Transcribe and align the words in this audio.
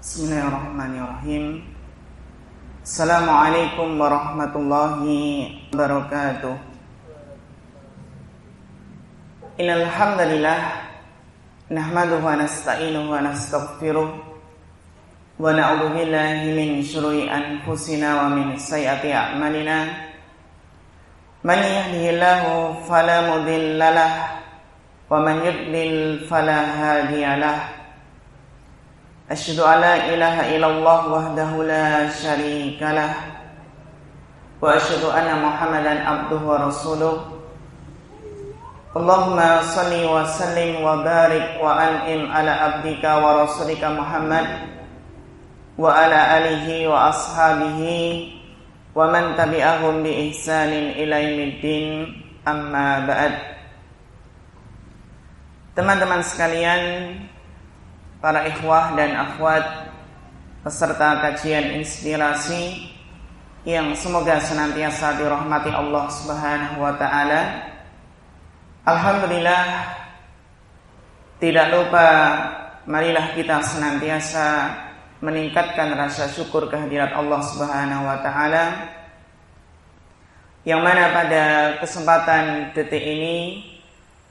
Bismillahirrahmanirrahim. 0.00 1.60
Assalamualaikum 2.80 4.00
warahmatullahi 4.00 5.60
wabarakatuh. 5.76 6.56
Innalhamdulillah 9.60 10.88
Nahmaduhu 11.68 12.24
wa 12.24 12.32
nasta'inuhu 12.32 13.12
wa 13.12 13.20
nasta'gfiruh 13.20 14.08
Wa 15.36 15.52
na'udhu 15.52 15.92
billahi 15.92 16.48
min 16.56 16.80
syurui 16.80 17.28
anfusina 17.28 18.24
wa 18.24 18.32
min 18.32 18.56
sayati 18.56 19.12
a'malina. 19.12 19.84
Man 21.44 21.60
yahdihillahu 21.60 22.88
falamudillalah 22.88 24.40
Wa 25.12 25.20
man 25.20 25.44
yudlil 25.44 26.24
falahadiyalah 26.24 27.79
Asyhadu 29.30 29.62
an 29.62 30.10
ilaha 30.10 30.50
illallah 30.50 31.00
wahdahu 31.06 31.62
la 31.62 32.10
syarika 32.10 32.90
lah. 32.90 33.14
Wa 34.58 34.74
asyhadu 34.74 35.06
anna 35.06 35.38
Muhammadan 35.38 36.02
abduhu 36.02 36.50
wa 36.50 36.66
rasuluh. 36.66 37.16
Allahumma 38.90 39.62
salli 39.62 40.02
wa 40.02 40.26
sallim 40.26 40.82
wa 40.82 41.06
barik 41.06 41.62
wa 41.62 41.78
an'im 41.78 42.26
ala 42.26 42.74
abdika 42.74 43.22
wa 43.22 43.46
rasulika 43.46 43.94
Muhammad 43.94 44.66
wa 45.78 45.94
ala 45.94 46.42
alihi 46.42 46.90
wa 46.90 47.14
ashabihi 47.14 48.34
wa 48.98 49.14
man 49.14 49.38
tabi'ahum 49.38 50.02
bi 50.02 50.34
ihsanin 50.34 50.98
ilaimiddin 50.98 52.18
amma 52.42 53.06
ba'd. 53.06 53.34
Teman-teman 55.78 56.18
sekalian, 56.26 56.82
para 58.20 58.44
ikhwah 58.46 58.92
dan 58.94 59.16
akhwat 59.16 59.64
peserta 60.60 61.24
kajian 61.24 61.80
inspirasi 61.80 62.92
yang 63.64 63.92
semoga 63.96 64.40
senantiasa 64.40 65.16
dirahmati 65.20 65.72
Allah 65.72 66.04
Subhanahu 66.12 66.84
wa 66.84 66.92
taala. 67.00 67.42
Alhamdulillah 68.84 69.64
tidak 71.40 71.66
lupa 71.72 72.08
marilah 72.84 73.32
kita 73.32 73.64
senantiasa 73.64 74.76
meningkatkan 75.24 75.92
rasa 75.96 76.28
syukur 76.32 76.68
kehadirat 76.68 77.12
Allah 77.16 77.40
Subhanahu 77.44 78.04
wa 78.04 78.20
taala 78.20 78.64
yang 80.64 80.84
mana 80.84 81.08
pada 81.12 81.44
kesempatan 81.80 82.76
detik 82.76 83.00
ini 83.00 83.64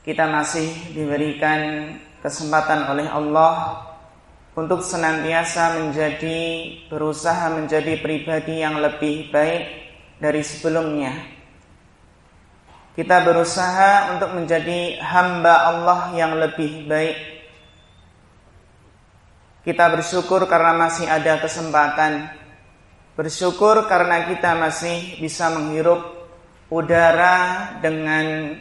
kita 0.06 0.30
masih 0.30 0.70
diberikan 0.94 1.94
kesempatan 2.20 2.92
oleh 2.92 3.08
Allah 3.08 3.86
untuk 4.60 4.84
senantiasa 4.84 5.80
menjadi 5.80 6.40
berusaha 6.92 7.48
menjadi 7.56 7.96
pribadi 8.04 8.60
yang 8.60 8.80
lebih 8.84 9.32
baik 9.32 9.64
dari 10.20 10.44
sebelumnya. 10.44 11.16
Kita 13.00 13.24
berusaha 13.24 14.12
untuk 14.18 14.36
menjadi 14.36 15.00
hamba 15.00 15.72
Allah 15.72 16.00
yang 16.20 16.36
lebih 16.36 16.84
baik. 16.84 17.18
Kita 19.64 19.88
bersyukur 19.88 20.44
karena 20.52 20.76
masih 20.76 21.08
ada 21.08 21.40
kesempatan. 21.40 22.28
Bersyukur 23.16 23.88
karena 23.88 24.28
kita 24.28 24.52
masih 24.60 25.16
bisa 25.24 25.48
menghirup 25.48 26.04
udara 26.68 27.72
dengan 27.80 28.56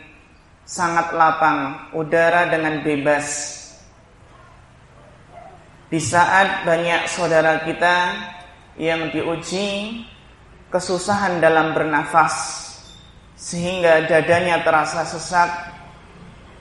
sangat 0.68 1.16
lapang, 1.16 1.88
udara 1.96 2.52
dengan 2.52 2.84
bebas. 2.84 3.56
Di 5.88 5.96
saat 5.96 6.68
banyak 6.68 7.08
saudara 7.08 7.64
kita 7.64 7.96
yang 8.76 9.08
diuji 9.08 10.04
kesusahan 10.68 11.40
dalam 11.40 11.72
bernafas 11.72 12.68
sehingga 13.32 14.04
dadanya 14.04 14.60
terasa 14.60 15.08
sesak, 15.08 15.48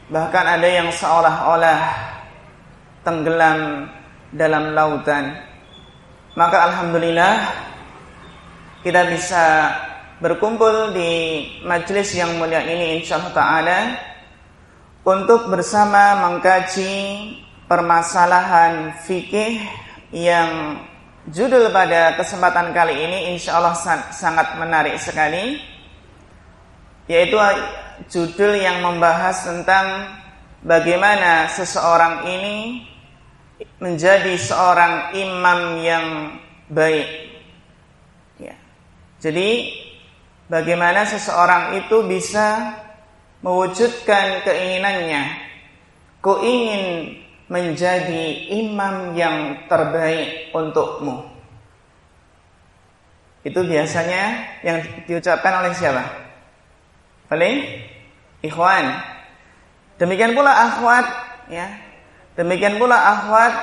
bahkan 0.07 0.55
ada 0.55 0.63
yang 0.71 0.87
seolah-olah 0.87 1.81
tenggelam 3.03 3.91
dalam 4.31 4.71
lautan. 4.71 5.35
Maka 6.39 6.71
alhamdulillah 6.71 7.35
kita 8.87 9.03
bisa 9.11 9.43
berkumpul 10.17 10.97
di 10.97 11.45
majelis 11.61 12.09
yang 12.17 12.41
mulia 12.41 12.65
ini 12.65 13.01
insyaallah 13.01 13.33
taala 13.37 13.79
untuk 15.05 15.45
bersama 15.45 16.25
mengkaji 16.25 16.93
permasalahan 17.69 18.97
fikih 19.05 19.61
yang 20.09 20.81
judul 21.29 21.69
pada 21.69 22.17
kesempatan 22.17 22.73
kali 22.73 22.97
ini 22.97 23.37
insyaallah 23.37 23.77
sangat 24.09 24.57
menarik 24.57 24.97
sekali 24.97 25.61
yaitu 27.05 27.37
judul 28.09 28.57
yang 28.57 28.81
membahas 28.81 29.45
tentang 29.45 30.17
bagaimana 30.65 31.45
seseorang 31.53 32.25
ini 32.25 32.57
menjadi 33.77 34.33
seorang 34.33 35.13
imam 35.13 35.59
yang 35.81 36.05
baik 36.73 37.07
ya. 38.41 38.55
Jadi 39.23 39.49
bagaimana 40.47 41.07
seseorang 41.07 41.79
itu 41.79 42.03
bisa 42.07 42.75
mewujudkan 43.43 44.43
keinginannya. 44.43 45.23
Ku 46.19 46.41
ingin 46.41 47.13
menjadi 47.47 48.51
imam 48.59 49.15
yang 49.15 49.67
terbaik 49.71 50.51
untukmu. 50.51 51.23
Itu 53.47 53.63
biasanya 53.63 54.23
yang 54.65 54.83
diucapkan 55.07 55.63
oleh 55.63 55.71
siapa? 55.71 56.03
Oleh 57.31 57.87
ikhwan. 58.43 58.91
Demikian 59.95 60.35
pula 60.35 60.51
akhwat, 60.51 61.07
ya. 61.47 61.67
Demikian 62.35 62.75
pula 62.75 62.99
akhwat 62.99 63.53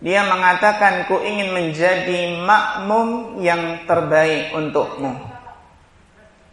dia 0.00 0.24
mengatakan 0.24 1.04
ku 1.08 1.20
ingin 1.20 1.52
menjadi 1.52 2.40
makmum 2.44 3.40
yang 3.40 3.84
terbaik 3.84 4.52
untukmu. 4.56 5.29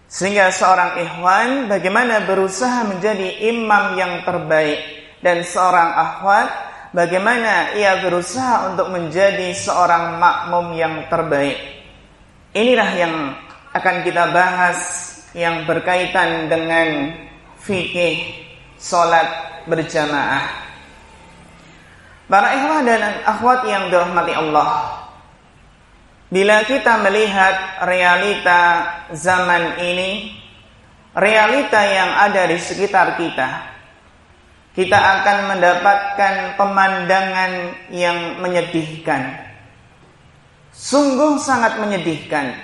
Sehingga 0.08 0.48
seorang 0.56 1.04
ikhwan 1.04 1.68
bagaimana 1.68 2.24
berusaha 2.24 2.88
menjadi 2.88 3.44
imam 3.52 4.00
yang 4.00 4.24
terbaik 4.24 4.80
dan 5.20 5.44
seorang 5.44 5.92
akhwat 5.92 6.48
bagaimana 6.96 7.76
ia 7.76 8.00
berusaha 8.00 8.72
untuk 8.72 8.88
menjadi 8.88 9.52
seorang 9.52 10.16
makmum 10.16 10.72
yang 10.80 11.12
terbaik. 11.12 11.60
Inilah 12.56 12.90
yang 12.96 13.16
akan 13.76 13.96
kita 14.08 14.32
bahas 14.32 14.80
yang 15.36 15.68
berkaitan 15.68 16.48
dengan 16.48 17.14
fikih 17.60 18.48
salat 18.80 19.28
berjamaah. 19.68 20.48
Para 22.32 22.48
ikhwan 22.56 22.84
dan 22.88 23.24
akhwat 23.24 23.68
yang 23.68 23.92
dirahmati 23.92 24.34
Allah, 24.36 25.00
Bila 26.28 26.68
kita 26.68 27.00
melihat 27.08 27.88
realita 27.88 28.84
zaman 29.16 29.80
ini, 29.80 30.36
realita 31.16 31.80
yang 31.88 32.12
ada 32.20 32.52
di 32.52 32.60
sekitar 32.60 33.16
kita, 33.16 33.50
kita 34.76 35.00
akan 35.00 35.56
mendapatkan 35.56 36.60
pemandangan 36.60 37.52
yang 37.96 38.44
menyedihkan. 38.44 39.40
Sungguh 40.76 41.40
sangat 41.40 41.80
menyedihkan. 41.80 42.60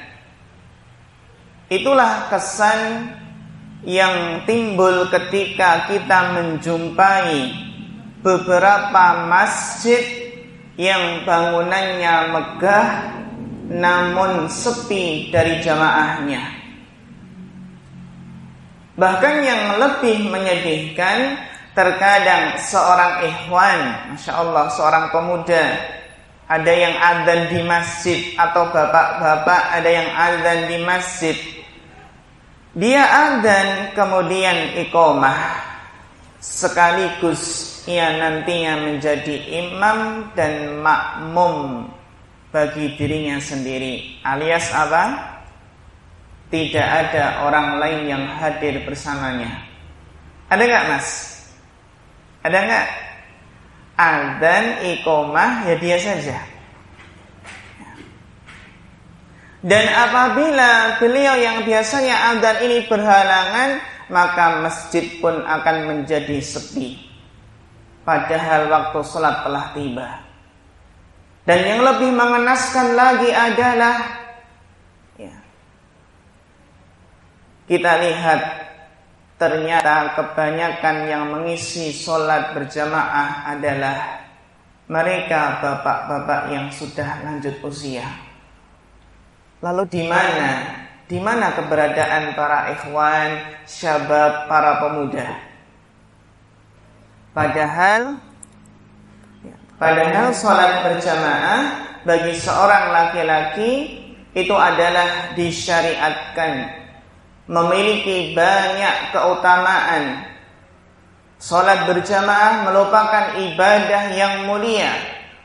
Itulah 1.71 2.27
kesan 2.29 3.09
yang 3.87 4.43
timbul 4.43 5.07
ketika 5.07 5.87
kita 5.87 6.35
menjumpai 6.35 7.49
beberapa 8.19 9.25
masjid 9.31 10.03
yang 10.75 11.23
bangunannya 11.23 12.15
megah 12.29 12.87
namun 13.69 14.51
sepi 14.51 15.31
dari 15.31 15.63
jamaahnya. 15.63 16.43
Bahkan 18.93 19.35
yang 19.41 19.63
lebih 19.81 20.29
menyedihkan 20.29 21.39
terkadang 21.73 22.61
seorang 22.61 23.25
ikhwan, 23.25 23.79
masya 24.13 24.33
Allah 24.37 24.69
seorang 24.69 25.09
pemuda, 25.09 25.63
ada 26.45 26.69
yang 26.69 26.93
adzan 27.01 27.49
di 27.49 27.61
masjid 27.65 28.19
atau 28.37 28.69
bapak-bapak 28.69 29.61
ada 29.81 29.89
yang 29.89 30.09
adzan 30.13 30.59
di 30.69 30.77
masjid. 30.85 31.37
Dia 32.77 33.01
adzan 33.01 33.97
kemudian 33.97 34.77
iqomah 34.85 35.57
sekaligus 36.37 37.73
ia 37.89 38.15
nantinya 38.15 38.77
menjadi 38.79 39.35
imam 39.49 40.29
dan 40.37 40.79
makmum 40.79 41.87
bagi 42.53 42.93
dirinya 42.93 43.41
sendiri 43.41 44.21
alias 44.21 44.69
apa? 44.69 45.33
Tidak 46.53 46.85
ada 46.85 47.49
orang 47.49 47.81
lain 47.81 48.13
yang 48.13 48.23
hadir 48.37 48.85
bersamanya. 48.85 49.57
Ada 50.53 50.61
nggak 50.61 50.85
mas? 50.85 51.07
Ada 52.45 52.57
nggak? 52.61 52.87
Adzan, 53.97 54.65
ikomah, 54.85 55.65
ya 55.65 55.75
dia 55.81 55.97
saja. 55.97 56.37
Dan 59.65 59.85
apabila 59.89 61.01
beliau 61.01 61.33
yang 61.41 61.65
biasanya 61.65 62.37
adzan 62.37 62.61
ini 62.69 62.85
berhalangan, 62.85 63.81
maka 64.13 64.61
masjid 64.61 65.09
pun 65.17 65.41
akan 65.41 65.89
menjadi 65.89 66.37
sepi. 66.37 67.01
Padahal 68.05 68.69
waktu 68.69 68.99
sholat 69.01 69.41
telah 69.41 69.65
tiba. 69.73 70.32
Dan 71.43 71.59
yang 71.59 71.81
lebih 71.83 72.15
mengenaskan 72.15 72.95
lagi 72.95 73.29
adalah 73.35 73.95
ya, 75.19 75.35
kita 77.67 77.91
lihat 77.99 78.41
ternyata 79.35 80.15
kebanyakan 80.15 80.97
yang 81.03 81.23
mengisi 81.35 81.91
sholat 81.91 82.55
berjamaah 82.55 83.51
adalah 83.51 84.23
mereka 84.87 85.59
bapak-bapak 85.59 86.41
yang 86.55 86.71
sudah 86.71 87.27
lanjut 87.27 87.59
usia. 87.59 88.07
Lalu 89.59 89.83
di 89.91 90.03
mana? 90.07 90.79
Di 91.07 91.19
mana 91.19 91.51
keberadaan 91.55 92.35
para 92.39 92.71
ikhwan, 92.71 93.59
syabab, 93.67 94.47
para 94.47 94.79
pemuda? 94.79 95.27
Padahal 97.35 98.19
padahal 99.77 100.33
sholat 100.35 100.85
berjamaah 100.85 101.61
bagi 102.03 102.33
seorang 102.35 102.85
laki-laki 102.91 103.71
itu 104.33 104.55
adalah 104.57 105.33
disyariatkan 105.37 106.83
memiliki 107.47 108.31
banyak 108.33 109.11
keutamaan. 109.11 110.25
Sholat 111.43 111.83
berjamaah 111.85 112.71
merupakan 112.71 113.35
ibadah 113.35 114.03
yang 114.15 114.47
mulia, 114.47 114.95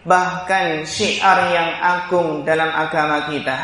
bahkan 0.07 0.87
syiar 0.87 1.51
yang 1.51 1.71
agung 1.83 2.47
dalam 2.47 2.71
agama 2.71 3.27
kita. 3.27 3.59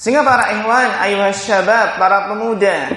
Sehingga 0.00 0.24
para 0.24 0.48
ikhwan, 0.56 0.90
ayuhas 1.02 1.44
syabab, 1.44 2.00
para 2.00 2.30
pemuda, 2.32 2.88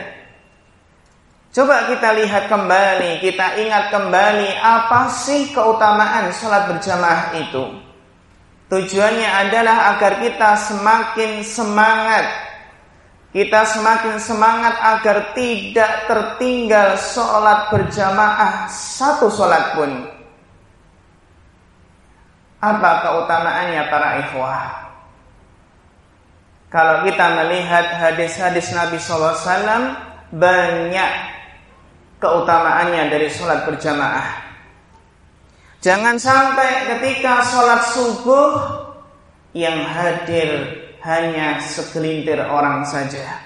coba 1.51 1.91
kita 1.91 2.09
lihat 2.15 2.47
kembali, 2.47 3.19
kita 3.19 3.59
ingat 3.59 3.91
kembali 3.91 4.49
apa 4.59 5.11
sih 5.11 5.51
keutamaan 5.51 6.31
sholat 6.31 6.71
berjamaah 6.71 7.35
itu. 7.37 7.65
Tujuannya 8.71 9.29
adalah 9.47 9.95
agar 9.95 10.23
kita 10.23 10.55
semakin 10.55 11.43
semangat 11.43 12.51
kita 13.31 13.63
semakin 13.63 14.19
semangat 14.19 14.75
agar 14.75 15.31
tidak 15.31 16.03
tertinggal 16.03 16.99
sholat 16.99 17.71
berjamaah 17.71 18.67
satu 18.67 19.31
sholat 19.31 19.71
pun. 19.71 19.91
Apa 22.59 23.07
keutamaannya 23.07 23.87
para 23.87 24.09
ikhwah? 24.27 24.67
Kalau 26.67 27.07
kita 27.07 27.25
melihat 27.39 27.87
hadis-hadis 28.03 28.67
Nabi 28.75 28.99
SAW 28.99 29.95
banyak 30.35 31.11
keutamaannya 32.21 33.09
dari 33.09 33.27
sholat 33.27 33.65
berjamaah. 33.65 34.53
Jangan 35.81 36.21
sampai 36.21 36.93
ketika 36.93 37.41
sholat 37.41 37.81
subuh 37.89 38.49
yang 39.57 39.81
hadir 39.81 40.69
hanya 41.01 41.57
segelintir 41.57 42.37
orang 42.37 42.85
saja. 42.85 43.41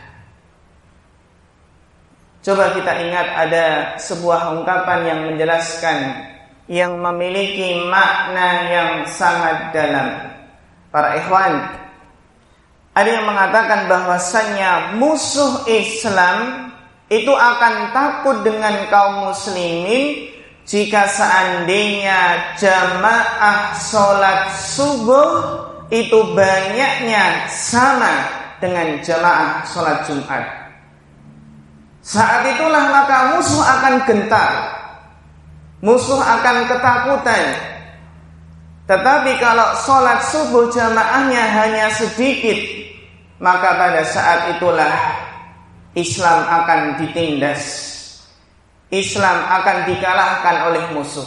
Coba 2.44 2.76
kita 2.76 2.94
ingat 3.02 3.28
ada 3.48 3.66
sebuah 3.98 4.54
ungkapan 4.60 5.00
yang 5.08 5.20
menjelaskan 5.32 5.98
yang 6.68 7.00
memiliki 7.00 7.88
makna 7.88 8.50
yang 8.70 8.92
sangat 9.10 9.72
dalam. 9.74 10.36
Para 10.92 11.18
ikhwan, 11.24 11.54
ada 12.94 13.10
yang 13.10 13.26
mengatakan 13.26 13.88
bahwasannya 13.90 15.00
musuh 15.00 15.66
Islam 15.66 16.70
itu 17.10 17.30
akan 17.30 17.94
takut 17.94 18.42
dengan 18.42 18.90
kaum 18.90 19.30
muslimin 19.30 20.34
jika 20.66 21.06
seandainya 21.06 22.54
jamaah 22.58 23.78
sholat 23.78 24.50
subuh 24.58 25.30
itu 25.94 26.18
banyaknya 26.34 27.46
sama 27.46 28.26
dengan 28.58 28.98
jamaah 29.06 29.62
sholat 29.70 30.02
Jumat. 30.10 30.44
Saat 32.02 32.46
itulah 32.50 32.90
maka 32.90 33.38
musuh 33.38 33.62
akan 33.62 33.96
gentar, 34.10 34.52
musuh 35.86 36.22
akan 36.22 36.70
ketakutan. 36.70 37.46
Tetapi 38.86 39.32
kalau 39.42 39.74
sholat 39.82 40.22
subuh 40.30 40.70
jamaahnya 40.74 41.44
hanya 41.54 41.90
sedikit, 41.94 42.58
maka 43.42 43.74
pada 43.78 44.02
saat 44.06 44.58
itulah 44.58 45.25
Islam 45.96 46.40
akan 46.44 46.80
ditindas. 47.00 47.64
Islam 48.92 49.38
akan 49.48 49.78
dikalahkan 49.90 50.56
oleh 50.70 50.84
musuh. 50.94 51.26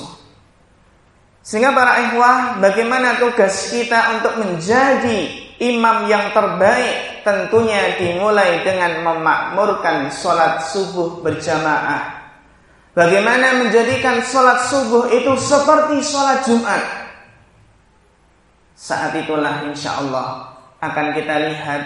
Sehingga 1.43 1.73
para 1.73 2.05
ikhwah, 2.05 2.61
bagaimana 2.61 3.17
tugas 3.17 3.73
kita 3.73 4.21
untuk 4.21 4.45
menjadi 4.45 5.33
imam 5.57 6.05
yang 6.07 6.31
terbaik? 6.37 7.25
Tentunya 7.25 7.97
dimulai 7.97 8.65
dengan 8.65 9.05
memakmurkan 9.05 10.13
sholat 10.13 10.65
subuh 10.69 11.21
berjamaah. 11.25 12.33
Bagaimana 12.93 13.65
menjadikan 13.65 14.21
sholat 14.25 14.65
subuh 14.69 15.13
itu 15.13 15.33
seperti 15.37 16.01
sholat 16.05 16.45
Jumat? 16.45 16.83
Saat 18.77 19.13
itulah 19.17 19.65
insya 19.69 20.01
Allah 20.01 20.57
akan 20.81 21.07
kita 21.17 21.37
lihat 21.53 21.83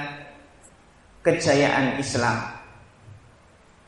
kejayaan 1.27 1.99
Islam. 1.99 2.62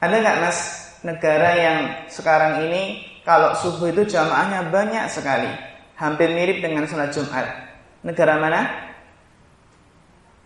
Ada 0.05 0.21
nggak 0.21 0.39
mas 0.45 0.59
negara 1.01 1.51
yang 1.57 1.79
sekarang 2.13 2.69
ini 2.69 3.09
kalau 3.25 3.57
subuh 3.57 3.89
itu 3.89 4.05
jamaahnya 4.05 4.69
banyak 4.69 5.09
sekali, 5.09 5.49
hampir 5.97 6.29
mirip 6.29 6.61
dengan 6.61 6.85
sholat 6.85 7.09
Jumat. 7.09 7.49
Negara 8.05 8.37
mana? 8.37 8.69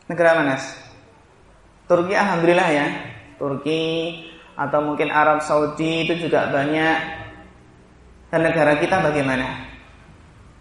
Negara 0.06 0.38
mana? 0.38 0.55
Turki 1.90 2.14
alhamdulillah 2.14 2.69
ya. 2.70 2.87
Turki 3.34 3.82
atau 4.55 4.78
mungkin 4.78 5.10
Arab 5.10 5.43
Saudi 5.43 6.06
itu 6.06 6.31
juga 6.31 6.55
banyak. 6.55 7.19
Dan 8.31 8.46
negara 8.46 8.78
kita 8.78 9.02
bagaimana? 9.02 9.66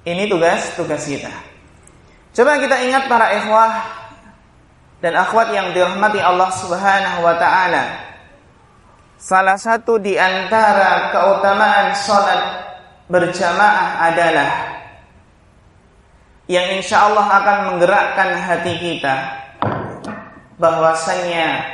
Ini 0.10 0.26
tugas 0.26 0.74
tugas 0.74 1.06
kita. 1.06 1.30
Coba 2.34 2.58
kita 2.58 2.82
ingat 2.82 3.06
para 3.06 3.30
ikhwah 3.38 3.72
dan 5.06 5.14
akhwat 5.14 5.54
yang 5.54 5.70
dirahmati 5.78 6.18
Allah 6.18 6.50
Subhanahu 6.50 7.22
wa 7.22 7.38
taala. 7.38 8.07
Salah 9.18 9.58
satu 9.58 9.98
di 9.98 10.14
antara 10.14 11.10
keutamaan 11.10 11.90
salat 11.98 12.70
berjamaah 13.10 14.14
adalah 14.14 14.52
yang 16.46 16.78
insya 16.78 17.10
Allah 17.10 17.26
akan 17.26 17.58
menggerakkan 17.74 18.38
hati 18.46 18.78
kita 18.78 19.16
bahwasanya 20.62 21.66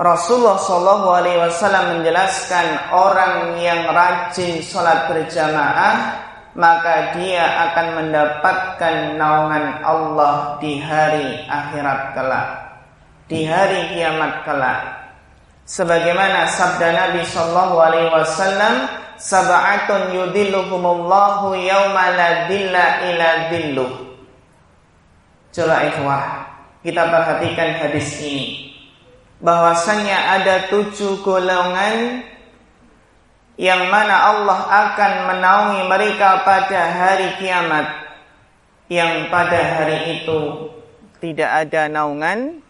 Rasulullah 0.00 0.56
Shallallahu 0.56 1.06
Alaihi 1.20 1.40
Wasallam 1.40 2.00
menjelaskan 2.00 2.96
orang 2.96 3.60
yang 3.60 3.84
rajin 3.92 4.64
sholat 4.64 5.12
berjamaah 5.12 6.24
maka 6.56 7.12
dia 7.12 7.44
akan 7.44 7.86
mendapatkan 8.00 9.20
naungan 9.20 9.84
Allah 9.84 10.56
di 10.64 10.80
hari 10.80 11.44
akhirat 11.44 12.16
kelak 12.16 12.48
di 13.28 13.44
hari 13.44 13.92
kiamat 13.92 14.48
kelak 14.48 15.05
sebagaimana 15.66 16.46
sabda 16.46 16.94
Nabi 16.94 17.26
sallallahu 17.26 17.76
alaihi 17.82 18.14
wasallam 18.14 18.86
sab'atun 19.18 20.14
yudilluhumullahu 20.14 21.58
yauma 21.58 22.14
la 22.14 22.46
dilla 22.46 23.02
ila 23.10 23.28
ikhwah 25.90 26.24
kita 26.86 27.02
perhatikan 27.10 27.82
hadis 27.82 28.22
ini. 28.22 28.70
Bahwasanya 29.42 30.38
ada 30.38 30.70
tujuh 30.70 31.20
golongan 31.26 32.22
yang 33.58 33.90
mana 33.90 34.32
Allah 34.32 34.60
akan 34.64 35.12
menaungi 35.34 35.82
mereka 35.90 36.46
pada 36.46 36.80
hari 36.94 37.36
kiamat. 37.42 38.06
Yang 38.86 39.26
pada 39.34 39.58
hari 39.58 40.22
itu 40.22 40.70
tidak 41.18 41.66
ada 41.66 41.90
naungan 41.90 42.62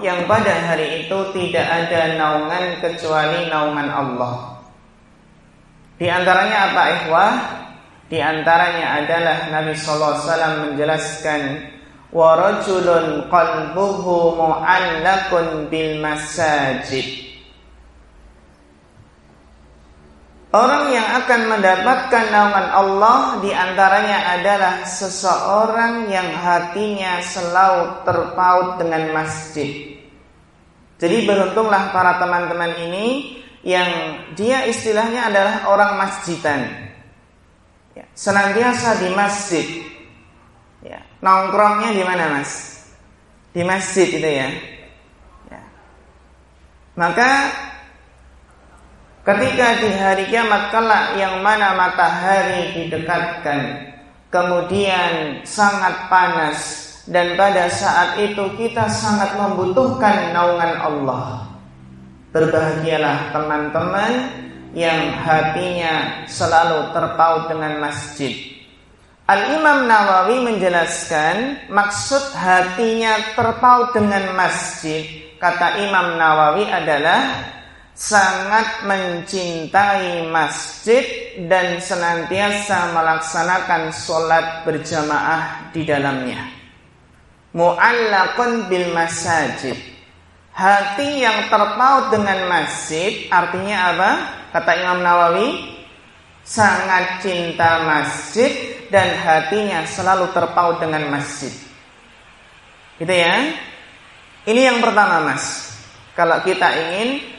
yang 0.00 0.24
pada 0.24 0.52
hari 0.52 1.04
itu 1.04 1.18
tidak 1.34 1.66
ada 1.66 2.16
naungan 2.16 2.78
kecuali 2.80 3.50
naungan 3.50 3.88
Allah. 3.90 4.34
Di 5.96 6.06
antaranya 6.08 6.72
apa 6.72 6.82
ikhwah? 7.00 7.32
Di 8.06 8.22
antaranya 8.22 9.02
adalah 9.02 9.50
Nabi 9.50 9.74
sallallahu 9.74 10.14
alaihi 10.14 10.26
wasallam 10.30 10.54
menjelaskan 10.70 11.42
wa 12.14 12.38
rajulun 12.38 13.26
qalbuhu 13.26 14.38
mu'allakun 14.38 15.66
bil 15.66 15.98
masajid 15.98 17.25
Orang 20.56 20.88
yang 20.88 21.04
akan 21.20 21.52
mendapatkan 21.52 22.24
naungan 22.32 22.66
Allah 22.72 23.44
di 23.44 23.52
antaranya 23.52 24.40
adalah 24.40 24.88
seseorang 24.88 26.08
yang 26.08 26.32
hatinya 26.32 27.20
selalu 27.20 28.00
terpaut 28.08 28.80
dengan 28.80 29.12
masjid. 29.12 30.00
Jadi 30.96 31.28
beruntunglah 31.28 31.92
para 31.92 32.16
teman-teman 32.16 32.72
ini 32.88 33.36
yang 33.68 34.16
dia 34.32 34.64
istilahnya 34.64 35.28
adalah 35.28 35.68
orang 35.68 36.00
masjidan. 36.00 36.88
Ya, 37.92 38.08
senantiasa 38.16 38.96
di 39.04 39.12
masjid. 39.12 39.66
Ya, 40.80 41.04
nongkrongnya 41.20 41.92
di 41.92 42.00
mana 42.00 42.32
mas? 42.32 42.80
Di 43.52 43.60
masjid 43.60 44.08
itu 44.08 44.24
ya. 44.24 44.48
ya. 45.52 45.62
Maka 46.96 47.30
Ketika 49.26 49.82
di 49.82 49.90
hari 49.90 50.24
kiamat 50.30 50.70
kelak 50.70 51.18
yang 51.18 51.42
mana 51.42 51.74
matahari 51.74 52.70
didekatkan 52.78 53.90
Kemudian 54.30 55.42
sangat 55.42 56.06
panas 56.06 56.58
Dan 57.10 57.34
pada 57.34 57.66
saat 57.66 58.22
itu 58.22 58.46
kita 58.54 58.86
sangat 58.86 59.34
membutuhkan 59.34 60.30
naungan 60.34 60.74
Allah. 60.78 61.46
Berbahagialah 62.34 63.30
teman-teman 63.30 64.12
yang 64.74 65.14
hatinya 65.22 66.26
selalu 66.26 66.90
terpaut 66.90 67.46
dengan 67.46 67.78
masjid. 67.78 68.34
Al-Imam 69.30 69.86
Nawawi 69.86 70.50
menjelaskan 70.50 71.70
maksud 71.70 72.34
hatinya 72.34 73.38
terpaut 73.38 73.94
dengan 73.94 74.34
masjid 74.34 75.26
Kata 75.36 75.84
Imam 75.84 76.16
Nawawi 76.16 76.64
adalah 76.64 77.52
sangat 77.96 78.84
mencintai 78.84 80.28
masjid 80.28 81.32
dan 81.48 81.80
senantiasa 81.80 82.92
melaksanakan 82.92 83.88
sholat 83.88 84.68
berjamaah 84.68 85.72
di 85.72 85.88
dalamnya. 85.88 86.44
Mu'allakun 87.56 88.68
bil 88.68 88.92
masajid. 88.92 89.80
Hati 90.52 91.24
yang 91.24 91.48
terpaut 91.48 92.12
dengan 92.12 92.48
masjid 92.52 93.32
artinya 93.32 93.96
apa? 93.96 94.10
Kata 94.52 94.72
Imam 94.76 95.00
Nawawi, 95.00 95.48
sangat 96.44 97.24
cinta 97.24 97.84
masjid 97.84 98.52
dan 98.92 99.16
hatinya 99.20 99.84
selalu 99.88 100.32
terpaut 100.36 100.80
dengan 100.80 101.08
masjid. 101.08 101.52
Gitu 103.00 103.12
ya. 103.12 103.56
Ini 104.48 104.60
yang 104.72 104.78
pertama, 104.84 105.32
Mas. 105.32 105.76
Kalau 106.16 106.40
kita 106.40 106.72
ingin 106.72 107.35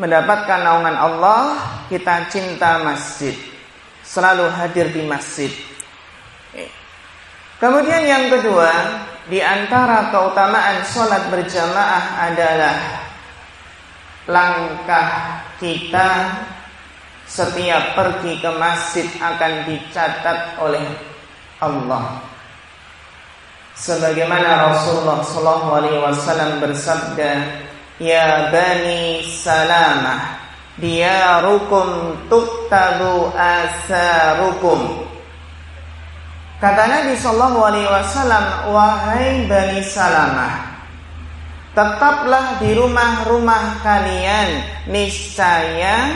mendapatkan 0.00 0.60
naungan 0.64 0.96
Allah, 0.96 1.44
kita 1.92 2.28
cinta 2.32 2.80
masjid. 2.80 3.36
Selalu 4.04 4.48
hadir 4.52 4.92
di 4.92 5.04
masjid. 5.04 5.52
Kemudian 7.62 8.02
yang 8.02 8.26
kedua, 8.26 8.70
di 9.30 9.38
antara 9.38 10.10
keutamaan 10.10 10.82
sholat 10.82 11.30
berjamaah 11.30 12.26
adalah 12.26 12.76
langkah 14.26 15.38
kita 15.62 16.42
setiap 17.22 17.94
pergi 17.94 18.42
ke 18.42 18.50
masjid 18.58 19.06
akan 19.22 19.52
dicatat 19.70 20.58
oleh 20.58 20.84
Allah. 21.62 22.18
Sebagaimana 23.78 24.68
Rasulullah 24.68 25.22
SAW 25.22 26.60
bersabda, 26.60 27.30
Ya 28.02 28.50
Bani 28.50 29.22
Salamah 29.22 30.42
Diyarukum 30.74 32.18
tuktabu 32.26 33.30
asarukum. 33.30 35.06
Kata 36.58 36.82
Nabi 36.90 37.14
Sallallahu 37.14 37.58
Alaihi 37.62 37.86
Wasallam 37.86 38.44
Wahai 38.74 39.46
Bani 39.46 39.78
Salamah 39.86 40.82
Tetaplah 41.78 42.58
di 42.58 42.74
rumah-rumah 42.74 43.78
kalian 43.86 44.50
Niscaya 44.90 46.10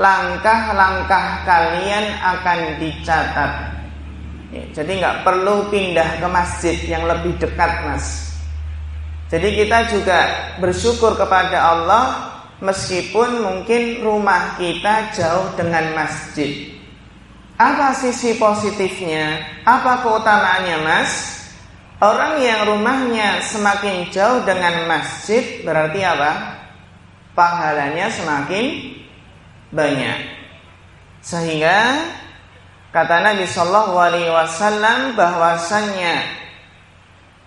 Langkah-langkah 0.00 1.42
kalian 1.42 2.06
akan 2.22 2.78
dicatat. 2.80 3.52
Ya, 4.54 4.64
Jadi 4.72 5.02
nggak 5.02 5.26
perlu 5.26 5.68
pindah 5.68 6.22
ke 6.22 6.28
masjid 6.30 6.78
yang 6.88 7.04
lebih 7.04 7.36
dekat 7.36 7.84
mas 7.84 8.27
jadi 9.28 9.48
kita 9.60 9.78
juga 9.92 10.20
bersyukur 10.56 11.12
kepada 11.20 11.60
Allah 11.60 12.04
meskipun 12.64 13.44
mungkin 13.44 14.00
rumah 14.00 14.56
kita 14.56 15.12
jauh 15.12 15.52
dengan 15.52 15.92
masjid. 15.92 16.72
Apa 17.60 17.92
sisi 17.92 18.40
positifnya? 18.40 19.42
Apa 19.68 20.00
keutamaannya, 20.00 20.78
Mas? 20.80 21.12
Orang 21.98 22.38
yang 22.38 22.70
rumahnya 22.70 23.42
semakin 23.42 24.06
jauh 24.14 24.46
dengan 24.46 24.86
masjid 24.86 25.60
berarti 25.66 26.00
apa? 26.06 26.56
Pahalanya 27.34 28.06
semakin 28.08 28.94
banyak. 29.74 30.18
Sehingga 31.20 31.98
kata 32.94 33.26
Nabi 33.26 33.44
Shallallahu 33.44 33.94
alaihi 33.98 34.30
wasallam 34.30 35.18
bahwasannya 35.18 36.46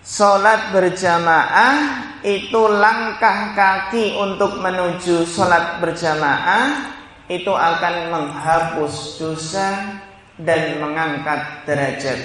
Sholat 0.01 0.73
berjamaah 0.73 1.77
itu 2.25 2.61
langkah 2.73 3.53
kaki 3.53 4.17
untuk 4.17 4.57
menuju 4.57 5.29
sholat 5.29 5.77
berjamaah 5.77 6.89
itu 7.29 7.53
akan 7.53 8.09
menghapus 8.09 9.21
dosa 9.21 10.01
dan 10.41 10.81
mengangkat 10.81 11.69
derajat. 11.69 12.19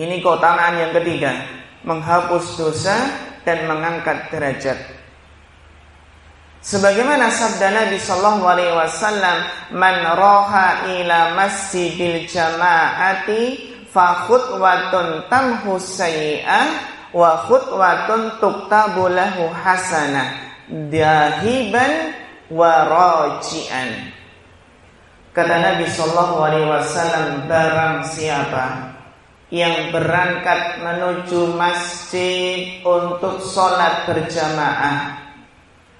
Ini 0.00 0.16
keutamaan 0.24 0.80
yang 0.80 0.92
ketiga, 0.96 1.44
menghapus 1.84 2.56
dosa 2.56 2.96
dan 3.44 3.68
mengangkat 3.68 4.32
derajat. 4.32 4.80
Sebagaimana 6.64 7.30
sabda 7.30 7.68
Nabi 7.84 8.00
Sallallahu 8.00 8.42
Alaihi 8.42 8.74
Wasallam, 8.74 9.38
"Man 9.76 10.02
roha 10.18 10.88
ila 10.88 11.36
masjidil 11.38 12.26
jamaati 12.26 13.75
fa 13.96 14.28
khutwatun 14.28 15.24
tamhu 15.32 15.80
sayyi'ah 15.80 16.68
wa 17.16 17.48
khutwatun 17.48 18.36
tuktabu 18.36 19.08
lahu 19.08 19.48
hasanah 19.48 20.36
dahiban 20.68 22.12
wa 22.52 22.84
raji'an. 22.84 24.12
Kata 25.32 25.54
Nabi 25.64 25.88
sallallahu 25.88 26.36
alaihi 26.44 26.68
wasallam 26.68 27.48
barang 27.48 27.96
siapa 28.12 28.92
yang 29.48 29.88
berangkat 29.88 30.84
menuju 30.84 31.56
masjid 31.56 32.84
untuk 32.84 33.40
sholat 33.40 34.04
berjamaah 34.04 35.24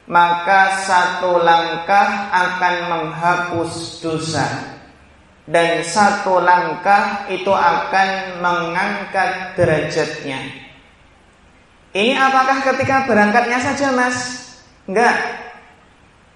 maka 0.07 0.83
satu 0.87 1.43
langkah 1.43 2.31
akan 2.31 2.75
menghapus 2.91 4.03
dosa 4.03 4.76
dan 5.47 5.87
satu 5.87 6.43
langkah 6.43 7.31
itu 7.31 7.51
akan 7.55 8.43
mengangkat 8.43 9.55
derajatnya. 9.55 10.43
Ini 11.97 12.13
apakah 12.19 12.61
ketika 12.61 13.07
berangkatnya 13.09 13.59
saja, 13.63 13.95
Mas? 13.95 14.19
Enggak. 14.85 15.17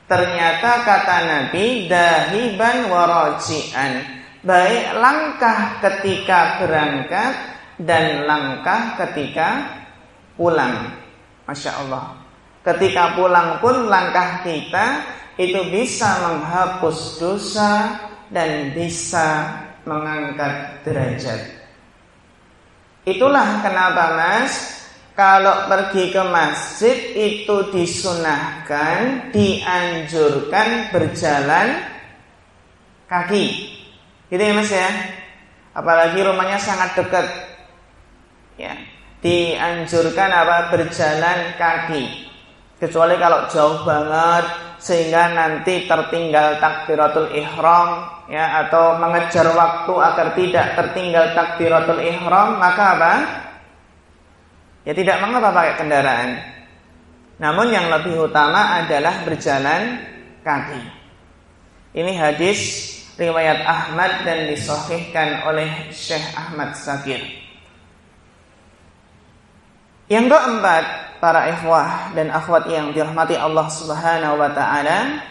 Ternyata 0.09 0.71
kata 0.83 1.17
Nabi 1.27 1.87
dahiban 1.91 2.89
warajian. 2.89 4.23
Baik 4.41 4.97
langkah 4.97 5.79
ketika 5.85 6.65
berangkat 6.65 7.35
dan 7.77 8.25
langkah 8.25 8.97
ketika 9.05 9.69
pulang. 10.39 10.97
Masya 11.45 11.83
Allah. 11.85 12.17
Ketika 12.65 13.19
pulang 13.19 13.61
pun 13.61 13.91
langkah 13.91 14.41
kita 14.41 14.87
itu 15.37 15.61
bisa 15.69 16.09
menghapus 16.25 17.21
dosa, 17.21 18.01
dan 18.31 18.71
bisa 18.75 19.59
mengangkat 19.85 20.83
derajat. 20.87 21.41
Itulah 23.05 23.65
kenapa 23.65 24.05
Mas 24.15 24.53
kalau 25.19 25.67
pergi 25.67 26.15
ke 26.15 26.23
masjid 26.31 26.97
itu 27.17 27.57
disunahkan, 27.75 29.29
dianjurkan 29.35 30.95
berjalan 30.95 31.85
kaki. 33.11 33.47
Gitu 34.31 34.41
ya 34.41 34.55
Mas 34.55 34.71
ya. 34.71 34.89
Apalagi 35.75 36.23
rumahnya 36.23 36.59
sangat 36.63 36.95
dekat. 36.95 37.27
Ya, 38.61 38.77
dianjurkan 39.25 40.29
apa 40.29 40.69
berjalan 40.71 41.57
kaki. 41.57 42.29
Kecuali 42.81 43.17
kalau 43.17 43.49
jauh 43.49 43.85
banget 43.85 44.70
sehingga 44.81 45.37
nanti 45.37 45.85
tertinggal 45.85 46.57
takbiratul 46.57 47.29
ihram 47.37 48.09
ya 48.33 48.65
atau 48.65 48.97
mengejar 48.97 49.53
waktu 49.53 49.93
agar 49.93 50.29
tidak 50.33 50.67
tertinggal 50.73 51.25
takbiratul 51.37 52.01
ihram 52.01 52.57
maka 52.57 52.85
apa? 52.97 53.15
Ya 54.89 54.97
tidak 54.97 55.21
mengapa 55.21 55.53
pakai 55.53 55.75
kendaraan. 55.77 56.31
Namun 57.37 57.73
yang 57.73 57.93
lebih 57.93 58.29
utama 58.29 58.81
adalah 58.85 59.25
berjalan 59.25 60.01
kaki. 60.41 60.83
Ini 61.97 62.13
hadis 62.17 62.61
riwayat 63.17 63.65
Ahmad 63.65 64.25
dan 64.25 64.49
disahihkan 64.49 65.45
oleh 65.49 65.93
Syekh 65.93 66.25
Ahmad 66.37 66.73
Sakir. 66.77 67.40
Yang 70.11 70.27
keempat, 70.35 70.85
para 71.23 71.47
ikhwah 71.55 72.11
dan 72.19 72.35
akhwat 72.35 72.67
yang 72.67 72.91
dirahmati 72.91 73.39
Allah 73.39 73.71
Subhanahu 73.71 74.43
wa 74.43 74.51
taala, 74.51 75.23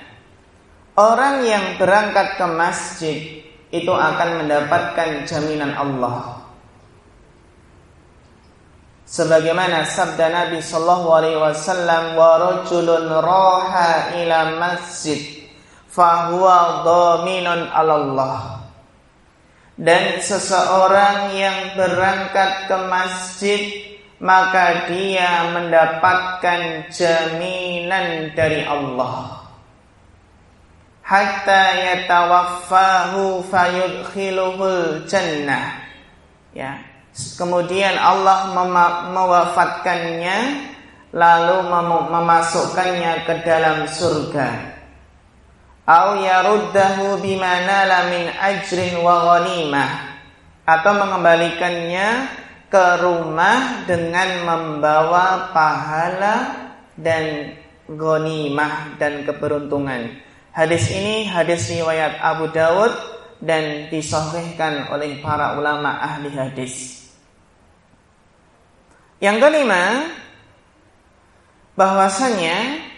orang 0.95 1.43
yang 1.43 1.65
berangkat 1.75 2.39
ke 2.39 2.45
masjid 2.48 3.17
itu 3.75 3.91
akan 3.91 4.45
mendapatkan 4.45 5.27
jaminan 5.27 5.75
Allah. 5.75 6.39
Sebagaimana 9.03 9.83
sabda 9.83 10.31
Nabi 10.31 10.63
sallallahu 10.63 11.07
alaihi 11.12 11.41
wasallam, 11.41 12.15
"Wa 12.15 12.31
rajulun 12.39 13.09
raha 13.09 14.15
ila 14.15 14.39
masjid 14.63 15.50
fahuwa 15.91 16.86
Allah 16.88 18.63
dan 19.75 20.24
seseorang 20.24 21.36
yang 21.36 21.74
berangkat 21.75 22.69
ke 22.69 22.77
masjid 22.88 23.62
maka 24.19 24.91
dia 24.91 25.47
mendapatkan 25.55 26.91
jaminan 26.91 28.35
dari 28.35 28.67
Allah. 28.67 29.47
Hatta 31.09 31.63
yatawaffahu 31.73 33.47
fayudkhiluhul 33.47 35.07
jannah. 35.09 35.81
Ya. 36.53 36.83
Kemudian 37.09 37.97
Allah 37.97 38.53
mewafatkannya 39.09 40.38
lalu 41.09 41.55
memasukkannya 42.13 43.25
ke 43.25 43.33
dalam 43.41 43.89
surga. 43.89 44.77
Au 45.89 46.21
yaruddahu 46.21 47.17
bima 47.17 47.65
nala 47.65 48.13
min 48.13 48.29
ajrin 48.29 49.01
wa 49.01 49.25
ghanimah. 49.25 49.89
Atau 50.69 50.93
mengembalikannya 50.93 52.29
ke 52.69 52.85
rumah 53.01 53.83
dengan 53.89 54.45
membawa 54.45 55.49
pahala 55.49 56.35
dan 56.93 57.57
ghanimah 57.89 58.95
dan 59.01 59.25
keberuntungan. 59.25 60.21
Hadis 60.53 60.93
ini 60.93 61.25
hadis 61.25 61.65
riwayat 61.69 62.21
Abu 62.21 62.49
Dawud 62.53 62.93
dan 63.41 63.89
disahihkan 63.89 64.93
oleh 64.93 65.17
para 65.21 65.57
ulama 65.57 65.97
ahli 65.97 66.29
hadis. 66.29 67.05
Yang 69.19 69.38
kelima, 69.43 69.83
bahwasanya 71.79 72.88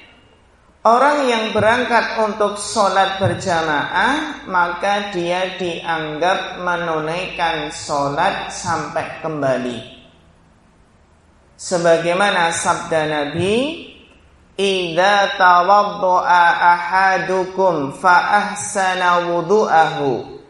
Orang 0.82 1.30
yang 1.30 1.54
berangkat 1.54 2.18
untuk 2.18 2.58
sholat 2.58 3.22
berjamaah 3.22 4.50
Maka 4.50 5.14
dia 5.14 5.54
dianggap 5.54 6.58
menunaikan 6.58 7.70
sholat 7.70 8.50
sampai 8.50 9.22
kembali. 9.22 9.78
Sebagaimana 11.54 12.50
sabda 12.50 13.02
Nabi 13.06 13.86
Ida 14.58 15.38
tawaddu'a 15.38 16.46
ahadukum 16.74 17.94
fa'ahsana 18.02 19.30
wudu'ahu. 19.30 20.42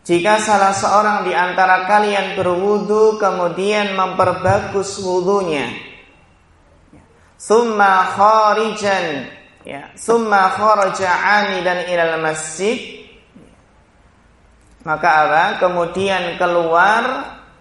Jika 0.00 0.40
salah 0.40 0.72
seorang 0.72 1.28
di 1.28 1.36
antara 1.36 1.84
kalian 1.84 2.40
berwudu 2.40 3.20
kemudian 3.20 3.92
memperbagus 3.92 4.96
wudunya 5.04 5.89
Summa 7.40 8.12
kharijan 8.12 9.32
ya, 9.64 9.88
summa 9.96 10.52
kharaja 10.52 11.08
amidan 11.40 11.88
ilal 11.88 12.20
masjid 12.20 13.00
maka 14.80 15.08
apa? 15.28 15.44
Kemudian 15.60 16.40
keluar 16.40 17.04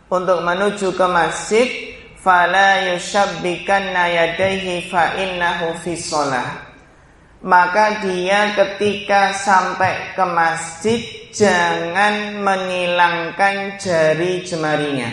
untuk 0.07 0.39
menuju 0.39 0.95
ke 0.95 1.07
masjid 1.11 1.67
fala 2.15 2.95
yushabbikanna 2.95 4.07
yadayhi 4.07 4.87
fa 4.87 5.19
innahu 5.19 5.75
fi 5.83 5.99
shalah. 5.99 6.71
Maka 7.39 8.03
dia 8.03 8.51
ketika 8.55 9.31
sampai 9.31 10.11
ke 10.15 10.25
masjid 10.27 10.99
jangan 11.31 12.39
menghilangkan 12.43 13.79
jari 13.79 14.43
jemarinya. 14.43 15.11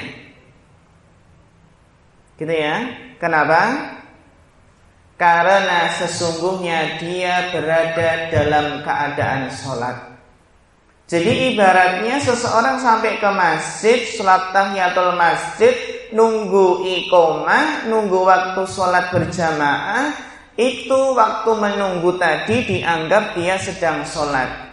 Gitu 2.38 2.50
ya. 2.54 2.82
Kenapa? 3.18 3.62
Karena 5.16 5.88
sesungguhnya 5.96 7.00
dia 7.00 7.48
berada 7.48 8.28
dalam 8.28 8.84
keadaan 8.84 9.48
sholat 9.48 9.96
Jadi 11.08 11.56
ibaratnya 11.56 12.20
seseorang 12.20 12.76
sampai 12.76 13.16
ke 13.16 13.30
masjid 13.32 14.04
Sholat 14.12 14.52
tahiyatul 14.52 15.16
masjid 15.16 15.72
Nunggu 16.12 16.84
iqomah 16.84 17.88
Nunggu 17.88 18.28
waktu 18.28 18.60
sholat 18.68 19.08
berjamaah 19.08 20.12
Itu 20.52 21.16
waktu 21.16 21.50
menunggu 21.64 22.20
tadi 22.20 22.76
dianggap 22.76 23.32
dia 23.40 23.56
sedang 23.56 24.04
sholat 24.04 24.68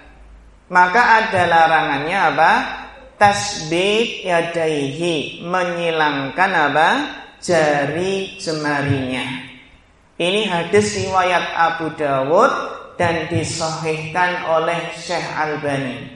Maka 0.67 1.23
ada 1.23 1.47
larangannya 1.47 2.19
apa? 2.19 2.51
Tasbih 3.15 4.27
yadaihi 4.27 5.39
Menyilangkan 5.47 6.51
apa? 6.51 6.89
Jari 7.39 8.35
jemarinya 8.43 9.52
ini 10.23 10.47
hadis 10.47 10.95
riwayat 11.03 11.51
Abu 11.51 11.91
Dawud 11.99 12.51
dan 12.95 13.27
disahihkan 13.27 14.47
oleh 14.47 14.95
Syekh 14.95 15.27
Albani. 15.35 16.15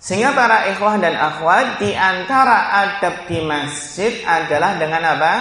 Sehingga 0.00 0.36
para 0.36 0.68
ikhwah 0.72 1.00
dan 1.00 1.16
akhwat 1.16 1.80
di 1.80 1.92
antara 1.96 2.84
adab 2.84 3.24
di 3.28 3.40
masjid 3.44 4.20
adalah 4.24 4.76
dengan 4.80 5.02
apa? 5.04 5.34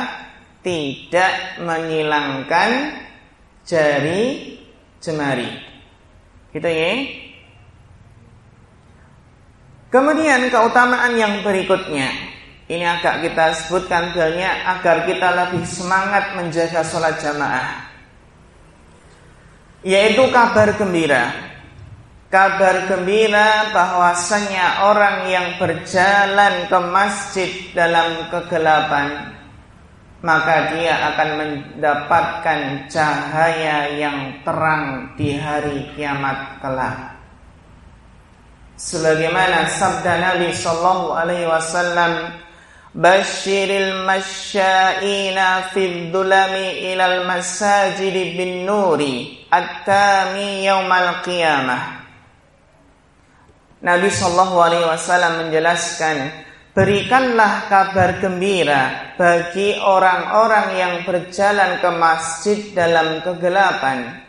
Tidak 0.64 1.64
menghilangkan 1.64 2.70
jari 3.68 4.56
jemari. 5.04 5.52
Gitu 6.56 6.70
ya. 6.70 6.92
Kemudian 9.92 10.48
keutamaan 10.48 11.14
yang 11.20 11.44
berikutnya 11.44 12.33
ini 12.72 12.86
agak 12.88 13.28
kita 13.28 13.52
sebutkan 13.60 14.16
dalnya 14.16 14.64
agar 14.78 15.04
kita 15.04 15.30
lebih 15.36 15.64
semangat 15.68 16.32
menjaga 16.40 16.80
sholat 16.84 17.20
jamaah. 17.20 17.92
Yaitu 19.84 20.24
kabar 20.32 20.72
gembira. 20.80 21.32
Kabar 22.32 22.88
gembira 22.88 23.70
bahwasanya 23.76 24.90
orang 24.90 25.28
yang 25.30 25.48
berjalan 25.60 26.66
ke 26.72 26.80
masjid 26.90 27.52
dalam 27.76 28.32
kegelapan 28.32 29.34
maka 30.24 30.72
dia 30.72 30.96
akan 31.14 31.30
mendapatkan 31.36 32.88
cahaya 32.88 33.92
yang 33.92 34.40
terang 34.48 35.12
di 35.20 35.36
hari 35.36 35.92
kiamat 36.00 36.64
kelak. 36.64 37.20
Sebagaimana 38.80 39.68
sabda 39.68 40.24
Nabi 40.24 40.56
Shallallahu 40.56 41.12
Alaihi 41.12 41.46
Wasallam 41.46 42.40
Fil 45.74 46.14
dulami 46.14 46.94
ilal 46.94 47.26
masajid 47.26 48.14
bin 48.38 48.70
nuri 48.70 49.50
at-tami 49.50 50.62
yaumal 50.62 51.26
qiyamah. 51.26 52.06
Nabi 53.82 54.14
wasallam 54.14 55.42
menjelaskan, 55.42 56.46
berikanlah 56.78 57.66
kabar 57.66 58.22
gembira 58.22 59.12
bagi 59.18 59.74
orang-orang 59.82 60.68
yang 60.78 60.94
berjalan 61.02 61.82
ke 61.82 61.90
masjid 61.98 62.60
dalam 62.78 63.26
kegelapan, 63.26 64.22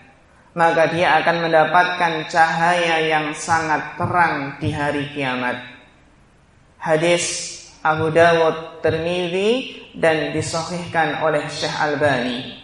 maka 0.57 0.89
dia 0.89 1.21
akan 1.21 1.37
mendapatkan 1.53 2.13
cahaya 2.33 2.97
yang 3.13 3.37
sangat 3.37 3.93
terang 4.01 4.57
di 4.57 4.73
hari 4.73 5.05
kiamat. 5.13 5.61
Hadis 6.81 7.55
Abu 7.85 8.09
Dawud, 8.09 8.81
Tirmizi 8.81 9.85
dan 9.93 10.33
disahihkan 10.33 11.21
oleh 11.21 11.45
Syekh 11.53 11.77
Albani. 11.77 12.57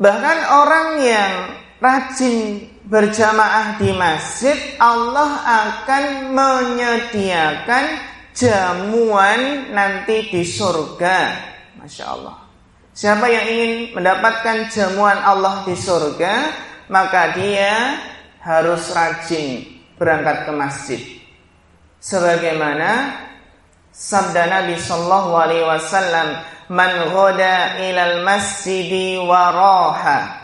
Bahkan 0.00 0.38
orang 0.50 0.88
yang 0.98 1.34
rajin 1.78 2.66
berjamaah 2.90 3.78
di 3.78 3.94
masjid, 3.94 4.58
Allah 4.82 5.30
akan 5.46 6.34
menyediakan 6.34 7.84
jamuan 8.34 9.70
nanti 9.70 10.26
di 10.34 10.42
surga. 10.42 11.18
Masya 11.78 12.04
Allah. 12.10 12.36
Siapa 12.90 13.30
yang 13.30 13.46
ingin 13.46 13.72
mendapatkan 13.94 14.66
jamuan 14.68 15.16
Allah 15.22 15.62
di 15.62 15.78
surga, 15.78 16.34
maka 16.90 17.38
dia 17.38 17.96
harus 18.42 18.90
rajin 18.90 19.62
berangkat 19.94 20.48
ke 20.48 20.52
masjid. 20.52 21.02
Sebagaimana 22.00 22.90
Sabda 24.00 24.48
Nabi 24.48 24.80
sallallahu 24.80 25.36
alaihi 25.36 25.68
wasallam, 25.68 26.40
"Man 26.72 27.12
ghada 27.12 27.76
ilal 27.84 28.24
masjidi 28.24 29.20
wa 29.20 29.52
raha." 29.52 30.40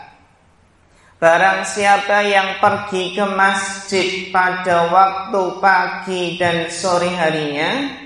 Barang 1.17 1.65
siapa 1.65 2.21
yang 2.21 2.61
pergi 2.61 3.17
ke 3.17 3.25
masjid 3.25 4.29
pada 4.29 4.93
waktu 4.93 5.41
pagi 5.57 6.37
dan 6.37 6.69
sore 6.69 7.09
harinya, 7.09 7.97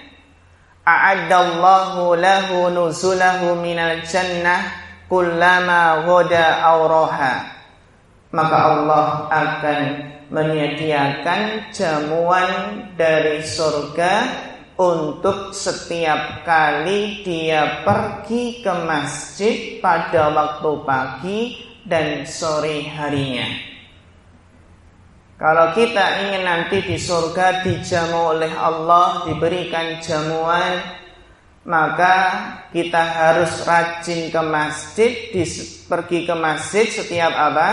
a'addallahu 0.87 2.15
lahu 2.15 2.71
nuzulahu 2.71 3.59
minal 3.59 3.99
jannah 4.07 4.63
kullama 5.11 6.07
ghada 6.07 6.63
auraha. 6.63 7.35
Maka 8.31 8.55
Allah 8.55 9.07
akan 9.27 9.81
menyediakan 10.31 11.67
jamuan 11.75 12.87
dari 12.95 13.43
surga 13.43 14.47
untuk 14.79 15.51
setiap 15.51 16.45
kali 16.47 17.25
dia 17.25 17.83
pergi 17.83 18.63
ke 18.63 18.73
masjid 18.85 19.55
pada 19.83 20.31
waktu 20.31 20.71
pagi 20.87 21.39
dan 21.83 22.23
sore 22.23 22.87
harinya. 22.87 23.71
Kalau 25.41 25.73
kita 25.73 26.21
ingin 26.21 26.45
nanti 26.45 26.85
di 26.85 27.01
surga 27.01 27.65
dijamu 27.65 28.37
oleh 28.37 28.53
Allah, 28.53 29.25
diberikan 29.25 29.97
jamuan, 29.97 30.77
maka 31.65 32.17
kita 32.69 33.01
harus 33.01 33.65
rajin 33.65 34.29
ke 34.29 34.41
masjid, 34.45 35.11
pergi 35.89 36.29
ke 36.29 36.35
masjid 36.37 36.85
setiap 36.85 37.33
apa? 37.33 37.69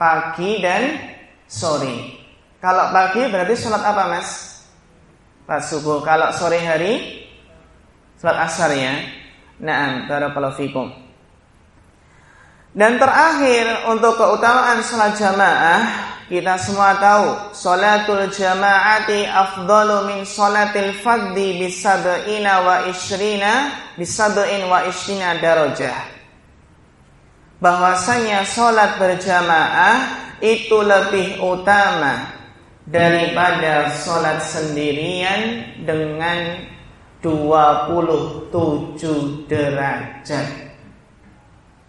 Pagi 0.00 0.64
dan 0.64 1.12
sore. 1.44 2.16
Kalau 2.64 2.88
pagi 2.88 3.28
berarti 3.28 3.54
sholat 3.60 3.84
apa 3.84 4.04
mas? 4.16 4.55
Pas 5.46 5.62
subuh. 5.62 6.02
Kalau 6.02 6.34
sore 6.34 6.58
hari, 6.58 7.24
sholat 8.18 8.50
asar 8.50 8.74
ya. 8.74 8.94
Naam, 9.62 10.10
barakallahu 10.10 10.58
fikum. 10.58 10.90
Dan 12.76 13.00
terakhir 13.00 13.88
untuk 13.88 14.20
keutamaan 14.20 14.84
sholat 14.84 15.16
jamaah 15.16 15.80
kita 16.26 16.58
semua 16.58 16.98
tahu 16.98 17.54
sholatul 17.54 18.26
jamaati 18.28 19.30
afdalu 19.30 20.10
min 20.10 20.20
sholatil 20.26 20.92
faddi 20.98 21.62
bisab'ina 21.62 22.66
wa 22.66 22.76
ishrina 22.90 23.70
bisab'in 23.94 24.66
wa 24.66 24.84
ishrina 24.84 25.38
darajah. 25.38 25.96
Bahwasanya 27.62 28.44
sholat 28.44 29.00
berjamaah 29.00 29.96
itu 30.44 30.76
lebih 30.84 31.40
utama 31.40 32.35
daripada 32.86 33.90
sholat 33.90 34.46
sendirian 34.46 35.74
dengan 35.82 36.70
27 37.18 39.50
derajat. 39.50 40.66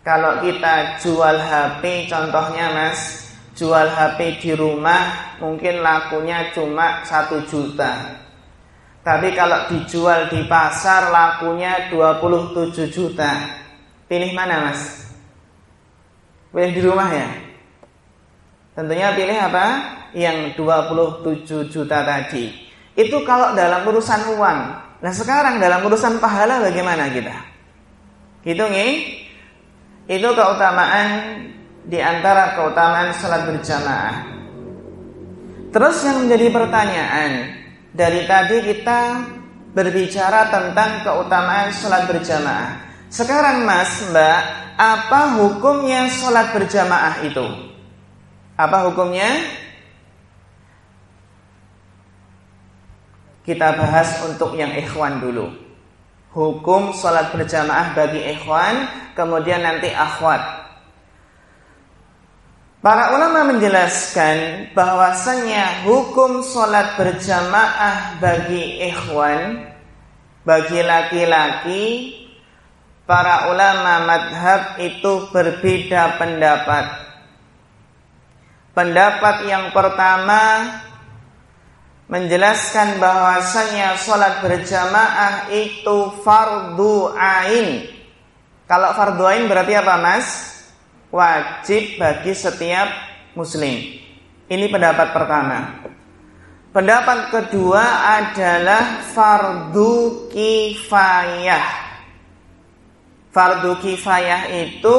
Kalau 0.07 0.39
kita 0.39 1.03
jual 1.03 1.35
HP 1.35 2.07
contohnya 2.07 2.71
mas 2.71 3.27
Jual 3.59 3.91
HP 3.91 4.39
di 4.39 4.51
rumah 4.55 5.35
mungkin 5.43 5.83
lakunya 5.83 6.47
cuma 6.55 7.03
satu 7.03 7.43
juta 7.43 8.23
Tapi 9.03 9.35
kalau 9.35 9.67
dijual 9.67 10.31
di 10.31 10.47
pasar 10.47 11.11
lakunya 11.11 11.91
27 11.91 12.87
juta 12.87 13.51
Pilih 14.07 14.31
mana 14.31 14.71
mas? 14.71 15.11
Pilih 16.55 16.71
di 16.71 16.81
rumah 16.87 17.11
ya? 17.11 17.27
Tentunya 18.77 19.09
pilih 19.17 19.33
apa? 19.33 19.65
Yang 20.13 20.55
27 20.55 21.73
juta 21.73 22.05
tadi 22.05 22.53
Itu 22.93 23.25
kalau 23.25 23.57
dalam 23.57 23.83
urusan 23.89 24.37
uang 24.37 24.59
Nah 24.97 25.13
sekarang 25.13 25.61
dalam 25.61 25.85
urusan 25.85 26.17
pahala 26.17 26.61
bagaimana 26.61 27.09
kita? 27.13 27.37
Gitu 28.41 28.63
nih 28.65 28.93
itu 30.07 30.29
keutamaan 30.31 31.09
di 31.83 31.99
antara 31.99 32.55
keutamaan 32.55 33.11
salat 33.11 33.43
berjamaah. 33.43 34.15
Terus 35.69 35.97
yang 36.07 36.23
menjadi 36.25 36.47
pertanyaan 36.49 37.31
dari 37.91 38.23
tadi 38.23 38.57
kita 38.71 39.01
berbicara 39.75 40.47
tentang 40.47 41.03
keutamaan 41.03 41.75
salat 41.75 42.07
berjamaah. 42.07 42.87
Sekarang 43.11 43.67
Mas, 43.67 43.99
Mbak, 44.09 44.39
apa 44.79 45.21
hukumnya 45.43 46.07
salat 46.07 46.55
berjamaah 46.55 47.19
itu? 47.27 47.45
Apa 48.57 48.89
hukumnya? 48.89 49.29
Kita 53.45 53.79
bahas 53.79 54.27
untuk 54.27 54.59
yang 54.59 54.75
ikhwan 54.75 55.23
dulu 55.23 55.67
hukum 56.37 56.93
sholat 56.93 57.33
berjamaah 57.33 57.97
bagi 57.97 58.21
ikhwan, 58.37 58.85
kemudian 59.17 59.65
nanti 59.65 59.89
akhwat. 59.89 60.69
Para 62.77 63.17
ulama 63.17 63.57
menjelaskan 63.57 64.69
bahwasanya 64.77 65.81
hukum 65.89 66.45
sholat 66.45 66.93
berjamaah 66.93 68.21
bagi 68.21 68.85
ikhwan, 68.93 69.65
bagi 70.45 70.85
laki-laki, 70.85 71.85
para 73.09 73.49
ulama 73.49 74.05
madhab 74.05 74.77
itu 74.77 75.25
berbeda 75.33 76.21
pendapat. 76.21 77.06
Pendapat 78.77 79.49
yang 79.49 79.73
pertama 79.73 80.69
menjelaskan 82.05 83.01
bahwasanya 83.01 83.97
sholat 83.97 84.37
berjamaah 84.45 85.49
itu 85.49 86.13
fardu 86.21 87.09
ain. 87.17 87.89
Kalau 88.69 88.93
fardu 88.93 89.25
ain 89.25 89.49
berarti 89.49 89.73
apa 89.81 89.97
mas? 89.97 90.27
Wajib 91.09 91.97
bagi 91.97 92.37
setiap 92.37 92.85
muslim. 93.33 93.97
Ini 94.45 94.65
pendapat 94.69 95.09
pertama. 95.09 95.81
Pendapat 96.69 97.33
kedua 97.33 97.81
adalah 98.21 99.01
fardu 99.09 100.29
kifayah. 100.29 101.65
Fardu 103.33 103.73
kifayah 103.81 104.53
itu 104.53 104.95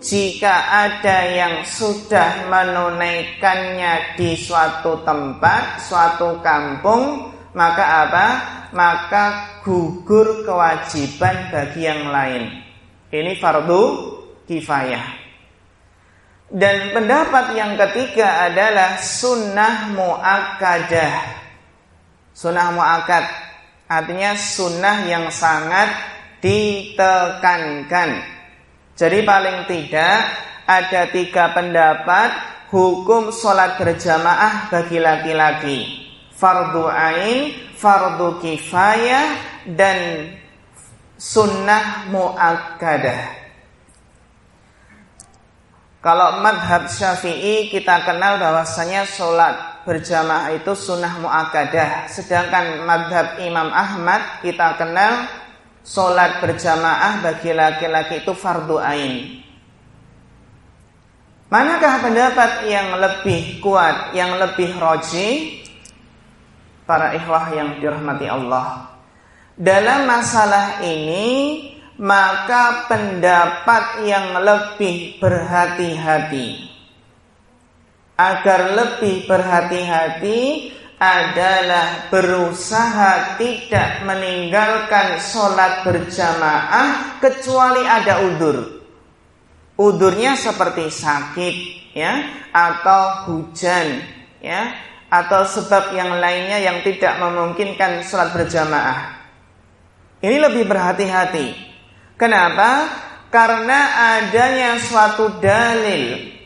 jika 0.00 0.88
ada 0.88 1.28
yang 1.28 1.60
sudah 1.60 2.48
menunaikannya 2.48 4.16
di 4.16 4.32
suatu 4.32 5.04
tempat, 5.04 5.84
suatu 5.84 6.40
kampung, 6.40 7.28
maka 7.52 8.08
apa? 8.08 8.26
Maka 8.72 9.24
gugur 9.60 10.48
kewajiban 10.48 11.52
bagi 11.52 11.84
yang 11.84 12.08
lain. 12.08 12.64
Ini 13.12 13.36
fardu 13.36 13.82
kifayah. 14.48 15.20
Dan 16.50 16.96
pendapat 16.96 17.54
yang 17.54 17.76
ketiga 17.76 18.48
adalah 18.48 18.96
sunnah 18.98 19.92
muakkadah. 19.94 21.14
Sunnah 22.32 22.72
muakkad 22.72 23.26
artinya 23.90 24.38
sunnah 24.38 25.02
yang 25.04 25.26
sangat 25.34 25.90
ditekankan 26.38 28.39
jadi 29.00 29.24
paling 29.24 29.64
tidak 29.64 30.28
ada 30.68 31.08
tiga 31.08 31.56
pendapat 31.56 32.36
hukum 32.68 33.32
sholat 33.32 33.80
berjamaah 33.80 34.68
bagi 34.68 35.00
laki-laki. 35.00 35.78
Fardu 36.36 36.84
ain, 36.84 37.56
fardu 37.80 38.44
kifayah, 38.44 39.40
dan 39.72 40.28
sunnah 41.16 42.12
muakkadah. 42.12 43.40
Kalau 46.04 46.44
madhab 46.44 46.84
syafi'i 46.88 47.72
kita 47.72 48.04
kenal 48.04 48.36
bahwasanya 48.36 49.08
sholat 49.08 49.84
berjamaah 49.88 50.52
itu 50.52 50.76
sunnah 50.76 51.16
muakkadah. 51.24 52.04
Sedangkan 52.12 52.84
madhab 52.84 53.40
Imam 53.40 53.72
Ahmad 53.72 54.44
kita 54.44 54.76
kenal 54.76 55.39
Sholat 55.80 56.44
berjamaah 56.44 57.24
bagi 57.24 57.50
laki-laki 57.56 58.20
itu 58.20 58.32
fardu 58.36 58.76
ain. 58.76 59.40
Manakah 61.50 61.98
pendapat 61.98 62.70
yang 62.70 62.94
lebih 62.94 63.58
kuat, 63.58 64.14
yang 64.14 64.38
lebih 64.38 64.70
roji? 64.78 65.58
Para 66.86 67.10
ikhwah 67.18 67.50
yang 67.50 67.82
dirahmati 67.82 68.26
Allah. 68.30 68.94
Dalam 69.58 70.06
masalah 70.06 70.78
ini, 70.86 71.28
maka 71.98 72.86
pendapat 72.86 74.06
yang 74.06 74.38
lebih 74.40 75.18
berhati-hati. 75.18 76.70
Agar 78.14 78.60
lebih 78.72 79.26
berhati-hati, 79.26 80.40
adalah 81.00 82.12
berusaha 82.12 83.40
tidak 83.40 84.04
meninggalkan 84.04 85.16
sholat 85.16 85.80
berjamaah 85.80 87.16
kecuali 87.24 87.88
ada 87.88 88.20
udur. 88.20 88.84
Udurnya 89.80 90.36
seperti 90.36 90.92
sakit, 90.92 91.56
ya, 91.96 92.44
atau 92.52 93.32
hujan, 93.32 94.04
ya, 94.44 94.76
atau 95.08 95.48
sebab 95.48 95.96
yang 95.96 96.20
lainnya 96.20 96.60
yang 96.60 96.84
tidak 96.84 97.16
memungkinkan 97.16 98.04
sholat 98.04 98.36
berjamaah. 98.36 99.24
Ini 100.20 100.36
lebih 100.36 100.68
berhati-hati. 100.68 101.48
Kenapa? 102.20 102.92
Karena 103.32 103.80
adanya 104.20 104.76
suatu 104.76 105.40
dalil 105.40 106.39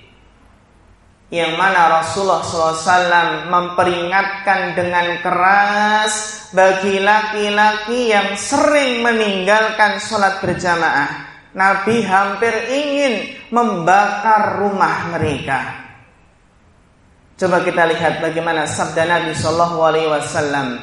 yang 1.35 1.59
mana 1.59 1.99
Rasulullah 1.99 2.47
SAW 2.47 3.51
memperingatkan 3.51 4.79
dengan 4.79 5.19
keras 5.19 6.47
bagi 6.55 7.03
laki-laki 7.03 8.15
yang 8.15 8.39
sering 8.39 9.03
meninggalkan 9.03 9.99
sholat 9.99 10.39
berjamaah. 10.39 11.35
Nabi 11.59 12.07
hampir 12.07 12.55
ingin 12.71 13.35
membakar 13.51 14.63
rumah 14.63 15.11
mereka. 15.11 15.83
Coba 17.35 17.67
kita 17.67 17.83
lihat 17.91 18.23
bagaimana 18.23 18.71
sabda 18.71 19.03
Nabi 19.03 19.35
Shallallahu 19.35 19.79
Alaihi 19.83 20.07
Wasallam 20.07 20.79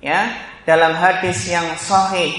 ya 0.00 0.32
dalam 0.64 0.96
hadis 0.96 1.44
yang 1.44 1.76
sahih 1.76 2.32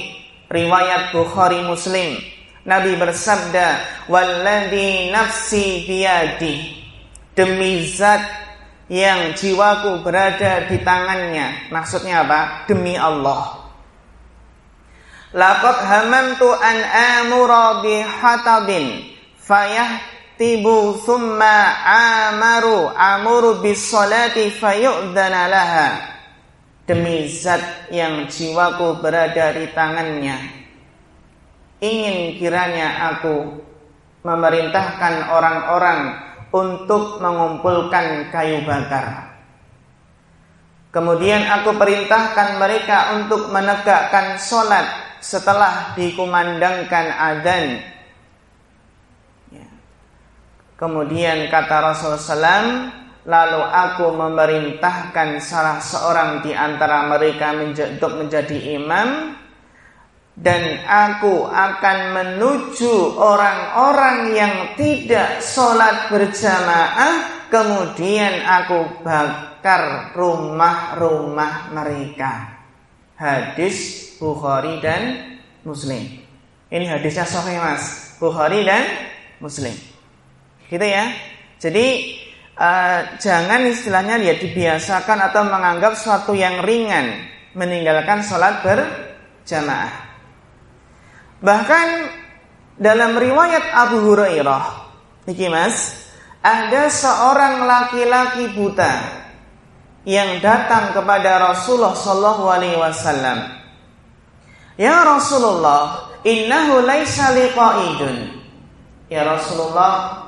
riwayat 0.49 1.13
Bukhari 1.13 1.61
Muslim 1.61 2.17
Nabi 2.65 2.97
bersabda 2.97 3.85
walladhi 4.09 5.13
nafsi 5.13 5.85
demi 7.35 7.87
zat 7.87 8.21
yang 8.91 9.31
jiwaku 9.31 10.03
berada 10.03 10.67
di 10.67 10.83
tangannya. 10.83 11.71
Maksudnya 11.71 12.27
apa? 12.27 12.67
Demi 12.67 12.99
Allah. 12.99 13.71
Laqad 15.31 15.77
hamantu 15.87 16.51
an 16.51 16.77
amura 17.23 17.79
bi 17.79 18.03
hatabin 18.03 19.15
fayahtibu 19.39 20.99
thumma 21.07 21.79
amaru 21.87 22.91
amuru 22.91 23.63
bis 23.63 23.79
salati 23.79 24.51
fayu'dana 24.51 25.47
laha. 25.47 25.89
Demi 26.83 27.31
zat 27.31 27.87
yang 27.95 28.27
jiwaku 28.27 28.99
berada 28.99 29.55
di 29.55 29.71
tangannya. 29.71 30.35
Ingin 31.79 32.35
kiranya 32.35 33.15
aku 33.15 33.63
memerintahkan 34.27 35.31
orang-orang 35.31 36.30
untuk 36.51 37.23
mengumpulkan 37.23 38.27
kayu 38.29 38.63
bakar. 38.67 39.31
Kemudian 40.91 41.47
aku 41.47 41.71
perintahkan 41.79 42.59
mereka 42.59 43.15
untuk 43.15 43.47
menegakkan 43.47 44.35
sholat 44.35 45.15
setelah 45.23 45.95
dikumandangkan 45.95 47.05
adzan. 47.15 47.79
Ya. 49.55 49.67
Kemudian 50.75 51.47
kata 51.47 51.95
Rasulullah 51.95 52.19
SAW, 52.19 52.67
lalu 53.23 53.61
aku 53.63 54.05
memerintahkan 54.11 55.39
salah 55.39 55.79
seorang 55.79 56.43
di 56.43 56.51
antara 56.51 57.07
mereka 57.07 57.55
untuk 57.55 58.19
menjadi 58.19 58.75
imam 58.75 59.39
dan 60.41 60.81
aku 60.89 61.45
akan 61.45 61.97
menuju 62.17 63.13
orang-orang 63.13 64.17
yang 64.33 64.53
tidak 64.73 65.37
sholat 65.37 66.09
berjamaah. 66.09 67.45
Kemudian 67.51 68.41
aku 68.47 69.05
bakar 69.05 70.15
rumah-rumah 70.17 71.69
mereka. 71.69 72.57
Hadis 73.21 74.09
Bukhari 74.17 74.81
dan 74.81 75.37
Muslim. 75.61 76.01
Ini 76.73 76.85
hadisnya 76.89 77.27
sahih 77.27 77.61
mas. 77.61 78.17
Bukhari 78.17 78.65
dan 78.65 78.81
Muslim. 79.37 79.75
Gitu 80.71 80.85
ya. 80.87 81.05
Jadi 81.61 82.17
uh, 82.57 83.19
jangan 83.21 83.61
istilahnya 83.69 84.17
ya 84.17 84.33
dibiasakan 84.41 85.29
atau 85.29 85.45
menganggap 85.45 85.93
suatu 85.93 86.33
yang 86.33 86.65
ringan 86.65 87.29
meninggalkan 87.53 88.23
sholat 88.25 88.63
berjamaah 88.63 90.10
Bahkan 91.41 91.87
dalam 92.77 93.17
riwayat 93.17 93.73
Abu 93.73 93.97
Hurairah, 94.05 94.63
iki 95.25 95.49
Mas, 95.49 96.05
ada 96.45 96.85
seorang 96.85 97.65
laki-laki 97.65 98.53
buta 98.53 99.25
yang 100.05 100.37
datang 100.37 100.93
kepada 100.93 101.41
Rasulullah 101.41 101.97
sallallahu 101.97 102.43
alaihi 102.45 102.77
wasallam. 102.77 103.57
Ya 104.77 105.01
Rasulullah, 105.01 106.13
innahu 106.21 106.85
laisa 106.85 107.33
liqaidun. 107.33 108.37
Ya 109.09 109.25
Rasulullah, 109.25 110.21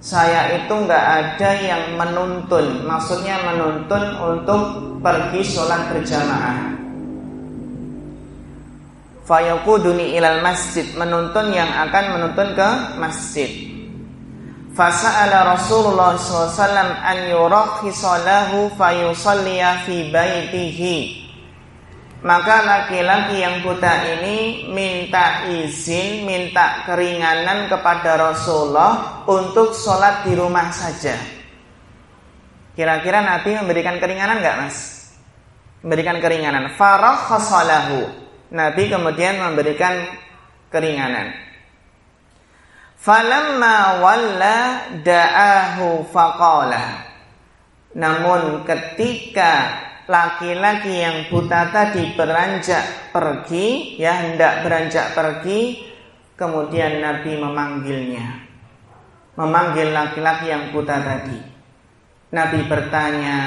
saya 0.00 0.64
itu 0.64 0.72
nggak 0.72 1.04
ada 1.04 1.50
yang 1.60 1.92
menuntun, 2.00 2.88
maksudnya 2.88 3.36
menuntun 3.52 4.16
untuk 4.16 4.60
pergi 5.04 5.44
sholat 5.44 5.92
berjamaah 5.92 6.77
fayaquduni 9.28 10.16
ilal 10.16 10.40
masjid 10.40 10.88
menuntun 10.96 11.52
yang 11.52 11.68
akan 11.68 12.04
menuntun 12.16 12.56
ke 12.56 12.68
masjid 12.96 13.50
fasa'ala 14.72 15.52
Rasulullah 15.52 16.16
SAW 16.16 16.64
an 16.96 17.18
yurakhisa 17.28 18.24
lahu 18.24 18.72
fayusalliya 18.72 19.84
fi 19.84 20.08
baitihi 20.08 21.28
maka 22.18 22.66
laki-laki 22.66 23.46
yang 23.46 23.62
buta 23.62 23.94
ini 24.18 24.66
minta 24.74 25.46
izin, 25.54 26.26
minta 26.26 26.82
keringanan 26.82 27.70
kepada 27.70 28.18
Rasulullah 28.18 29.22
untuk 29.22 29.70
sholat 29.70 30.26
di 30.26 30.34
rumah 30.34 30.66
saja. 30.74 31.14
Kira-kira 32.74 33.22
Nabi 33.22 33.54
memberikan 33.62 34.02
keringanan 34.02 34.42
nggak 34.42 34.56
mas? 34.58 34.78
Memberikan 35.86 36.18
keringanan. 36.18 36.74
Farah 36.74 37.22
khasalahu 37.22 38.27
Nabi 38.48 38.88
kemudian 38.88 39.44
memberikan 39.44 40.08
keringanan. 40.72 41.36
Falamma 42.98 44.02
walla 44.02 44.58
da'ahu 45.04 46.08
faqala. 46.08 47.06
Namun 47.94 48.64
ketika 48.64 49.84
laki-laki 50.08 50.92
yang 51.04 51.16
buta 51.28 51.68
tadi 51.70 52.16
beranjak 52.16 53.12
pergi, 53.12 54.00
ya 54.00 54.16
hendak 54.18 54.64
beranjak 54.64 55.12
pergi, 55.12 55.84
kemudian 56.34 57.04
Nabi 57.04 57.38
memanggilnya. 57.38 58.26
Memanggil 59.38 59.94
laki-laki 59.94 60.50
yang 60.50 60.74
buta 60.74 60.98
tadi. 60.98 61.38
Nabi 62.34 62.60
bertanya, 62.66 63.38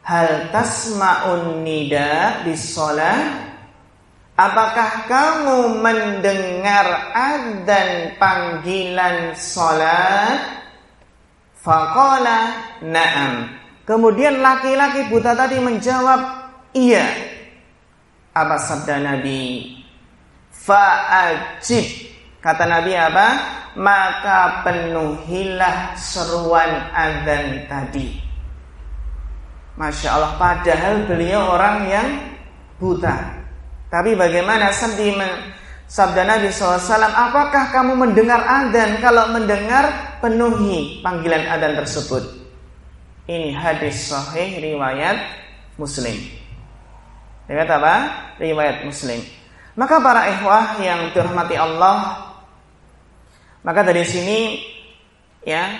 "Hal 0.00 0.48
tasma'un 0.48 1.60
nida 1.60 2.40
bis 2.48 2.72
shalah?" 2.72 3.43
Apakah 4.34 5.06
kamu 5.06 5.78
mendengar 5.78 7.14
adzan 7.14 8.18
panggilan 8.18 9.30
salat? 9.38 10.42
Faqala 11.62 12.50
na'am. 12.82 13.46
Kemudian 13.86 14.42
laki-laki 14.42 15.06
buta 15.06 15.38
tadi 15.38 15.62
menjawab, 15.62 16.50
"Iya." 16.74 17.06
Apa 18.34 18.58
sabda 18.58 18.98
Nabi? 18.98 19.70
Fa'ajib. 20.50 21.86
Kata 22.42 22.66
Nabi 22.66 22.90
apa? 22.98 23.28
Maka 23.78 24.66
penuhilah 24.66 25.94
seruan 25.94 26.90
adzan 26.90 27.70
tadi. 27.70 28.18
Masya 29.78 30.08
Allah, 30.10 30.32
padahal 30.42 31.06
beliau 31.06 31.54
orang 31.54 31.86
yang 31.86 32.08
buta. 32.82 33.43
Tapi 33.94 34.18
bagaimana 34.18 34.74
sedih 34.74 35.14
sabda 35.86 36.26
Nabi 36.26 36.50
SAW, 36.50 36.82
apakah 37.14 37.70
kamu 37.70 37.94
mendengar 37.94 38.42
adzan? 38.42 38.98
Kalau 38.98 39.30
mendengar, 39.30 40.18
penuhi 40.18 40.98
panggilan 40.98 41.46
adzan 41.46 41.78
tersebut. 41.78 42.26
Ini 43.30 43.54
hadis 43.54 44.10
sahih 44.10 44.58
riwayat 44.58 45.14
Muslim. 45.78 46.10
Riwayat 47.46 47.70
apa? 47.70 47.94
Riwayat 48.42 48.82
Muslim. 48.82 49.22
Maka 49.78 50.02
para 50.02 50.26
ikhwah 50.26 50.82
yang 50.82 51.14
dirahmati 51.14 51.54
Allah, 51.54 52.30
maka 53.62 53.86
dari 53.86 54.02
sini 54.02 54.58
ya, 55.46 55.70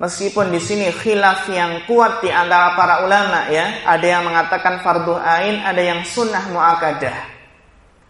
meskipun 0.00 0.48
di 0.48 0.64
sini 0.64 0.88
khilaf 0.96 1.44
yang 1.52 1.84
kuat 1.84 2.24
di 2.24 2.32
antara 2.32 2.72
para 2.72 3.04
ulama 3.04 3.52
ya, 3.52 3.84
ada 3.84 4.06
yang 4.08 4.24
mengatakan 4.24 4.80
fardu 4.80 5.12
ain, 5.20 5.60
ada 5.60 5.82
yang 5.84 6.00
sunnah 6.08 6.48
muakadah. 6.48 7.39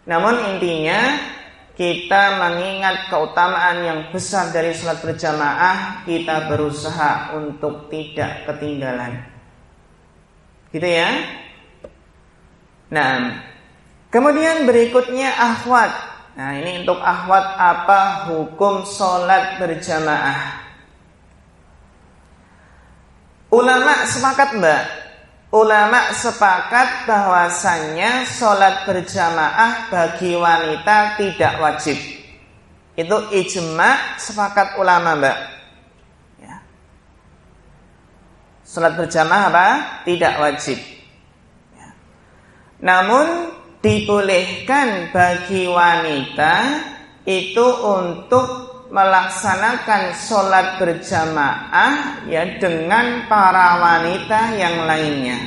Namun 0.05 0.57
intinya 0.57 1.17
kita 1.77 2.37
mengingat 2.41 3.09
keutamaan 3.09 3.77
yang 3.81 3.99
besar 4.13 4.49
dari 4.53 4.73
sholat 4.73 5.01
berjamaah, 5.01 6.05
kita 6.05 6.49
berusaha 6.49 7.37
untuk 7.37 7.89
tidak 7.89 8.45
ketinggalan. 8.49 9.21
Gitu 10.73 10.87
ya. 10.87 11.09
Nah, 12.91 13.39
kemudian 14.11 14.67
berikutnya 14.67 15.31
ahwat. 15.31 15.91
Nah, 16.35 16.55
ini 16.59 16.83
untuk 16.83 16.99
ahwat 16.99 17.45
apa 17.59 18.31
hukum 18.31 18.87
sholat 18.87 19.59
berjamaah? 19.59 20.63
Ulama 23.51 24.07
sepakat 24.07 24.55
mbak 24.63 24.83
Ulama 25.51 26.15
sepakat 26.15 27.03
bahwasannya 27.03 28.23
sholat 28.23 28.87
berjamaah 28.87 29.91
bagi 29.91 30.31
wanita 30.39 31.19
tidak 31.19 31.59
wajib. 31.59 31.99
Itu 32.95 33.17
ijma 33.35 34.15
sepakat 34.15 34.79
ulama 34.79 35.19
mbak. 35.19 35.37
Ya. 36.39 36.55
Salat 38.63 38.95
berjamaah 38.95 39.43
apa? 39.51 39.67
Tidak 40.07 40.33
wajib. 40.39 40.79
Ya. 41.75 41.99
Namun 42.79 43.51
dibolehkan 43.83 45.11
bagi 45.11 45.67
wanita 45.67 46.55
itu 47.27 47.67
untuk 47.83 48.70
melaksanakan 48.91 50.11
sholat 50.19 50.75
berjamaah 50.75 52.27
ya 52.27 52.43
dengan 52.59 53.25
para 53.31 53.79
wanita 53.79 54.39
yang 54.59 54.83
lainnya. 54.83 55.39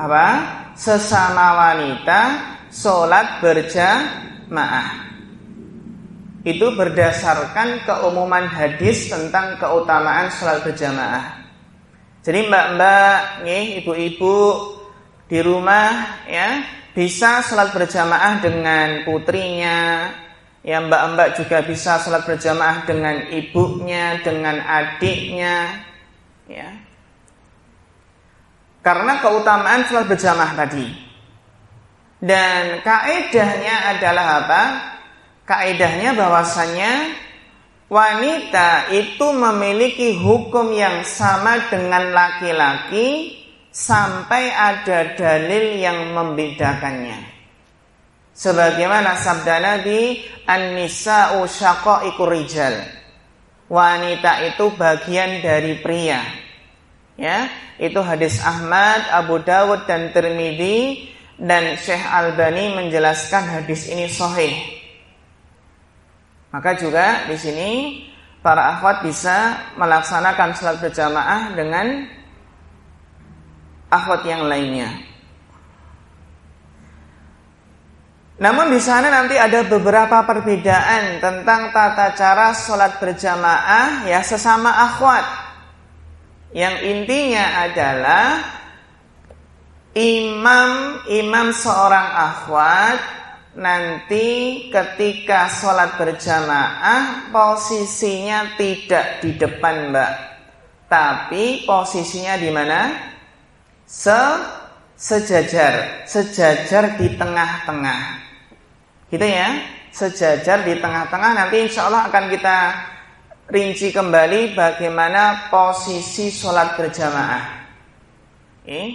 Apa? 0.00 0.26
Sesama 0.72 1.56
wanita 1.60 2.20
sholat 2.72 3.44
berjamaah. 3.44 5.04
Itu 6.46 6.72
berdasarkan 6.72 7.84
keumuman 7.84 8.48
hadis 8.48 9.12
tentang 9.12 9.60
keutamaan 9.60 10.32
sholat 10.32 10.64
berjamaah. 10.64 11.44
Jadi 12.24 12.48
mbak-mbak, 12.48 13.44
nih 13.44 13.84
ibu-ibu 13.84 14.36
di 15.28 15.38
rumah 15.44 16.22
ya 16.24 16.64
bisa 16.96 17.44
sholat 17.44 17.76
berjamaah 17.76 18.40
dengan 18.40 19.04
putrinya, 19.04 20.10
ya 20.66 20.82
mbak-mbak 20.82 21.38
juga 21.38 21.62
bisa 21.62 22.02
sholat 22.02 22.26
berjamaah 22.26 22.82
dengan 22.82 23.30
ibunya, 23.30 24.18
dengan 24.26 24.58
adiknya, 24.58 25.86
ya. 26.50 26.74
Karena 28.82 29.22
keutamaan 29.22 29.86
sholat 29.86 30.10
berjamaah 30.10 30.52
tadi. 30.58 30.86
Dan 32.18 32.82
kaedahnya 32.82 33.94
adalah 33.94 34.26
apa? 34.42 34.62
Kaedahnya 35.46 36.18
bahwasanya 36.18 37.14
wanita 37.86 38.90
itu 38.90 39.26
memiliki 39.30 40.18
hukum 40.18 40.74
yang 40.74 41.06
sama 41.06 41.70
dengan 41.70 42.10
laki-laki 42.10 43.38
sampai 43.70 44.50
ada 44.50 45.14
dalil 45.14 45.78
yang 45.78 46.10
membedakannya. 46.10 47.35
Sebagaimana 48.36 49.16
sabda 49.16 49.64
Nabi, 49.64 50.20
An-nisa'u 50.44 51.48
syaqa'iqur 51.48 52.28
rijal. 52.28 52.76
Wanita 53.72 54.44
itu 54.44 54.76
bagian 54.76 55.40
dari 55.40 55.80
pria. 55.80 56.20
Ya, 57.16 57.48
itu 57.80 57.96
hadis 58.04 58.44
Ahmad, 58.44 59.08
Abu 59.08 59.40
Dawud 59.40 59.88
dan 59.88 60.12
Tirmidzi 60.12 61.08
dan 61.40 61.80
Syekh 61.80 62.04
Albani 62.04 62.76
menjelaskan 62.76 63.56
hadis 63.56 63.88
ini 63.88 64.04
sahih. 64.04 64.52
Maka 66.52 66.76
juga 66.76 67.24
di 67.24 67.40
sini 67.40 67.70
para 68.44 68.76
akhwat 68.76 69.00
bisa 69.00 69.64
melaksanakan 69.80 70.52
salat 70.52 70.76
berjamaah 70.84 71.56
dengan 71.56 72.04
akhwat 73.88 74.28
yang 74.28 74.44
lainnya. 74.44 75.15
Namun 78.36 78.68
di 78.68 78.80
sana 78.84 79.08
nanti 79.08 79.32
ada 79.40 79.64
beberapa 79.64 80.20
perbedaan 80.28 81.24
tentang 81.24 81.72
tata 81.72 82.12
cara 82.12 82.52
sholat 82.52 83.00
berjamaah 83.00 84.04
ya 84.04 84.20
sesama 84.20 84.76
akhwat. 84.76 85.24
Yang 86.52 86.76
intinya 86.84 87.64
adalah 87.64 88.28
imam 89.96 91.00
imam 91.08 91.48
seorang 91.56 92.08
akhwat 92.12 93.00
nanti 93.56 94.28
ketika 94.68 95.48
sholat 95.48 95.96
berjamaah 95.96 97.32
posisinya 97.32 98.52
tidak 98.60 99.24
di 99.24 99.32
depan 99.32 99.96
mbak, 99.96 100.12
tapi 100.92 101.64
posisinya 101.64 102.36
di 102.36 102.52
mana? 102.52 102.80
Se 103.88 104.20
sejajar, 104.96 106.04
sejajar 106.04 107.00
di 107.00 107.16
tengah-tengah. 107.16 108.25
Gitu 109.06 109.22
ya, 109.22 109.62
sejajar 109.94 110.66
di 110.66 110.82
tengah-tengah 110.82 111.30
nanti 111.38 111.62
insya 111.62 111.86
Allah 111.86 112.10
akan 112.10 112.24
kita 112.26 112.58
rinci 113.46 113.94
kembali 113.94 114.58
bagaimana 114.58 115.46
posisi 115.46 116.34
sholat 116.34 116.74
berjamaah. 116.74 117.44
Eh? 118.66 118.88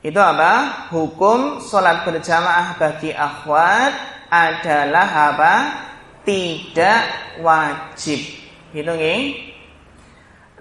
Itu 0.00 0.16
apa? 0.22 0.86
Hukum 0.94 1.58
sholat 1.60 2.06
berjamaah 2.06 2.78
bagi 2.78 3.10
akhwat 3.10 3.92
adalah 4.30 5.34
apa? 5.34 5.54
Tidak 6.22 7.00
wajib. 7.42 8.20
Gitu 8.70 8.92
nih. 8.94 9.50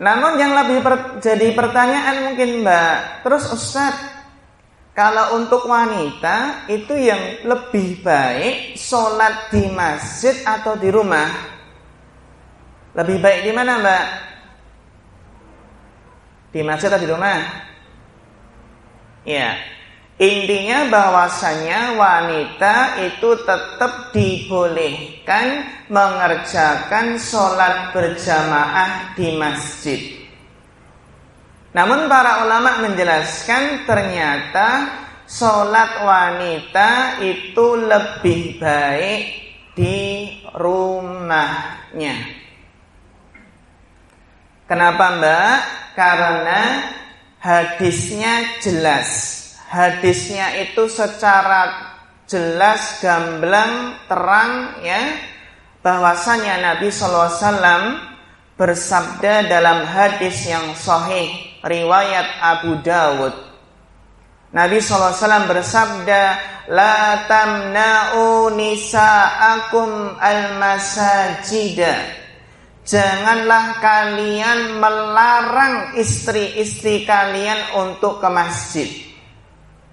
Namun 0.01 0.39
yang 0.41 0.57
lebih 0.57 0.81
per, 0.81 0.95
jadi 1.21 1.53
pertanyaan 1.53 2.31
mungkin 2.31 2.65
Mbak, 2.65 2.95
terus 3.21 3.45
Ustadz 3.51 4.18
kalau 4.93 5.39
untuk 5.39 5.63
wanita 5.63 6.67
itu 6.67 6.91
yang 6.97 7.47
lebih 7.47 8.03
baik 8.03 8.75
sholat 8.75 9.47
di 9.47 9.71
masjid 9.71 10.35
atau 10.43 10.75
di 10.75 10.91
rumah. 10.91 11.29
Lebih 12.97 13.17
baik 13.23 13.47
di 13.47 13.51
mana 13.55 13.79
mbak? 13.79 14.05
Di 16.51 16.59
masjid 16.65 16.91
atau 16.91 16.99
di 16.99 17.07
rumah? 17.07 17.39
Ya, 19.23 19.55
intinya 20.19 20.89
bahwasanya 20.91 21.95
wanita 21.95 22.75
itu 23.07 23.29
tetap 23.47 24.11
dibolehkan 24.11 25.63
mengerjakan 25.87 27.15
sholat 27.15 27.95
berjamaah 27.95 29.15
di 29.15 29.37
masjid. 29.37 30.18
Namun 31.69 32.09
para 32.09 32.49
ulama 32.49 32.81
menjelaskan 32.81 33.85
ternyata 33.85 34.89
sholat 35.29 36.01
wanita 36.01 37.21
itu 37.21 37.65
lebih 37.77 38.57
baik 38.57 39.21
di 39.77 39.97
rumahnya. 40.57 42.17
Kenapa 44.65 45.05
mbak? 45.21 45.57
Karena 45.93 46.61
hadisnya 47.37 48.61
jelas. 48.65 49.37
Hadisnya 49.69 50.57
itu 50.65 50.89
secara 50.89 51.93
jelas, 52.25 52.97
gamblang, 52.97 53.93
terang 54.09 54.81
ya. 54.81 55.01
Bahwasanya 55.85 56.65
Nabi 56.65 56.89
SAW 56.89 58.01
bersabda 58.57 59.45
dalam 59.45 59.85
hadis 59.85 60.49
yang 60.49 60.73
sahih 60.73 61.48
riwayat 61.63 62.27
Abu 62.39 62.79
Dawud. 62.83 63.35
Nabi 64.49 64.81
SAW 64.81 65.45
bersabda, 65.45 66.21
La 66.69 67.25
tamna'u 67.25 68.53
nisa'akum 68.53 70.17
al-masajida. 70.17 71.93
Janganlah 72.85 73.77
kalian 73.77 74.81
melarang 74.81 75.93
istri-istri 75.97 77.05
kalian 77.05 77.77
untuk 77.77 78.17
ke 78.17 78.29
masjid. 78.33 78.89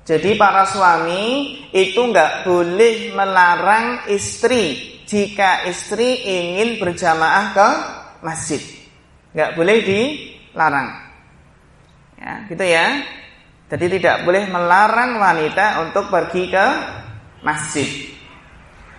Jadi 0.07 0.39
para 0.41 0.65
suami 0.65 1.57
itu 1.75 1.99
nggak 1.99 2.49
boleh 2.49 3.13
melarang 3.13 4.09
istri 4.09 4.97
jika 5.05 5.69
istri 5.69 6.25
ingin 6.25 6.81
berjamaah 6.81 7.47
ke 7.53 7.69
masjid. 8.25 8.63
Nggak 9.37 9.53
boleh 9.61 9.79
dilarang. 9.85 11.06
Ya, 12.17 12.33
gitu 12.49 12.65
ya. 12.65 12.87
Jadi 13.67 13.99
tidak 13.99 14.23
boleh 14.23 14.47
melarang 14.47 15.19
wanita 15.19 15.83
untuk 15.87 16.07
pergi 16.09 16.49
ke 16.49 16.67
masjid. 17.43 17.89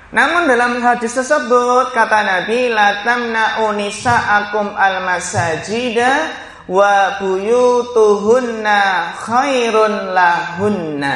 Namun 0.07 0.47
dalam 0.47 0.79
hadis 0.79 1.15
tersebut 1.15 1.91
kata 1.91 2.19
Nabi 2.23 2.71
la 2.71 3.03
tamna'u 3.03 3.75
nisa'akum 3.75 4.71
al-masajida 4.71 6.31
wa 6.67 7.19
buyutuhunna 7.19 8.79
khairun 9.23 10.15
lahunna. 10.15 11.15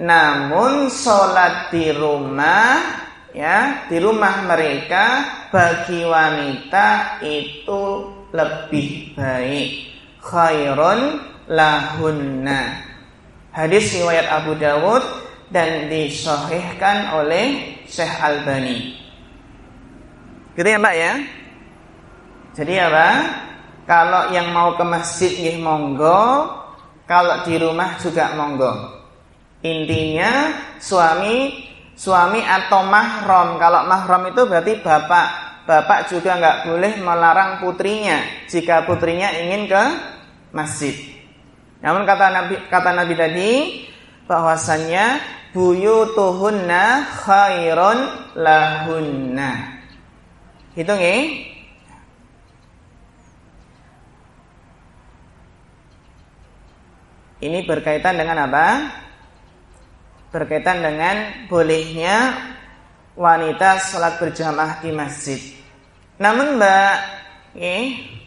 Namun 0.00 0.88
sholat 0.88 1.68
di 1.68 1.92
rumah 1.92 2.80
ya 3.36 3.84
di 3.92 4.00
rumah 4.00 4.48
mereka 4.48 5.04
bagi 5.52 6.04
wanita 6.04 7.20
itu 7.20 8.08
lebih 8.32 9.12
baik 9.12 9.70
khairun 10.24 11.00
lahunna. 11.50 12.86
Hadis 13.50 13.98
riwayat 13.98 14.30
Abu 14.30 14.54
Dawud 14.54 15.02
dan 15.50 15.90
disahihkan 15.90 17.18
oleh 17.18 17.74
Syekh 17.90 18.14
Albani. 18.22 18.94
Gitu 20.54 20.68
ya 20.70 20.78
mbak 20.78 20.94
ya? 20.94 21.12
Jadi 22.54 22.74
apa? 22.78 23.08
Kalau 23.90 24.30
yang 24.30 24.54
mau 24.54 24.78
ke 24.78 24.86
masjid 24.86 25.34
nggih 25.34 25.58
monggo 25.58 26.46
kalau 27.10 27.42
di 27.42 27.58
rumah 27.58 27.98
juga 27.98 28.30
monggo. 28.38 28.70
Intinya 29.66 30.54
suami 30.78 31.66
suami 31.98 32.38
atau 32.46 32.86
mahram. 32.86 33.58
Kalau 33.58 33.90
mahram 33.90 34.30
itu 34.30 34.46
berarti 34.46 34.78
bapak, 34.78 35.26
bapak 35.66 36.06
juga 36.06 36.38
nggak 36.38 36.58
boleh 36.70 36.92
melarang 37.02 37.50
putrinya 37.58 38.46
jika 38.46 38.86
putrinya 38.86 39.34
ingin 39.34 39.66
ke 39.66 39.82
masjid. 40.54 41.19
Namun 41.80 42.04
kata 42.04 42.26
Nabi 42.28 42.54
kata 42.68 42.90
Nabi 42.92 43.14
tadi 43.16 43.50
bahwasannya 44.28 45.04
buyutuhunna 45.56 47.08
khairun 47.24 47.98
lahunna. 48.36 49.80
Hitung 50.76 51.00
ya. 51.00 51.16
Ini 57.40 57.64
berkaitan 57.64 58.20
dengan 58.20 58.44
apa? 58.44 58.66
Berkaitan 60.28 60.84
dengan 60.84 61.48
bolehnya 61.48 62.36
wanita 63.16 63.80
sholat 63.80 64.20
berjamaah 64.20 64.84
di 64.84 64.92
masjid. 64.92 65.40
Namun 66.20 66.60
mbak, 66.60 66.94
eh, 67.56 68.19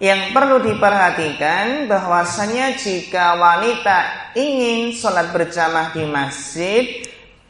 yang 0.00 0.32
perlu 0.32 0.64
diperhatikan 0.64 1.84
bahwasanya 1.84 2.72
jika 2.80 3.36
wanita 3.36 4.32
ingin 4.32 4.96
sholat 4.96 5.28
berjamaah 5.28 5.92
di 5.92 6.08
masjid, 6.08 6.84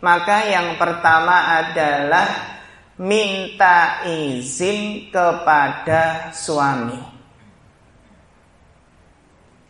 maka 0.03 0.51
yang 0.51 0.75
pertama 0.75 1.63
adalah 1.63 2.59
minta 2.99 4.03
izin 4.03 5.09
kepada 5.15 6.35
suami. 6.35 6.99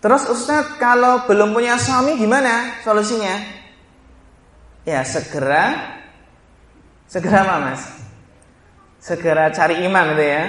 Terus 0.00 0.24
Ustadz 0.32 0.80
kalau 0.80 1.28
belum 1.28 1.52
punya 1.52 1.76
suami 1.76 2.16
gimana 2.16 2.80
solusinya? 2.80 3.36
Ya 4.88 5.04
segera 5.04 5.92
segera 7.04 7.44
apa 7.44 7.56
mas? 7.60 7.82
Segera 8.96 9.52
cari 9.52 9.84
imam 9.84 10.16
gitu 10.16 10.24
ya. 10.24 10.44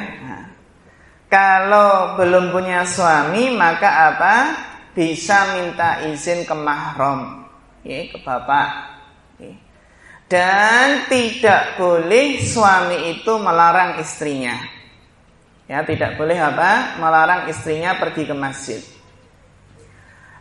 Kalau 1.32 2.19
belum 2.19 2.51
punya 2.51 2.84
suami 2.84 3.55
maka 3.55 4.11
apa? 4.11 4.36
Bisa 4.91 5.55
minta 5.55 6.03
izin 6.03 6.43
ke 6.43 6.51
mahram, 6.51 7.47
ya, 7.88 8.03
ke 8.11 8.19
bapak. 8.19 8.99
Ya. 9.39 9.55
Dan 10.27 11.07
tidak 11.07 11.79
boleh 11.79 12.43
suami 12.43 13.15
itu 13.15 13.32
melarang 13.39 14.03
istrinya. 14.03 14.59
Ya, 15.71 15.88
tidak 15.88 16.19
boleh 16.19 16.36
apa? 16.36 16.99
Melarang 16.99 17.47
istrinya 17.47 17.95
pergi 17.95 18.27
ke 18.27 18.36
masjid. 18.36 18.84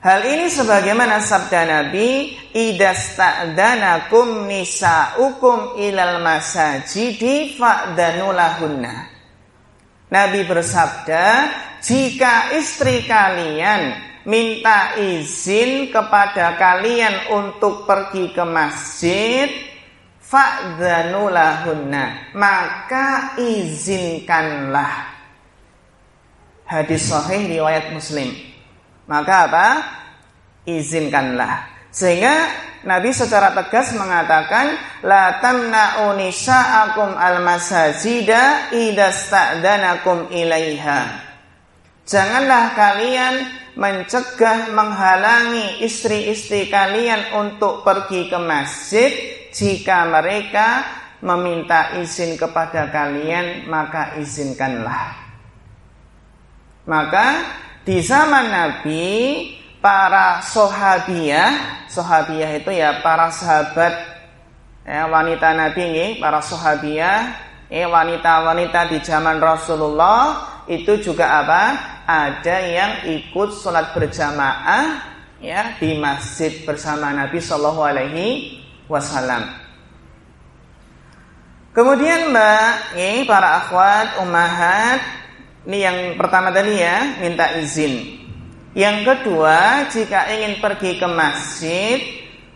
Hal 0.02 0.26
ini 0.26 0.50
sebagaimana 0.50 1.22
sabda 1.22 1.70
Nabi, 1.70 2.34
"Idasta'danakum 2.50 4.50
nisa'ukum 4.50 5.78
ilal 5.78 6.18
masajidi 6.18 7.54
fa'danulahunna." 7.54 9.19
Nabi 10.10 10.42
bersabda, 10.42 11.26
"Jika 11.78 12.50
istri 12.58 13.06
kalian 13.06 13.94
minta 14.26 14.98
izin 14.98 15.94
kepada 15.94 16.58
kalian 16.58 17.30
untuk 17.30 17.86
pergi 17.86 18.34
ke 18.34 18.42
masjid, 18.42 19.46
fa'danulahunna, 20.18 22.34
maka 22.34 23.38
izinkanlah." 23.38 25.14
Hadis 26.66 27.06
sahih 27.06 27.46
riwayat 27.46 27.94
Muslim. 27.94 28.34
Maka 29.06 29.46
apa? 29.46 29.66
Izinkanlah. 30.66 31.69
Sehingga 31.90 32.46
Nabi 32.86 33.12
secara 33.12 33.52
tegas 33.52 33.92
mengatakan 33.92 34.72
la 35.04 35.42
tamna'u 35.42 36.16
nisa'akum 36.16 37.12
al-masajida 37.18 38.72
idasta'danakum 38.72 40.32
ilaiha. 40.32 41.28
Janganlah 42.08 42.72
kalian 42.72 43.34
mencegah 43.76 44.72
menghalangi 44.72 45.84
istri-istri 45.84 46.72
kalian 46.72 47.36
untuk 47.38 47.86
pergi 47.86 48.32
ke 48.32 48.38
masjid 48.40 49.10
jika 49.52 50.08
mereka 50.08 50.82
meminta 51.20 52.00
izin 52.00 52.40
kepada 52.40 52.88
kalian 52.88 53.68
maka 53.68 54.16
izinkanlah. 54.16 55.20
Maka 56.88 57.26
di 57.84 58.00
zaman 58.00 58.46
Nabi 58.48 59.08
para 59.80 60.44
sahabiah, 60.44 61.84
sahabiah 61.88 62.60
itu 62.60 62.70
ya 62.70 63.00
para 63.00 63.32
sahabat 63.32 63.92
ya, 64.84 65.08
wanita 65.08 65.56
Nabi 65.56 65.80
ini, 65.88 66.06
para 66.20 66.44
sahabiah, 66.44 67.34
ya, 67.72 67.88
wanita-wanita 67.88 68.92
di 68.92 68.98
zaman 69.00 69.40
Rasulullah 69.40 70.48
itu 70.68 71.00
juga 71.00 71.42
apa? 71.44 71.62
Ada 72.04 72.56
yang 72.68 72.92
ikut 73.06 73.56
sholat 73.56 73.96
berjamaah 73.96 74.84
ya 75.40 75.78
di 75.80 75.96
masjid 75.96 76.62
bersama 76.68 77.14
Nabi 77.16 77.40
Shallallahu 77.40 77.80
Alaihi 77.80 78.60
Wasallam. 78.90 79.46
Kemudian 81.70 82.34
mbak, 82.34 82.98
ini 82.98 83.22
para 83.30 83.62
akhwat, 83.62 84.18
umahat, 84.26 85.00
ini 85.70 85.86
yang 85.86 85.98
pertama 86.18 86.50
tadi 86.50 86.82
ya, 86.82 87.22
minta 87.22 87.54
izin. 87.62 88.19
Yang 88.70 88.98
kedua, 89.02 89.90
jika 89.90 90.30
ingin 90.30 90.62
pergi 90.62 91.02
ke 91.02 91.08
masjid, 91.10 91.98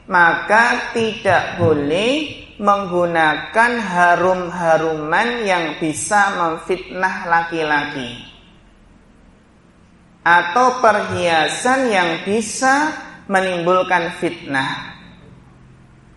maka 0.06 0.94
tidak 0.94 1.58
boleh 1.58 2.46
menggunakan 2.54 3.72
harum-haruman 3.82 5.42
yang 5.42 5.74
bisa 5.82 6.38
memfitnah 6.38 7.26
laki-laki. 7.26 8.30
Atau 10.22 10.78
perhiasan 10.78 11.90
yang 11.90 12.10
bisa 12.22 12.94
menimbulkan 13.26 14.14
fitnah. 14.22 14.94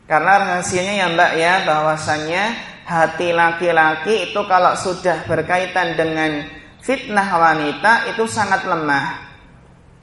Karena 0.07 0.33
rahasianya 0.39 0.93
ya 0.93 1.07
mbak 1.11 1.31
ya, 1.35 1.53
bahwasannya 1.67 2.43
hati 2.87 3.35
laki-laki 3.35 4.31
itu 4.31 4.41
kalau 4.47 4.77
sudah 4.77 5.27
berkaitan 5.27 5.99
dengan 5.99 6.47
fitnah 6.79 7.27
wanita 7.27 8.13
itu 8.15 8.23
sangat 8.29 8.63
lemah. 8.63 9.26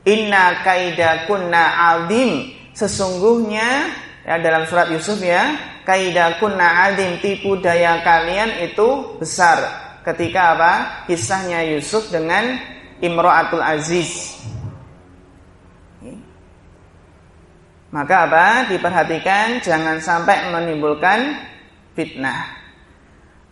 Inna 0.05 0.61
kaida 0.61 1.25
kunna 1.25 1.97
adim. 1.97 2.53
Sesungguhnya 2.77 3.89
ya 4.25 4.37
dalam 4.41 4.69
surat 4.69 4.93
Yusuf 4.93 5.21
ya, 5.25 5.57
kaida 5.89 6.37
kunna 6.37 6.93
adim 6.93 7.21
tipu 7.25 7.57
daya 7.57 8.05
kalian 8.05 8.69
itu 8.69 9.17
besar. 9.17 9.61
Ketika 10.05 10.57
apa? 10.57 10.73
Kisahnya 11.09 11.65
Yusuf 11.65 12.13
dengan 12.13 12.61
Imro'atul 13.01 13.65
Aziz. 13.65 14.37
Maka 17.95 18.27
apa? 18.27 18.47
Diperhatikan 18.69 19.63
jangan 19.63 20.03
sampai 20.03 20.51
menimbulkan 20.51 21.41
fitnah. 21.95 22.53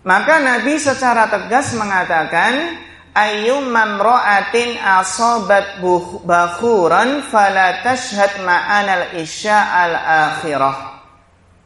Maka 0.02 0.42
Nabi 0.42 0.82
secara 0.82 1.30
tegas 1.30 1.78
mengatakan 1.78 2.74
ayyum 3.12 3.68
mamra'atin 3.68 4.76
asobat 4.80 5.80
bakhuran 6.24 7.24
fala 7.28 7.80
tashhad 7.84 8.40
ma'anal 8.44 9.16
isya 9.20 9.56
al 9.56 9.94
akhirah. 9.96 10.76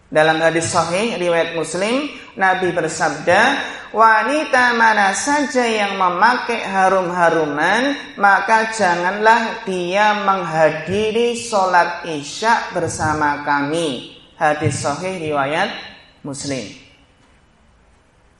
Dalam 0.07 0.39
hadis 0.39 0.71
sahih 0.71 1.19
riwayat 1.19 1.59
Muslim 1.59 2.07
Nabi 2.39 2.71
bersabda 2.71 3.59
wanita 3.91 4.79
mana 4.79 5.11
saja 5.11 5.67
yang 5.67 5.99
memakai 5.99 6.63
harum-haruman 6.63 8.15
maka 8.15 8.71
janganlah 8.71 9.67
dia 9.67 10.23
menghadiri 10.23 11.35
sholat 11.35 12.07
isya 12.07 12.71
bersama 12.71 13.43
kami. 13.43 14.15
Hadis 14.39 14.79
sahih 14.79 15.19
riwayat 15.19 15.75
Muslim 16.23 16.86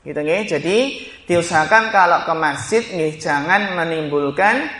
Gitu 0.07 0.15
nggih. 0.15 0.43
Jadi 0.47 0.77
diusahakan 1.27 1.91
kalau 1.91 2.23
ke 2.23 2.33
masjid 2.39 2.83
nggih 2.87 3.19
jangan 3.19 3.75
menimbulkan 3.75 4.71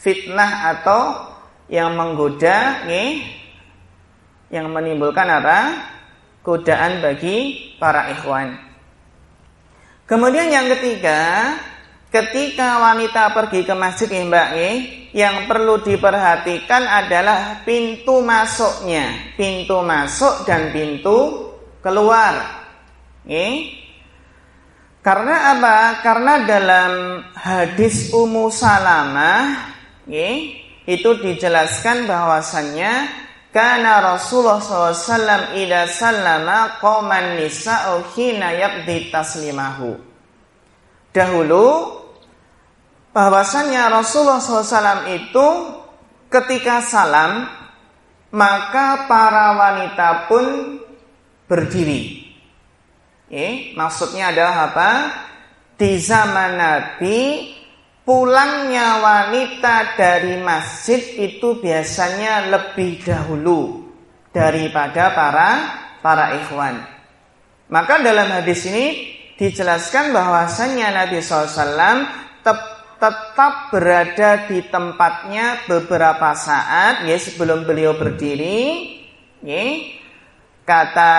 fitnah 0.00 0.72
atau 0.72 1.28
yang 1.68 1.92
menggoda 1.92 2.88
nggih 2.88 3.20
yang 4.48 4.72
menimbulkan 4.72 5.28
apa? 5.28 5.58
godaan 6.40 7.04
bagi 7.04 7.68
para 7.76 8.16
ikhwan. 8.16 8.56
Kemudian 10.08 10.48
yang 10.48 10.72
ketiga, 10.72 11.52
ketika 12.08 12.80
wanita 12.80 13.30
pergi 13.36 13.62
ke 13.62 13.74
masjid 13.76 14.08
ya 14.08 14.24
Mbak 14.24 14.48
nggih, 14.56 14.76
yang 15.12 15.36
perlu 15.44 15.84
diperhatikan 15.84 16.82
adalah 16.88 17.60
pintu 17.62 18.24
masuknya, 18.24 19.36
pintu 19.36 19.84
masuk 19.84 20.48
dan 20.48 20.72
pintu 20.72 21.52
keluar. 21.84 22.64
Nggih. 23.28 23.79
Karena 25.00 25.56
apa? 25.56 25.76
Karena 26.04 26.44
dalam 26.44 27.24
hadis 27.32 28.12
Ummu 28.12 28.52
Salamah 28.52 29.72
itu 30.84 31.10
dijelaskan 31.24 32.04
bahwasannya 32.04 32.92
karena 33.50 33.98
Rasulullah 34.14 34.62
SAW 34.62 35.58
ida 35.58 35.90
sallama 35.90 36.78
qauman 36.78 37.40
nisa'u 37.40 38.06
hina 38.14 38.54
yaqdi 38.54 39.10
taslimahu. 39.10 39.98
dahulu 41.10 41.98
bahwasannya 43.10 43.90
Rasulullah 43.90 44.38
SAW 44.38 45.10
itu 45.10 45.46
ketika 46.30 46.78
salam 46.86 47.50
maka 48.30 49.10
para 49.10 49.58
wanita 49.58 50.30
pun 50.30 50.78
berdiri. 51.50 52.29
Eh, 53.30 53.78
maksudnya 53.78 54.34
adalah 54.34 54.74
apa? 54.74 54.90
Di 55.78 55.96
zaman 56.02 56.58
Nabi 56.58 57.18
pulangnya 58.02 58.98
wanita 58.98 59.94
dari 59.94 60.34
masjid 60.42 60.98
itu 61.14 61.62
biasanya 61.62 62.50
lebih 62.50 63.06
dahulu 63.06 63.86
daripada 64.34 65.14
para 65.14 65.50
para 66.02 66.34
ikhwan. 66.42 66.82
Maka 67.70 68.02
dalam 68.02 68.26
hadis 68.34 68.66
ini 68.66 69.14
dijelaskan 69.38 70.10
bahwasannya 70.10 70.90
Nabi 70.90 71.22
SAW 71.22 72.02
tetap 72.42 73.54
berada 73.70 74.50
di 74.50 74.58
tempatnya 74.66 75.70
beberapa 75.70 76.34
saat 76.34 77.06
ya 77.06 77.14
sebelum 77.14 77.62
beliau 77.62 77.94
berdiri 77.94 78.90
ya 79.40 79.64
kata 80.66 81.14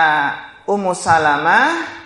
Ummu 0.68 0.94
Salamah 0.94 2.01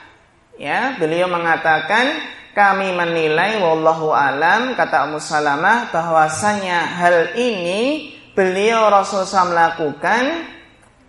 ya 0.57 0.97
beliau 1.01 1.29
mengatakan 1.29 2.21
kami 2.57 2.93
menilai 2.97 3.61
wallahu 3.61 4.17
alam 4.17 4.73
kata 4.73 5.09
Ummu 5.09 5.21
Salamah 5.21 5.93
bahwasanya 5.93 6.89
hal 6.97 7.37
ini 7.37 8.13
beliau 8.33 8.89
Rasulullah 8.89 9.49
melakukan 9.49 10.25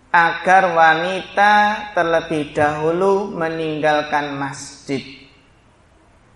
agar 0.08 0.72
wanita 0.72 1.52
terlebih 1.92 2.56
dahulu 2.56 3.32
meninggalkan 3.32 4.36
masjid 4.36 5.00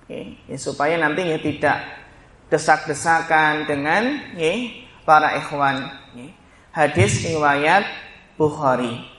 ya, 0.09 0.57
supaya 0.61 1.01
nantinya 1.01 1.41
tidak 1.41 1.79
desak-desakan 2.53 3.65
dengan 3.65 4.37
ya, 4.37 4.53
para 5.09 5.41
ikhwan. 5.41 5.89
Ya. 6.13 6.29
Hadis 6.73 7.25
riwayat 7.25 7.85
Bukhari. 8.37 9.12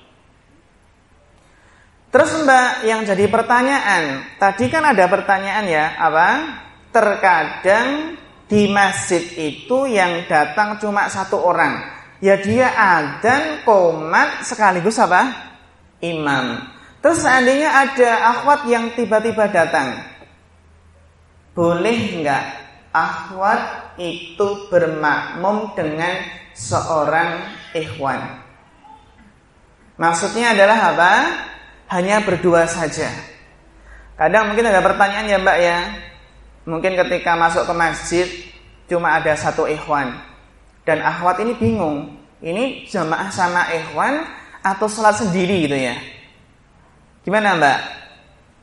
Terus 2.13 2.29
Mbak 2.45 2.85
yang 2.85 3.01
jadi 3.09 3.25
pertanyaan, 3.25 4.37
tadi 4.37 4.69
kan 4.69 4.85
ada 4.85 5.09
pertanyaan 5.09 5.65
ya, 5.65 5.97
apa? 5.97 6.29
Terkadang 6.93 8.13
di 8.45 8.69
masjid 8.69 9.25
itu 9.33 9.89
yang 9.89 10.29
datang 10.29 10.77
cuma 10.77 11.09
satu 11.09 11.41
orang. 11.41 11.89
Ya 12.21 12.37
dia 12.37 12.69
adan 12.69 13.65
komat 13.65 14.45
sekaligus 14.45 15.01
apa? 15.01 15.25
Imam. 16.05 16.61
Terus 17.01 17.25
seandainya 17.25 17.73
ada 17.73 18.11
akhwat 18.29 18.69
yang 18.69 18.93
tiba-tiba 18.93 19.49
datang. 19.49 19.97
Boleh 21.57 22.21
nggak 22.21 22.45
akhwat 22.93 23.97
itu 23.97 24.69
bermakmum 24.69 25.73
dengan 25.73 26.13
seorang 26.53 27.41
ikhwan. 27.73 28.21
Maksudnya 29.97 30.53
adalah 30.53 30.93
apa? 30.93 31.13
Hanya 31.93 32.25
berdua 32.25 32.65
saja. 32.65 33.05
Kadang 34.17 34.49
mungkin 34.49 34.65
ada 34.65 34.81
pertanyaan 34.81 35.29
ya 35.29 35.37
mbak 35.37 35.57
ya. 35.61 35.77
Mungkin 36.65 36.97
ketika 36.97 37.37
masuk 37.37 37.69
ke 37.69 37.73
masjid 37.77 38.27
cuma 38.89 39.13
ada 39.13 39.37
satu 39.37 39.69
ikhwan. 39.69 40.09
Dan 40.89 41.05
akhwat 41.05 41.45
ini 41.45 41.53
bingung. 41.53 42.17
Ini 42.41 42.89
jamaah 42.89 43.29
sama 43.29 43.69
ikhwan 43.69 44.25
atau 44.65 44.89
sholat 44.89 45.21
sendiri 45.21 45.69
gitu 45.69 45.77
ya. 45.77 45.93
Gimana 47.21 47.61
mbak? 47.61 47.79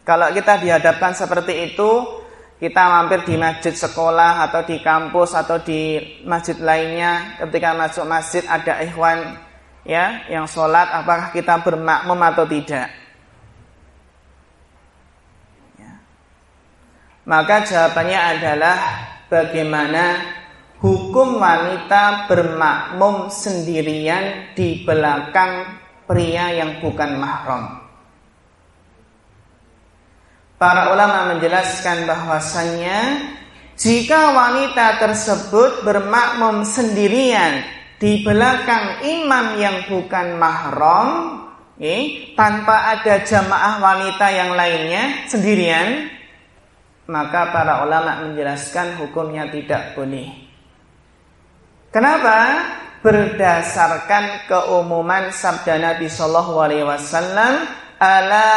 Kalau 0.03 0.27
kita 0.35 0.59
dihadapkan 0.59 1.15
seperti 1.15 1.71
itu, 1.71 1.91
kita 2.59 2.83
mampir 2.83 3.23
di 3.31 3.39
masjid 3.39 3.73
sekolah 3.73 4.43
atau 4.51 4.67
di 4.67 4.83
kampus 4.83 5.39
atau 5.39 5.63
di 5.63 6.03
masjid 6.27 6.59
lainnya 6.59 7.39
ketika 7.47 7.79
masuk 7.79 8.05
masjid 8.11 8.43
ada 8.45 8.83
ikhwan 8.85 9.39
ya 9.87 10.27
yang 10.29 10.45
sholat 10.45 10.91
apakah 10.93 11.33
kita 11.33 11.57
bermakmum 11.65 12.21
atau 12.21 12.45
tidak 12.45 13.00
maka 17.31 17.63
jawabannya 17.63 18.19
adalah 18.19 18.79
bagaimana 19.31 20.19
hukum 20.83 21.39
wanita 21.39 22.27
bermakmum 22.27 23.31
sendirian 23.31 24.51
di 24.59 24.83
belakang 24.83 25.79
pria 26.11 26.51
yang 26.51 26.83
bukan 26.83 27.23
mahram 27.23 27.81
Para 30.61 30.93
ulama 30.93 31.33
menjelaskan 31.33 32.05
bahwasannya 32.05 32.99
jika 33.81 34.37
wanita 34.37 35.01
tersebut 35.01 35.89
bermakmum 35.89 36.69
sendirian 36.69 37.65
di 37.97 38.21
belakang 38.21 39.01
imam 39.01 39.57
yang 39.57 39.89
bukan 39.89 40.37
mahram, 40.37 41.09
eh, 41.81 42.37
tanpa 42.37 42.93
ada 42.93 43.25
jamaah 43.25 43.81
wanita 43.81 44.27
yang 44.29 44.53
lainnya 44.53 45.25
sendirian, 45.33 46.20
maka 47.11 47.51
para 47.51 47.83
ulama 47.83 48.23
menjelaskan 48.23 48.95
hukumnya 49.03 49.51
tidak 49.51 49.99
boleh. 49.99 50.31
Kenapa? 51.91 52.39
Berdasarkan 53.03 54.47
keumuman 54.47 55.35
sabda 55.35 55.81
Nabi 55.83 56.07
Shallallahu 56.07 56.55
Alaihi 56.63 56.87
Wasallam 56.87 57.67
ala 57.99 58.49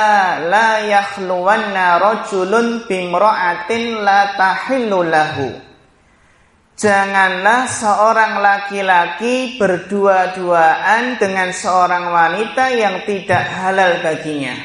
la 0.45 0.69
yakhluwanna 0.85 1.97
rajulun 1.97 2.85
bimra'atin 2.85 4.03
la 4.05 4.37
tahillu 4.37 5.01
lahu 5.07 5.73
Janganlah 6.73 7.69
seorang 7.69 8.41
laki-laki 8.41 9.61
berdua-duaan 9.61 11.21
dengan 11.21 11.53
seorang 11.53 12.09
wanita 12.09 12.65
yang 12.73 13.05
tidak 13.05 13.45
halal 13.45 14.01
baginya. 14.01 14.57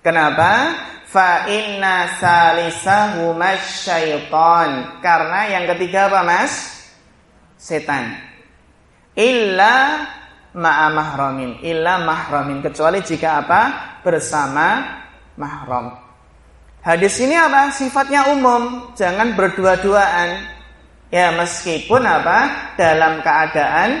Kenapa? 0.00 0.72
Fa 1.10 1.50
inna 1.50 2.22
salisahu 2.22 3.34
syaiton. 3.58 5.02
Karena 5.02 5.50
yang 5.50 5.66
ketiga 5.74 6.06
apa 6.06 6.22
mas? 6.22 6.54
Setan. 7.58 8.14
Illa 9.18 10.06
ma'a 10.54 10.86
mahramin 10.90 11.62
illa 11.66 12.02
mahramin 12.02 12.62
kecuali 12.62 13.02
jika 13.02 13.42
apa 13.42 13.60
bersama 14.06 14.98
mahram. 15.34 15.98
Hadis 16.80 17.20
ini 17.20 17.36
apa? 17.36 17.68
Sifatnya 17.74 18.32
umum, 18.32 18.94
jangan 18.96 19.36
berdua-duaan. 19.36 20.48
Ya, 21.12 21.28
meskipun 21.36 22.00
apa? 22.06 22.72
Dalam 22.80 23.20
keadaan 23.20 24.00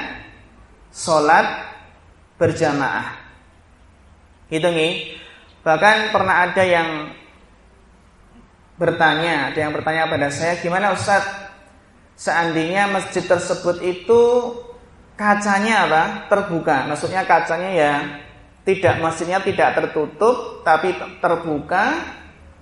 sholat 0.88 1.44
berjamaah. 2.40 3.20
Gitu 4.48 4.64
nih. 4.64 5.20
Bahkan 5.60 6.14
pernah 6.14 6.48
ada 6.48 6.64
yang 6.64 6.88
bertanya, 8.80 9.52
ada 9.52 9.58
yang 9.60 9.72
bertanya 9.76 10.08
pada 10.08 10.28
saya, 10.32 10.56
gimana 10.60 10.96
Ustadz? 10.96 11.52
Seandainya 12.20 12.88
masjid 12.88 13.24
tersebut 13.24 13.80
itu 13.80 14.20
kacanya 15.16 15.88
apa? 15.88 16.04
Terbuka. 16.28 16.84
Maksudnya 16.88 17.24
kacanya 17.24 17.70
ya 17.72 17.92
tidak 18.64 19.00
masjidnya 19.00 19.40
tidak 19.40 19.72
tertutup 19.72 20.60
tapi 20.60 20.92
terbuka 21.18 21.96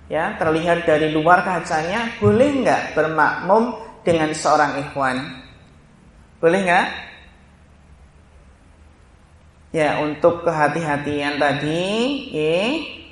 ya 0.07 0.39
terlihat 0.39 0.87
dari 0.87 1.11
luar 1.11 1.43
kacanya 1.43 2.17
boleh 2.23 2.65
nggak 2.65 2.83
bermakmum 2.95 3.77
dengan 4.07 4.31
seorang 4.33 4.79
ikhwan 4.79 5.21
boleh 6.39 6.61
nggak 6.65 6.87
ya 9.75 10.01
untuk 10.01 10.45
kehati-hatian 10.45 11.37
tadi 11.37 11.87
ya, 12.33 12.63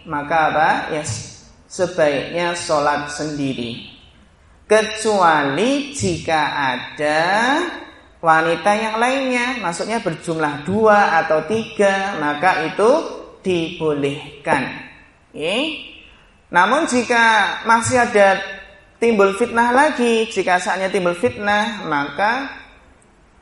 maka 0.09 0.37
apa 0.53 0.71
ya 0.97 1.03
sebaiknya 1.67 2.57
sholat 2.57 3.13
sendiri 3.13 3.97
kecuali 4.67 5.95
jika 5.95 6.43
ada 6.75 7.23
wanita 8.19 8.71
yang 8.75 8.97
lainnya, 8.99 9.63
maksudnya 9.63 10.03
berjumlah 10.03 10.67
dua 10.67 11.23
atau 11.23 11.47
tiga, 11.47 12.19
maka 12.19 12.67
itu 12.67 12.91
dibolehkan. 13.47 14.63
Oke. 15.31 15.59
Namun 16.51 16.91
jika 16.91 17.25
masih 17.67 18.03
ada 18.03 18.43
timbul 18.99 19.39
fitnah 19.39 19.71
lagi, 19.71 20.27
jika 20.27 20.59
saatnya 20.59 20.91
timbul 20.91 21.15
fitnah, 21.15 21.87
maka 21.87 22.51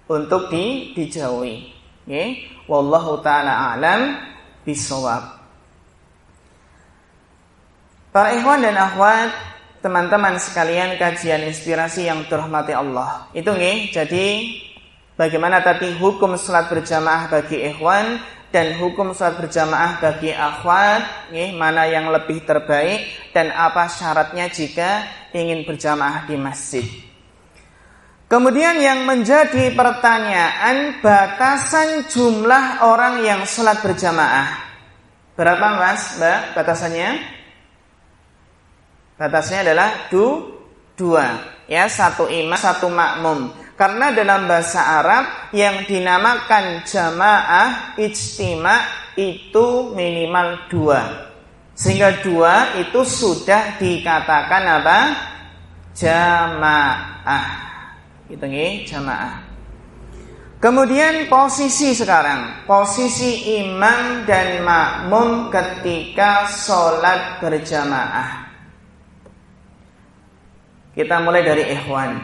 untuk 0.04 0.52
di, 0.52 0.92
dijauhi. 0.92 1.72
Oke. 2.05 2.52
Wallahu 2.68 3.20
taala 3.24 3.76
alam 3.76 4.16
bisawab. 4.64 5.40
Para 8.14 8.30
ikhwan 8.38 8.62
dan 8.62 8.78
akhwat, 8.78 9.34
teman-teman 9.82 10.38
sekalian 10.38 10.96
kajian 10.96 11.44
inspirasi 11.44 12.07
yang 12.07 12.22
dirahmati 12.24 12.72
Allah. 12.72 13.26
Itu 13.34 13.52
nih, 13.52 13.90
jadi 13.90 14.55
bagaimana 15.18 15.61
tadi 15.61 15.92
hukum 15.98 16.38
salat 16.38 16.70
berjamaah 16.70 17.26
bagi 17.26 17.59
ikhwan 17.74 18.22
dan 18.55 18.78
hukum 18.78 19.11
sholat 19.11 19.34
berjamaah 19.34 19.98
bagi 19.98 20.30
akhwat, 20.30 21.34
nih, 21.34 21.59
mana 21.59 21.90
yang 21.90 22.07
lebih 22.07 22.46
terbaik 22.46 23.02
dan 23.34 23.50
apa 23.50 23.90
syaratnya 23.90 24.46
jika 24.46 25.02
ingin 25.34 25.66
berjamaah 25.66 26.22
di 26.30 26.38
masjid. 26.38 26.86
Kemudian 28.24 28.80
yang 28.80 29.04
menjadi 29.04 29.76
pertanyaan 29.76 30.96
batasan 31.04 32.08
jumlah 32.08 32.80
orang 32.80 33.20
yang 33.20 33.44
sholat 33.44 33.84
berjamaah. 33.84 34.64
Berapa 35.36 35.76
mas, 35.76 36.16
mbak 36.16 36.56
batasannya? 36.56 37.20
Batasnya 39.20 39.60
adalah 39.60 40.08
du, 40.08 40.56
dua. 40.96 41.52
Ya 41.68 41.84
satu 41.84 42.24
imam 42.32 42.56
satu 42.56 42.88
makmum. 42.88 43.52
Karena 43.76 44.14
dalam 44.14 44.48
bahasa 44.48 45.02
Arab 45.02 45.50
yang 45.52 45.84
dinamakan 45.84 46.86
jamaah 46.86 47.98
ijtima 48.00 48.80
itu 49.20 49.92
minimal 49.92 50.64
dua. 50.72 51.02
Sehingga 51.76 52.24
dua 52.24 52.78
itu 52.78 53.02
sudah 53.04 53.76
dikatakan 53.76 54.62
apa? 54.80 54.98
Jamaah 55.94 57.73
itu 58.30 58.44
nih 58.44 58.88
jamaah 58.88 59.44
kemudian 60.62 61.28
posisi 61.28 61.92
sekarang 61.92 62.64
posisi 62.68 63.60
imam 63.64 64.24
dan 64.28 64.64
makmum 64.64 65.52
ketika 65.52 66.48
sholat 66.48 67.40
berjamaah 67.42 68.44
kita 70.94 71.18
mulai 71.26 71.42
dari 71.42 71.74
ikhwan. 71.74 72.22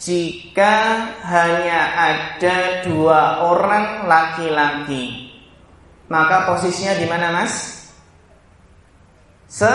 Jika 0.00 0.76
hanya 1.20 1.80
ada 1.92 2.80
dua 2.88 3.44
orang 3.44 4.08
laki-laki, 4.08 5.28
maka 6.08 6.48
posisinya 6.48 6.96
di 6.96 7.04
mana, 7.04 7.28
Mas? 7.28 7.84
Se 9.44 9.68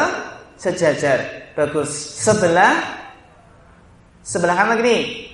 sejajar. 0.57 1.53
Bagus. 1.53 1.93
Sebelah 2.17 3.04
sebelah 4.25 4.57
kanan 4.57 4.81
lagi 4.81 5.25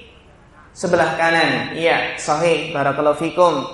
Sebelah 0.72 1.20
kanan. 1.20 1.76
Iya, 1.76 2.16
sahih. 2.16 2.72
Barakallahu 2.72 3.20
fikum. 3.20 3.68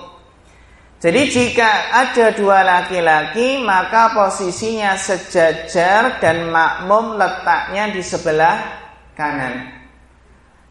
Jadi 0.98 1.30
jika 1.30 1.94
ada 1.94 2.34
dua 2.34 2.66
laki-laki 2.66 3.62
maka 3.62 4.18
posisinya 4.18 4.98
sejajar 4.98 6.18
dan 6.18 6.50
makmum 6.50 7.22
letaknya 7.22 7.94
di 7.94 8.02
sebelah 8.02 8.58
kanan. 9.14 9.78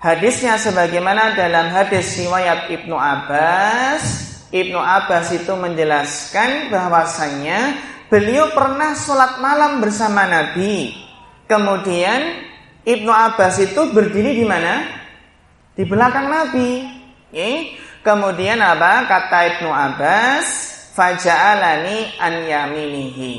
Hadisnya 0.02 0.58
sebagaimana 0.58 1.38
dalam 1.38 1.70
hadis 1.70 2.18
riwayat 2.18 2.66
Ibnu 2.74 2.98
Abbas, 2.98 4.02
Ibnu 4.50 4.82
Abbas 4.82 5.30
itu 5.30 5.54
menjelaskan 5.54 6.74
bahwasannya 6.74 7.60
beliau 8.10 8.50
pernah 8.50 8.98
sholat 8.98 9.38
malam 9.38 9.78
bersama 9.78 10.26
Nabi. 10.26 10.90
Kemudian 11.46 12.50
Ibnu 12.86 13.10
Abbas 13.10 13.58
itu 13.58 13.90
berdiri 13.90 14.38
di 14.38 14.46
mana? 14.46 14.86
Di 15.74 15.82
belakang 15.82 16.30
Nabi. 16.30 16.86
Okay. 17.34 17.74
Kemudian 18.06 18.62
apa? 18.62 19.10
Kata 19.10 19.38
Ibnu 19.58 19.66
Abbas, 19.74 20.46
faja'alani 20.94 22.14
an 22.22 22.34
yaminihi. 22.46 23.34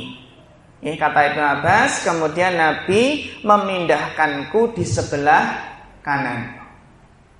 Ini 0.83 0.93
kata 0.99 1.31
Ibnu 1.31 1.39
Abbas, 1.39 2.03
kemudian 2.03 2.59
Nabi 2.59 3.31
memindahkanku 3.47 4.75
di 4.75 4.83
sebelah 4.83 5.55
kanan. 6.03 6.59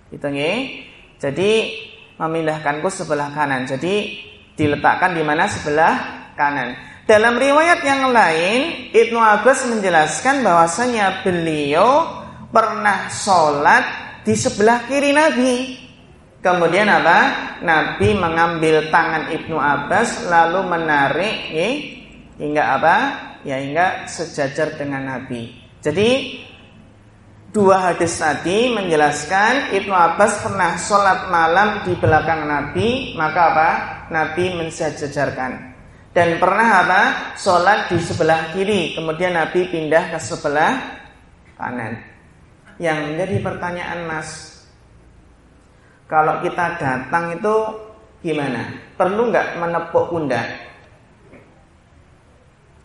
Itu 0.07 0.31
nih. 0.31 0.87
Jadi 1.19 1.51
memindahkanku 2.15 2.87
sebelah 2.87 3.35
kanan. 3.35 3.67
Jadi 3.67 4.23
diletakkan 4.55 5.11
di 5.11 5.21
mana 5.27 5.51
sebelah 5.51 5.93
kanan. 6.39 6.73
Dalam 7.07 7.39
riwayat 7.39 7.87
yang 7.87 8.11
lain, 8.11 8.91
Ibnu 8.91 9.15
Abbas 9.15 9.63
menjelaskan 9.71 10.43
bahwasanya 10.43 11.23
beliau 11.23 12.03
pernah 12.51 13.07
sholat 13.07 13.83
di 14.27 14.35
sebelah 14.35 14.83
kiri 14.91 15.15
Nabi. 15.15 15.79
Kemudian 16.43 16.91
apa? 16.91 17.19
Nabi 17.63 18.11
mengambil 18.11 18.91
tangan 18.91 19.31
Ibnu 19.31 19.55
Abbas 19.55 20.27
lalu 20.27 20.67
menarik 20.67 21.35
ya, 21.55 21.69
hingga 22.43 22.63
apa? 22.75 22.95
Ya 23.47 23.63
hingga 23.63 24.03
sejajar 24.11 24.75
dengan 24.75 25.07
Nabi. 25.07 25.55
Jadi 25.79 26.43
dua 27.55 27.87
hadis 27.87 28.19
tadi 28.19 28.75
menjelaskan 28.75 29.71
Ibnu 29.79 29.95
Abbas 29.95 30.43
pernah 30.43 30.75
sholat 30.75 31.31
malam 31.31 31.87
di 31.87 31.95
belakang 31.95 32.43
Nabi, 32.51 33.15
maka 33.15 33.41
apa? 33.55 33.69
Nabi 34.11 34.59
mensejajarkan. 34.59 35.66
Dan 36.17 36.41
pernah 36.41 36.81
apa? 36.81 37.01
Sholat 37.37 37.93
di 37.93 38.01
sebelah 38.01 38.49
kiri, 38.49 38.97
kemudian 38.97 39.37
Nabi 39.37 39.69
pindah 39.69 40.09
ke 40.09 40.17
sebelah 40.17 40.73
kanan. 41.61 42.01
Yang 42.81 42.97
menjadi 43.05 43.35
pertanyaan 43.45 44.09
Mas, 44.09 44.57
kalau 46.09 46.41
kita 46.41 46.73
datang 46.81 47.37
itu 47.37 47.53
gimana? 48.25 48.65
Perlu 48.97 49.29
nggak 49.29 49.61
menepuk 49.61 50.09
pundak? 50.09 50.57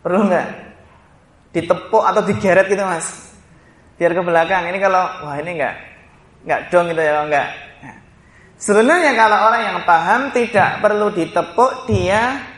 Perlu 0.05 0.29
nggak? 0.29 0.47
Ditepuk 1.57 2.05
atau 2.05 2.21
digeret 2.21 2.69
gitu 2.69 2.85
mas? 2.85 3.33
Biar 3.97 4.13
ke 4.13 4.21
belakang. 4.21 4.69
Ini 4.69 4.77
kalau 4.77 5.09
wah 5.25 5.41
ini 5.41 5.57
nggak 5.57 5.75
nggak 6.45 6.59
dong 6.69 6.85
gitu 6.93 7.01
ya 7.01 7.25
nggak. 7.25 7.49
Nah, 7.81 7.95
sebenarnya 8.61 9.11
kalau 9.17 9.37
orang 9.49 9.61
yang 9.73 9.77
paham 9.89 10.21
tidak 10.37 10.85
perlu 10.85 11.09
ditepuk 11.09 11.89
dia 11.89 12.52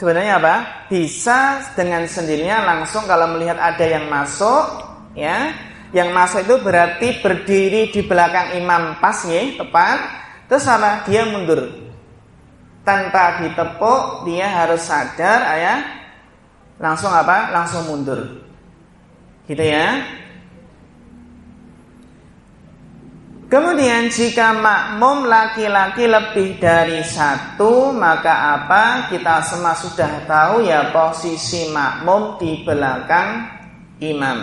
sebenarnya 0.00 0.40
apa? 0.40 0.54
Bisa 0.88 1.60
dengan 1.76 2.08
sendirinya 2.08 2.64
langsung 2.64 3.04
kalau 3.04 3.36
melihat 3.36 3.60
ada 3.60 3.84
yang 3.84 4.08
masuk 4.08 4.88
ya 5.12 5.52
yang 5.90 6.14
masuk 6.14 6.46
itu 6.46 6.56
berarti 6.62 7.18
berdiri 7.18 7.90
di 7.90 8.00
belakang 8.06 8.54
imam 8.62 9.02
pas 9.02 9.26
ya, 9.26 9.58
tepat. 9.58 9.98
Terus 10.46 10.66
apa? 10.70 11.02
Dia 11.06 11.26
mundur. 11.26 11.66
Tanpa 12.86 13.42
ditepuk, 13.42 14.26
dia 14.26 14.46
harus 14.46 14.82
sadar 14.86 15.40
ya. 15.58 15.76
Langsung 16.78 17.10
apa? 17.10 17.50
Langsung 17.50 17.90
mundur. 17.90 18.22
Gitu 19.50 19.62
ya. 19.62 19.98
Kemudian 23.50 24.06
jika 24.14 24.54
makmum 24.54 25.26
laki-laki 25.26 26.06
lebih 26.06 26.62
dari 26.62 27.02
satu 27.02 27.90
Maka 27.90 28.62
apa? 28.62 29.10
Kita 29.10 29.42
semua 29.42 29.74
sudah 29.74 30.22
tahu 30.22 30.62
ya 30.62 30.94
posisi 30.94 31.66
makmum 31.74 32.38
di 32.38 32.62
belakang 32.62 33.50
imam 33.98 34.38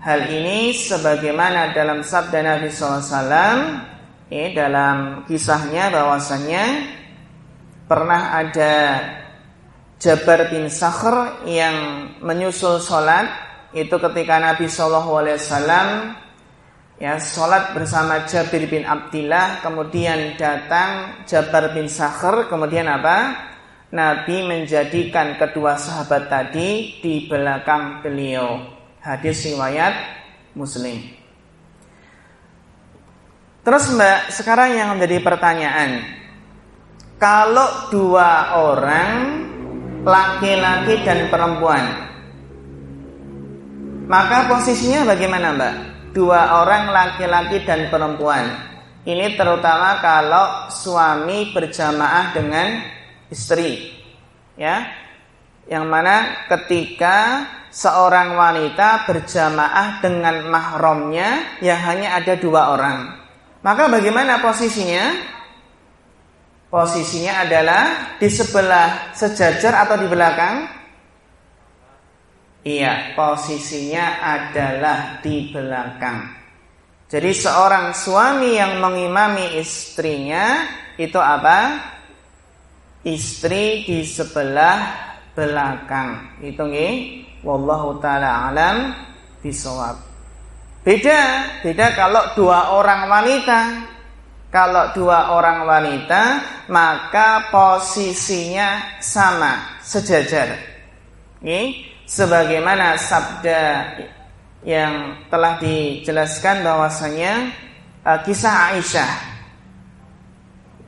Hal 0.00 0.32
ini 0.32 0.72
sebagaimana 0.72 1.76
dalam 1.76 2.00
sabda 2.00 2.40
Nabi 2.40 2.72
SAW 2.72 3.04
ya, 4.32 4.46
Dalam 4.56 5.28
kisahnya 5.28 5.92
bahwasannya 5.92 6.64
Pernah 7.84 8.22
ada 8.32 8.74
Jabar 10.00 10.48
bin 10.48 10.72
Sakhr 10.72 11.44
yang 11.44 12.08
menyusul 12.24 12.80
sholat 12.80 13.28
Itu 13.76 14.00
ketika 14.00 14.40
Nabi 14.40 14.72
SAW 14.72 15.36
ya 17.00 17.16
sholat 17.16 17.72
bersama 17.72 18.28
Jabir 18.28 18.68
bin 18.68 18.84
Abdillah 18.84 19.64
kemudian 19.64 20.36
datang 20.36 21.24
Jabar 21.24 21.72
bin 21.72 21.88
Sakhr 21.88 22.46
kemudian 22.52 22.86
apa 22.86 23.48
Nabi 23.90 24.46
menjadikan 24.46 25.34
kedua 25.34 25.74
sahabat 25.74 26.30
tadi 26.30 27.00
di 27.02 27.26
belakang 27.26 28.04
beliau 28.04 28.78
Hadis 29.00 29.48
riwayat 29.48 29.96
Muslim. 30.52 31.00
Terus 33.64 33.84
Mbak, 33.92 34.18
sekarang 34.28 34.76
yang 34.76 34.92
menjadi 34.92 35.24
pertanyaan, 35.24 36.04
kalau 37.16 37.88
dua 37.88 38.60
orang 38.60 39.40
laki-laki 40.04 41.00
dan 41.00 41.32
perempuan, 41.32 41.84
maka 44.04 44.48
posisinya 44.52 45.16
bagaimana 45.16 45.48
Mbak? 45.56 45.74
Dua 46.10 46.62
orang 46.62 46.90
laki-laki 46.90 47.62
dan 47.62 47.86
perempuan. 47.86 48.50
Ini 49.06 49.38
terutama 49.38 50.02
kalau 50.02 50.68
suami 50.68 51.54
berjamaah 51.54 52.34
dengan 52.34 52.82
istri. 53.30 53.94
Ya. 54.58 54.90
Yang 55.70 55.86
mana 55.86 56.16
ketika 56.50 57.46
seorang 57.70 58.34
wanita 58.34 59.06
berjamaah 59.06 60.02
dengan 60.02 60.50
mahramnya 60.50 61.58
yang 61.62 61.78
hanya 61.78 62.18
ada 62.18 62.34
dua 62.34 62.74
orang. 62.74 62.98
Maka 63.62 63.86
bagaimana 63.86 64.42
posisinya? 64.42 65.38
Posisinya 66.70 67.46
adalah 67.46 68.14
di 68.18 68.30
sebelah 68.30 69.14
sejajar 69.14 69.86
atau 69.86 69.98
di 69.98 70.06
belakang? 70.06 70.79
Iya, 72.60 73.16
posisinya 73.16 74.20
adalah 74.20 75.24
di 75.24 75.48
belakang. 75.48 76.28
Jadi 77.10 77.32
seorang 77.32 77.96
suami 77.96 78.54
yang 78.60 78.78
mengimami 78.78 79.58
istrinya 79.58 80.68
itu 81.00 81.16
apa? 81.16 81.90
istri 83.00 83.88
di 83.88 84.04
sebelah 84.04 84.78
belakang. 85.32 86.40
Itu 86.44 86.68
nggih. 86.68 86.94
Wallahu 87.40 87.96
taala 88.04 88.52
alam 88.52 88.92
bisawab. 89.40 89.96
Beda, 90.84 91.48
beda 91.64 91.96
kalau 91.96 92.36
dua 92.36 92.76
orang 92.76 93.08
wanita. 93.08 93.60
Kalau 94.50 94.90
dua 94.90 95.30
orang 95.30 95.62
wanita, 95.62 96.22
maka 96.74 97.54
posisinya 97.54 98.98
sama, 98.98 99.78
sejajar. 99.78 100.58
Ini 101.38 101.89
sebagaimana 102.10 102.98
sabda 102.98 103.94
yang 104.66 105.22
telah 105.30 105.62
dijelaskan 105.62 106.66
bahwasanya 106.66 107.54
uh, 108.02 108.18
kisah 108.26 108.74
Aisyah. 108.74 109.12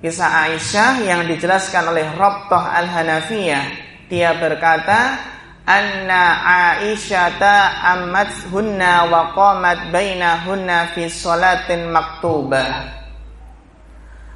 Kisah 0.02 0.30
Aisyah 0.50 0.92
yang 1.06 1.20
dijelaskan 1.30 1.94
oleh 1.94 2.10
Rabtah 2.18 2.74
Al-Hanafiyah, 2.82 3.64
dia 4.10 4.34
berkata, 4.34 5.22
anna 5.62 6.42
Aisyata 6.82 7.86
amat 7.94 8.50
hunna 8.50 9.06
wa 9.06 9.30
qamat 9.30 9.94
bainahunna 9.94 10.90
fi 10.90 11.06
salatin 11.06 11.86
maktubah 11.94 12.98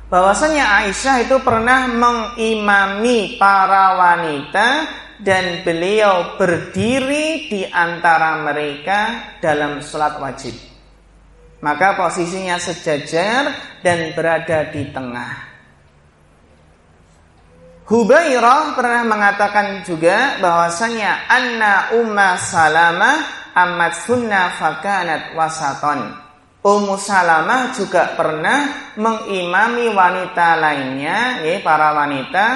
bahwasanya 0.06 0.86
Aisyah 0.86 1.26
itu 1.26 1.36
pernah 1.42 1.90
mengimami 1.90 3.34
para 3.42 3.98
wanita 3.98 4.86
dan 5.20 5.64
beliau 5.64 6.36
berdiri 6.36 7.48
di 7.48 7.62
antara 7.68 8.40
mereka 8.44 9.32
dalam 9.40 9.80
sholat 9.80 10.20
wajib. 10.20 10.54
Maka 11.64 11.96
posisinya 11.96 12.60
sejajar 12.60 13.52
dan 13.80 14.12
berada 14.12 14.68
di 14.68 14.82
tengah. 14.92 15.34
Hubairah 17.86 18.74
pernah 18.74 19.02
mengatakan 19.06 19.86
juga 19.86 20.42
bahwasanya 20.42 21.30
anna 21.30 21.94
umma 21.94 22.34
salamah 22.34 23.46
amat 23.56 23.92
sunnah 24.04 24.52
fakanat 24.58 25.32
wasaton. 25.32 26.26
Ummu 26.66 26.98
Salamah 26.98 27.70
juga 27.78 28.18
pernah 28.18 28.90
mengimami 28.98 29.86
wanita 29.86 30.58
lainnya, 30.58 31.38
ya, 31.46 31.62
para 31.62 31.94
wanita 31.94 32.46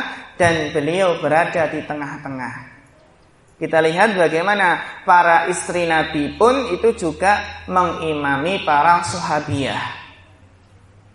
dan 0.41 0.72
beliau 0.72 1.20
berada 1.20 1.68
di 1.68 1.84
tengah-tengah. 1.84 2.72
Kita 3.61 3.76
lihat 3.84 4.16
bagaimana 4.16 4.80
para 5.05 5.45
istri 5.53 5.84
Nabi 5.84 6.41
pun 6.41 6.72
itu 6.72 6.97
juga 6.97 7.61
mengimami 7.68 8.64
para 8.64 9.05
sahabiah. 9.05 9.84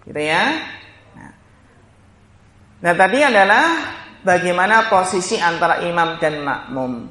Gitu 0.06 0.22
ya. 0.22 0.62
Nah, 1.18 1.34
nah 2.86 2.94
tadi 2.94 3.26
adalah 3.26 3.66
bagaimana 4.22 4.94
posisi 4.94 5.42
antara 5.42 5.82
imam 5.82 6.22
dan 6.22 6.46
makmum 6.46 7.10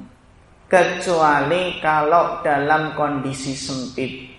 kecuali 0.70 1.82
kalau 1.82 2.38
dalam 2.46 2.94
kondisi 2.94 3.58
sempit. 3.58 4.33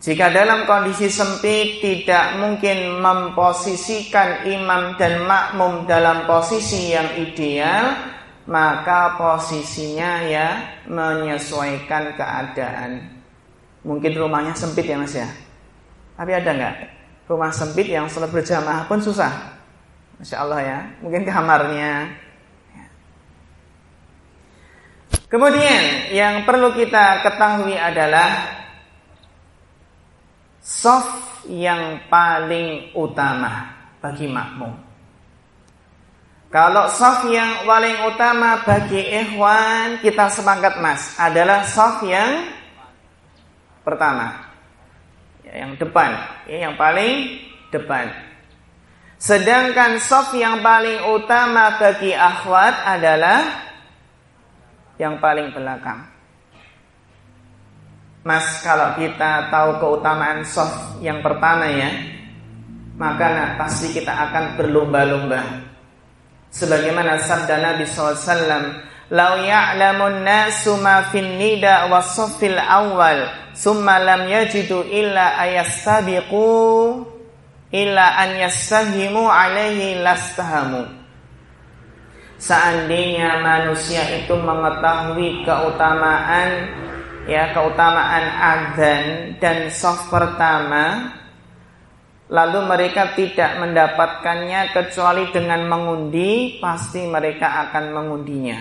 Jika 0.00 0.32
dalam 0.32 0.64
kondisi 0.64 1.12
sempit 1.12 1.84
tidak 1.84 2.40
mungkin 2.40 3.04
memposisikan 3.04 4.48
imam 4.48 4.96
dan 4.96 5.28
makmum 5.28 5.84
dalam 5.84 6.24
posisi 6.24 6.96
yang 6.96 7.20
ideal, 7.20 8.00
maka 8.48 9.20
posisinya 9.20 10.24
ya 10.24 10.48
menyesuaikan 10.88 12.16
keadaan. 12.16 13.12
Mungkin 13.84 14.16
rumahnya 14.16 14.56
sempit 14.56 14.88
ya 14.88 14.96
mas 14.96 15.12
ya. 15.12 15.28
Tapi 16.16 16.32
ada 16.32 16.48
nggak 16.48 16.76
rumah 17.28 17.52
sempit 17.52 17.92
yang 17.92 18.08
sholat 18.08 18.32
berjamaah 18.32 18.88
pun 18.88 19.04
susah? 19.04 19.60
Masya 20.16 20.36
Allah 20.40 20.60
ya, 20.64 20.78
mungkin 21.04 21.28
kamarnya. 21.28 22.08
Kemudian 25.28 26.08
yang 26.10 26.48
perlu 26.48 26.72
kita 26.72 27.20
ketahui 27.20 27.76
adalah 27.76 28.59
soft 30.60 31.48
yang 31.48 32.04
paling 32.12 32.92
utama 32.92 33.72
bagi 33.98 34.28
makmum. 34.28 34.72
Kalau 36.50 36.90
soft 36.90 37.30
yang 37.30 37.62
paling 37.62 38.04
utama 38.10 38.60
bagi 38.66 39.00
ikhwan 39.00 40.02
kita 40.02 40.28
semangat 40.28 40.82
mas 40.82 41.14
adalah 41.16 41.62
soft 41.64 42.02
yang 42.04 42.50
pertama, 43.86 44.50
yang 45.46 45.78
depan, 45.78 46.10
yang 46.50 46.74
paling 46.74 47.38
depan. 47.70 48.10
Sedangkan 49.20 50.00
soft 50.00 50.34
yang 50.34 50.58
paling 50.64 51.06
utama 51.12 51.76
bagi 51.78 52.16
akhwat 52.16 52.82
adalah 52.88 53.40
yang 54.98 55.22
paling 55.22 55.54
belakang. 55.54 56.19
Mas, 58.20 58.60
kalau 58.60 59.00
kita 59.00 59.48
tahu 59.48 59.80
keutamaan 59.80 60.44
soft 60.44 61.00
yang 61.00 61.24
pertama 61.24 61.64
ya, 61.68 61.88
maka 63.00 63.26
nah, 63.32 63.48
pasti 63.56 63.96
kita 63.96 64.12
akan 64.12 64.60
berlomba-lomba. 64.60 65.40
Sebagaimana 66.52 67.16
sabda 67.24 67.56
Nabi 67.64 67.88
SAW, 67.88 68.76
"Lau 69.08 69.32
ya'lamun 69.40 70.20
nasu 70.20 70.76
ma 70.76 71.08
fin 71.08 71.40
nida 71.40 71.88
wa 71.88 72.04
sofil 72.04 72.60
awal, 72.60 73.24
summa 73.56 73.96
lam 73.96 74.28
yajidu 74.28 74.84
illa 74.84 75.40
ayastabiqu 75.40 76.50
illa 77.70 78.18
an 78.18 78.36
yastahimu 78.36 79.30
alaihi 79.30 80.02
lastahamu 80.02 81.00
seandainya 82.40 83.44
manusia 83.44 84.00
itu 84.16 84.32
mengetahui 84.34 85.44
keutamaan 85.44 86.50
ya 87.30 87.54
keutamaan 87.54 88.26
adzan 88.26 89.04
dan 89.38 89.70
soft 89.70 90.10
pertama 90.10 91.14
lalu 92.26 92.66
mereka 92.66 93.14
tidak 93.14 93.62
mendapatkannya 93.62 94.74
kecuali 94.74 95.30
dengan 95.30 95.70
mengundi 95.70 96.58
pasti 96.58 97.06
mereka 97.06 97.70
akan 97.70 97.94
mengundinya 97.94 98.58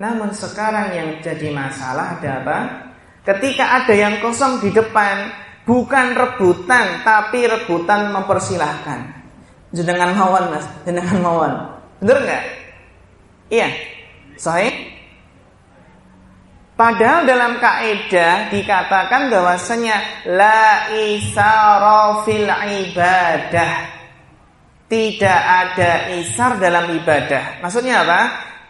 namun 0.00 0.32
sekarang 0.32 0.96
yang 0.96 1.08
jadi 1.20 1.52
masalah 1.52 2.16
ada 2.16 2.30
apa 2.40 2.58
ketika 3.28 3.84
ada 3.84 3.92
yang 3.92 4.16
kosong 4.24 4.64
di 4.64 4.72
depan 4.72 5.42
Bukan 5.62 6.18
rebutan, 6.18 7.06
tapi 7.06 7.46
rebutan 7.46 8.10
mempersilahkan. 8.10 9.22
Jenengan 9.70 10.10
mawon 10.18 10.50
mas, 10.50 10.66
jenengan 10.82 11.22
mawon. 11.22 11.52
Bener 12.02 12.18
nggak? 12.18 12.44
Iya, 13.46 13.68
saya. 14.34 14.74
Padahal 16.72 17.28
dalam 17.28 17.60
kaidah 17.60 18.48
dikatakan 18.48 19.28
bahwasanya 19.28 20.26
la 20.32 20.88
isara 20.92 22.24
fil 22.24 22.48
ibadah. 22.48 23.72
Tidak 24.88 25.40
ada 25.64 26.12
isar 26.20 26.60
dalam 26.60 26.88
ibadah. 26.92 27.64
Maksudnya 27.64 28.04
apa? 28.04 28.20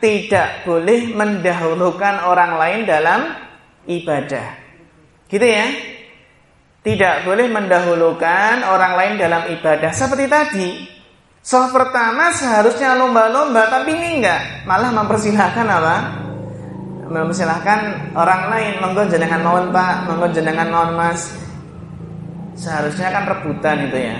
Tidak 0.02 0.66
boleh 0.66 1.14
mendahulukan 1.14 2.26
orang 2.26 2.58
lain 2.58 2.80
dalam 2.86 3.20
ibadah. 3.86 4.46
Gitu 5.30 5.46
ya? 5.46 5.66
Tidak 6.82 7.22
boleh 7.22 7.46
mendahulukan 7.46 8.66
orang 8.66 8.98
lain 8.98 9.14
dalam 9.14 9.46
ibadah 9.54 9.94
Seperti 9.94 10.26
tadi 10.26 10.68
Soal 11.38 11.70
pertama 11.70 12.34
seharusnya 12.34 12.98
lomba-lomba 12.98 13.70
Tapi 13.70 13.94
ini 13.94 14.18
enggak 14.18 14.66
Malah 14.66 14.90
mempersilahkan 14.90 15.66
apa? 15.70 15.96
Mempersilahkan 17.12 18.12
orang 18.16 18.48
lain 18.48 18.72
Monggo 18.80 19.04
jenengan 19.04 19.44
mawon 19.44 19.68
pak 19.68 20.08
Monggo 20.08 20.32
jenengan 20.32 20.72
mawon 20.72 20.96
mas. 20.96 21.36
Seharusnya 22.56 23.12
kan 23.12 23.28
rebutan 23.28 23.84
itu 23.84 23.98
ya. 24.00 24.16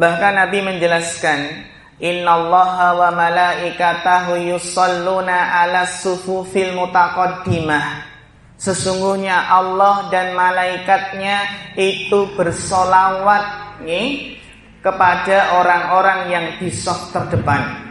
Bahkan 0.00 0.32
Nabi 0.32 0.58
menjelaskan 0.64 1.68
Innallaha 2.00 2.96
wa 2.96 3.12
malaikatahu 3.12 4.48
yusalluna 4.48 5.60
ala 5.60 5.84
sufufil 5.84 6.72
mutaqaddimah. 6.72 8.08
Sesungguhnya 8.56 9.44
Allah 9.52 10.08
dan 10.08 10.32
malaikatnya 10.32 11.44
itu 11.76 12.32
bersolawat 12.32 13.44
nih, 13.84 14.40
kepada 14.80 15.60
orang-orang 15.60 16.20
yang 16.32 16.46
di 16.56 16.72
soft 16.72 17.12
terdepan. 17.12 17.89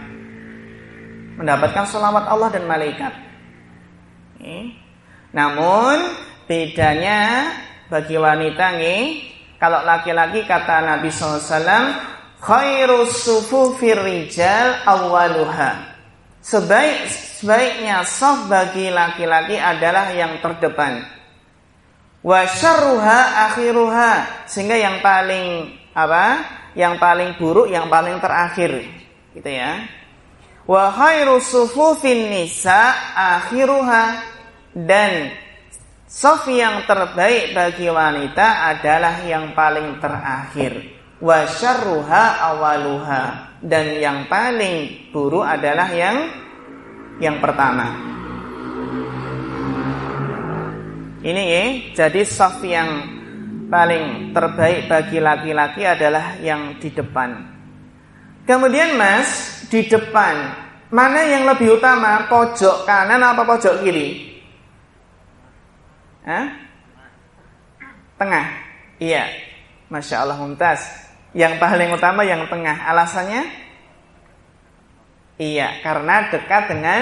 Mendapatkan 1.39 1.87
solawat 1.87 2.27
Allah 2.27 2.51
dan 2.51 2.67
malaikat. 2.67 3.15
Namun 5.31 5.97
bedanya 6.43 7.47
bagi 7.87 8.19
wanita 8.19 8.75
nih, 8.75 9.03
kalau 9.55 9.79
laki-laki 9.87 10.43
kata 10.43 10.83
Nabi 10.83 11.07
SAW, 11.07 11.95
khairus 12.43 13.23
sufufir 13.23 13.99
rijal 14.03 14.83
awaluha. 14.83 15.95
Sebaik 16.39 17.07
sebaiknya 17.39 18.03
soft 18.07 18.51
bagi 18.51 18.91
laki-laki 18.91 19.55
adalah 19.59 20.11
yang 20.11 20.39
terdepan. 20.43 21.03
Wa 22.19 22.43
syarruha 22.47 23.47
akhiruha 23.47 24.43
sehingga 24.43 24.75
yang 24.75 24.99
paling 24.99 25.71
apa? 25.95 26.43
Yang 26.75 26.95
paling 26.99 27.29
buruk, 27.39 27.67
yang 27.71 27.87
paling 27.87 28.19
terakhir. 28.23 28.87
Gitu 29.35 29.49
ya. 29.51 29.98
Wa 30.69 30.93
khairu 30.93 31.41
sufufin 31.41 32.29
nisa 32.29 32.93
akhiruha 33.17 34.21
dan 34.77 35.33
saf 36.05 36.45
yang 36.45 36.85
terbaik 36.85 37.57
bagi 37.57 37.89
wanita 37.89 38.77
adalah 38.77 39.25
yang 39.25 39.57
paling 39.57 39.97
terakhir. 39.97 40.93
Wa 41.17 41.49
syarruha 41.49 42.53
awaluha 42.53 43.57
dan 43.65 43.97
yang 43.97 44.29
paling 44.29 45.09
buruk 45.09 45.41
adalah 45.41 45.89
yang 45.89 46.37
yang 47.17 47.41
pertama. 47.41 47.89
Ini 51.25 51.43
ya, 51.49 51.65
jadi 51.97 52.21
saf 52.21 52.61
yang 52.61 53.09
paling 53.73 54.37
terbaik 54.37 54.85
bagi 54.85 55.17
laki-laki 55.17 55.81
adalah 55.81 56.37
yang 56.37 56.77
di 56.77 56.93
depan. 56.93 57.58
Kemudian 58.49 58.97
Mas, 58.97 59.61
di 59.69 59.85
depan 59.85 60.57
mana 60.89 61.21
yang 61.21 61.45
lebih 61.45 61.77
utama? 61.77 62.25
Pojok 62.25 62.81
kanan 62.81 63.21
apa 63.21 63.45
pojok 63.45 63.85
kiri? 63.85 64.41
Hah? 66.25 66.49
Tengah. 68.17 68.45
Iya. 68.97 69.29
Masya 69.93 70.25
Allah 70.25 70.41
mumtaz. 70.41 70.81
Yang 71.37 71.61
paling 71.61 71.93
utama 71.93 72.25
yang 72.25 72.49
tengah. 72.49 72.73
Alasannya? 72.89 73.45
Iya, 75.37 75.85
karena 75.85 76.33
dekat 76.33 76.73
dengan 76.73 77.01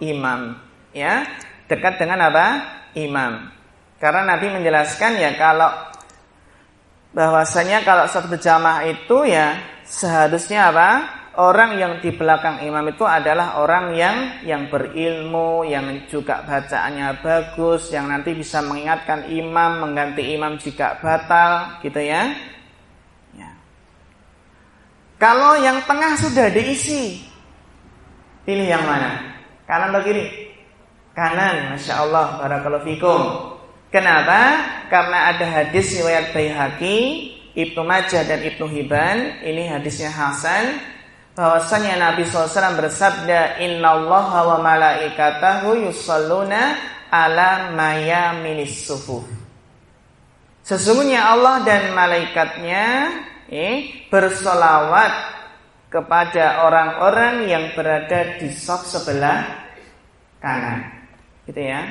imam. 0.00 0.64
Ya, 0.96 1.28
dekat 1.68 2.00
dengan 2.00 2.24
apa? 2.24 2.46
Imam. 2.96 3.52
Karena 4.00 4.24
Nabi 4.32 4.48
menjelaskan 4.48 5.20
ya 5.20 5.36
kalau 5.36 5.68
bahwasanya 7.12 7.84
kalau 7.84 8.08
satu 8.08 8.32
berjamaah 8.32 8.88
itu 8.88 9.28
ya 9.28 9.60
seharusnya 9.90 10.70
apa? 10.70 10.90
Orang 11.40 11.78
yang 11.78 12.02
di 12.02 12.10
belakang 12.10 12.62
imam 12.62 12.90
itu 12.90 13.06
adalah 13.06 13.62
orang 13.62 13.94
yang 13.94 14.16
yang 14.42 14.66
berilmu, 14.66 15.62
yang 15.62 15.86
juga 16.10 16.42
bacaannya 16.42 17.22
bagus, 17.22 17.90
yang 17.94 18.10
nanti 18.10 18.34
bisa 18.34 18.62
mengingatkan 18.62 19.30
imam, 19.30 19.86
mengganti 19.86 20.26
imam 20.34 20.58
jika 20.58 20.98
batal, 20.98 21.80
gitu 21.86 22.02
ya. 22.02 22.34
ya. 23.34 23.50
Kalau 25.22 25.54
yang 25.62 25.78
tengah 25.86 26.18
sudah 26.18 26.50
diisi, 26.50 27.22
pilih 28.42 28.66
yang 28.66 28.82
mana? 28.82 29.38
Kanan 29.70 29.94
atau 29.94 30.02
kiri? 30.02 30.50
Kanan, 31.14 31.78
masya 31.78 32.04
Allah, 32.04 32.42
barakallahu 32.42 32.86
fikum. 32.90 33.22
Kenapa? 33.94 34.66
Karena 34.90 35.30
ada 35.30 35.46
hadis 35.46 35.94
riwayat 35.94 36.34
Baihaqi 36.34 36.98
Ibnu 37.68 37.82
Majah 37.84 38.24
dan 38.24 38.40
Ibnu 38.40 38.64
Hibban 38.70 39.44
ini 39.44 39.68
hadisnya 39.68 40.08
Hasan 40.08 40.80
bahwasanya 41.36 41.96
Nabi 41.96 42.24
SAW 42.24 42.76
bersabda 42.76 43.60
Inna 43.60 43.96
Allah 43.96 44.28
wa 44.44 44.58
malaikatahu 44.60 45.88
yusalluna 45.88 46.76
ala 47.10 47.74
mayaminis 47.74 48.86
Sesungguhnya 50.60 51.34
Allah 51.34 51.66
dan 51.66 51.90
malaikatnya 51.96 52.84
eh, 53.50 54.06
bersolawat 54.12 55.12
kepada 55.90 56.62
orang-orang 56.70 57.50
yang 57.50 57.64
berada 57.74 58.38
di 58.38 58.54
sop 58.54 58.86
sebelah 58.86 59.66
kanan. 60.38 60.86
Gitu 61.50 61.58
ya. 61.58 61.82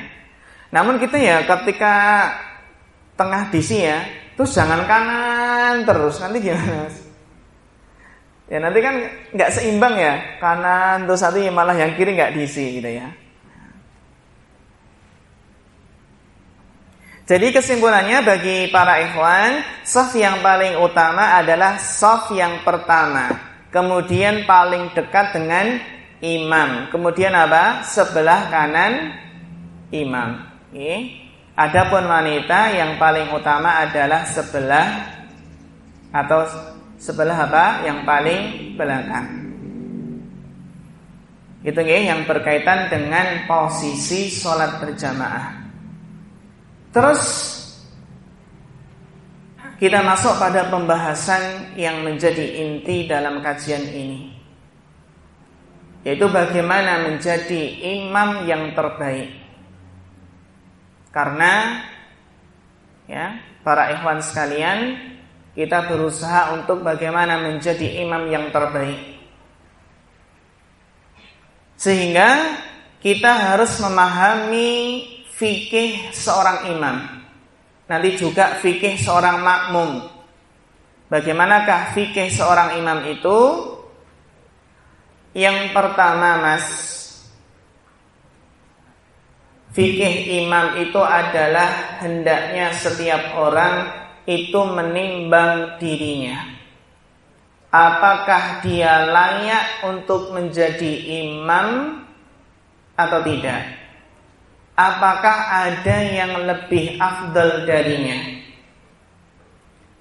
Namun 0.72 0.96
kita 0.96 1.20
ya 1.20 1.44
ketika 1.44 1.94
tengah 3.20 3.52
diisi 3.52 3.84
ya, 3.84 4.00
Terus 4.40 4.56
jangan 4.56 4.88
kanan 4.88 5.84
terus, 5.84 6.16
nanti 6.16 6.40
gimana? 6.40 6.88
Ya 8.48 8.56
nanti 8.56 8.80
kan 8.80 8.96
nggak 9.36 9.52
seimbang 9.52 10.00
ya, 10.00 10.16
kanan 10.40 11.04
terus 11.04 11.20
nanti 11.20 11.52
malah 11.52 11.76
yang 11.76 11.92
kiri 11.92 12.16
nggak 12.16 12.32
diisi 12.32 12.80
gitu 12.80 12.88
ya. 12.88 13.12
Jadi 17.28 17.52
kesimpulannya 17.52 18.24
bagi 18.24 18.72
para 18.72 19.04
ikhwan, 19.04 19.60
soft 19.84 20.16
yang 20.16 20.40
paling 20.40 20.80
utama 20.80 21.36
adalah 21.36 21.76
soft 21.76 22.32
yang 22.32 22.64
pertama. 22.64 23.28
Kemudian 23.68 24.48
paling 24.48 24.96
dekat 24.96 25.36
dengan 25.36 25.76
imam. 26.24 26.88
Kemudian 26.88 27.36
apa? 27.36 27.84
Sebelah 27.84 28.48
kanan 28.48 29.20
imam. 29.92 30.48
Okay. 30.72 31.28
Adapun 31.60 32.08
wanita 32.08 32.72
yang 32.72 32.96
paling 32.96 33.28
utama 33.36 33.84
adalah 33.84 34.24
sebelah 34.24 35.12
atau 36.08 36.48
sebelah 36.96 37.36
apa? 37.36 37.84
Yang 37.84 37.98
paling 38.08 38.40
belakang. 38.80 39.28
Itu 41.60 41.84
ya 41.84 42.16
yang 42.16 42.24
berkaitan 42.24 42.88
dengan 42.88 43.44
posisi 43.44 44.32
sholat 44.32 44.80
berjamaah. 44.80 45.60
Terus 46.96 47.22
kita 49.76 50.00
masuk 50.00 50.40
pada 50.40 50.72
pembahasan 50.72 51.76
yang 51.76 52.00
menjadi 52.00 52.56
inti 52.64 53.04
dalam 53.04 53.44
kajian 53.44 53.84
ini. 53.84 54.32
Yaitu 56.08 56.24
bagaimana 56.32 57.04
menjadi 57.04 57.60
imam 58.00 58.48
yang 58.48 58.72
terbaik. 58.72 59.39
Karena 61.10 61.82
ya, 63.10 63.38
para 63.66 63.90
ikhwan 63.94 64.22
sekalian, 64.22 64.94
kita 65.58 65.90
berusaha 65.90 66.54
untuk 66.54 66.86
bagaimana 66.86 67.42
menjadi 67.42 68.06
imam 68.06 68.30
yang 68.30 68.48
terbaik. 68.54 69.18
Sehingga 71.74 72.60
kita 73.02 73.56
harus 73.56 73.80
memahami 73.80 74.70
fikih 75.34 76.12
seorang 76.12 76.70
imam. 76.70 76.96
Nanti 77.90 78.14
juga 78.14 78.60
fikih 78.60 79.00
seorang 79.00 79.42
makmum. 79.42 80.06
Bagaimanakah 81.10 81.96
fikih 81.96 82.30
seorang 82.30 82.78
imam 82.78 83.02
itu? 83.10 83.38
Yang 85.34 85.74
pertama, 85.74 86.38
Mas, 86.38 86.66
Fikih 89.70 90.42
imam 90.42 90.82
itu 90.82 90.98
adalah 90.98 92.02
hendaknya 92.02 92.74
setiap 92.74 93.38
orang 93.38 93.86
itu 94.26 94.58
menimbang 94.66 95.78
dirinya. 95.78 96.42
Apakah 97.70 98.66
dia 98.66 99.06
layak 99.06 99.86
untuk 99.86 100.34
menjadi 100.34 101.22
imam 101.22 102.02
atau 102.98 103.22
tidak? 103.22 103.62
Apakah 104.74 105.70
ada 105.70 105.96
yang 106.02 106.34
lebih 106.50 106.98
afdal 106.98 107.62
darinya? 107.62 108.42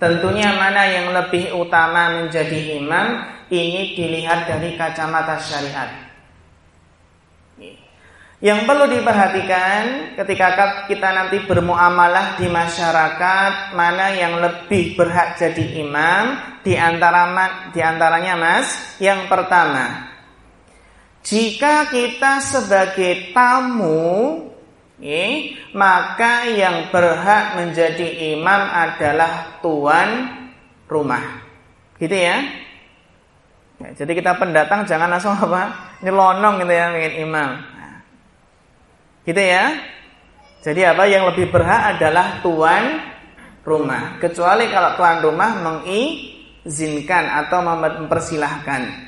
Tentunya 0.01 0.49
mana 0.57 0.81
yang 0.89 1.13
lebih 1.13 1.53
utama 1.53 2.17
menjadi 2.17 2.81
imam 2.81 3.21
ini 3.53 3.93
dilihat 3.93 4.49
dari 4.49 4.73
kacamata 4.73 5.37
syariat. 5.37 6.08
Yang 8.39 8.71
perlu 8.71 8.87
diperhatikan 8.87 10.15
ketika 10.15 10.47
kita 10.87 11.11
nanti 11.11 11.43
bermuamalah 11.43 12.39
di 12.39 12.47
masyarakat 12.47 13.75
mana 13.75 14.15
yang 14.15 14.39
lebih 14.39 14.95
berhak 14.95 15.35
jadi 15.35 15.83
imam 15.83 16.39
di 16.63 16.79
antara 16.79 17.27
di 17.75 17.83
antaranya 17.83 18.39
Mas, 18.39 18.95
yang 19.03 19.27
pertama 19.27 20.09
jika 21.19 21.91
kita 21.91 22.39
sebagai 22.39 23.35
tamu 23.35 24.39
eh, 25.03 25.55
maka 25.75 26.47
yang 26.47 26.91
berhak 26.91 27.59
menjadi 27.59 28.33
imam 28.39 28.61
adalah 28.71 29.59
tuan 29.59 30.09
rumah. 30.87 31.43
Gitu 31.99 32.15
ya. 32.15 32.39
ya 33.83 33.89
jadi 33.99 34.11
kita 34.15 34.31
pendatang 34.39 34.87
jangan 34.87 35.11
langsung 35.11 35.35
apa 35.35 35.95
nyelonong 35.99 36.63
gitu 36.63 36.73
ya 36.73 36.85
ingin 36.95 37.15
imam. 37.27 37.49
Gitu 39.29 39.41
ya. 39.45 39.77
Jadi 40.65 40.81
apa 40.89 41.05
yang 41.05 41.29
lebih 41.29 41.53
berhak 41.53 41.93
adalah 41.95 42.41
tuan 42.41 42.97
rumah. 43.61 44.17
Kecuali 44.17 44.65
kalau 44.73 44.97
tuan 44.97 45.21
rumah 45.21 45.51
mengizinkan 45.61 47.45
atau 47.45 47.61
mempersilahkan. 47.61 49.05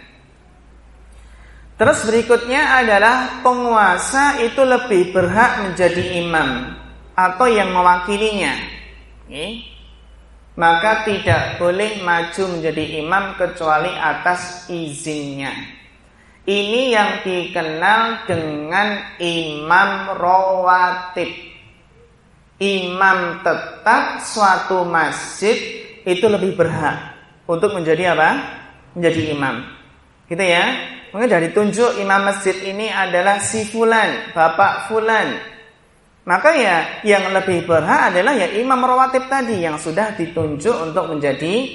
Terus 1.73 2.05
berikutnya 2.05 2.85
adalah 2.85 3.41
penguasa 3.41 4.37
itu 4.45 4.61
lebih 4.61 5.09
berhak 5.09 5.65
menjadi 5.65 6.21
imam 6.21 6.77
atau 7.17 7.49
yang 7.49 7.73
mewakilinya. 7.73 8.53
Okay. 9.25 9.65
Maka 10.53 11.01
tidak 11.09 11.57
boleh 11.57 12.05
maju 12.05 12.43
menjadi 12.53 13.01
imam 13.01 13.33
kecuali 13.33 13.89
atas 13.89 14.69
izinnya. 14.69 15.80
Ini 16.51 16.81
yang 16.91 17.11
dikenal 17.23 18.27
dengan 18.27 19.15
imam 19.23 19.91
rawatib. 20.19 21.31
Imam 22.59 23.39
tetap 23.39 24.19
suatu 24.19 24.83
masjid 24.83 25.55
itu 26.03 26.27
lebih 26.27 26.59
berhak. 26.59 27.15
untuk 27.47 27.75
menjadi 27.75 28.15
apa? 28.15 28.29
Menjadi 28.95 29.21
imam. 29.31 29.55
Gitu 30.27 30.43
ya. 30.43 30.63
Mungkin 31.11 31.27
dari 31.27 31.51
tunjuk 31.51 31.99
imam 31.99 32.23
masjid 32.23 32.55
ini 32.63 32.87
adalah 32.87 33.39
si 33.43 33.67
fulan, 33.67 34.31
bapak 34.31 34.87
fulan. 34.87 35.35
Maka 36.23 36.49
ya 36.55 36.77
yang 37.03 37.31
lebih 37.31 37.67
berhak 37.67 38.11
adalah 38.11 38.35
ya 38.35 38.47
imam 38.55 38.79
rawatib 38.79 39.27
tadi 39.27 39.59
yang 39.63 39.75
sudah 39.75 40.15
ditunjuk 40.15 40.75
untuk 40.83 41.11
menjadi 41.11 41.67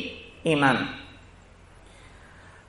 imam. 0.48 1.05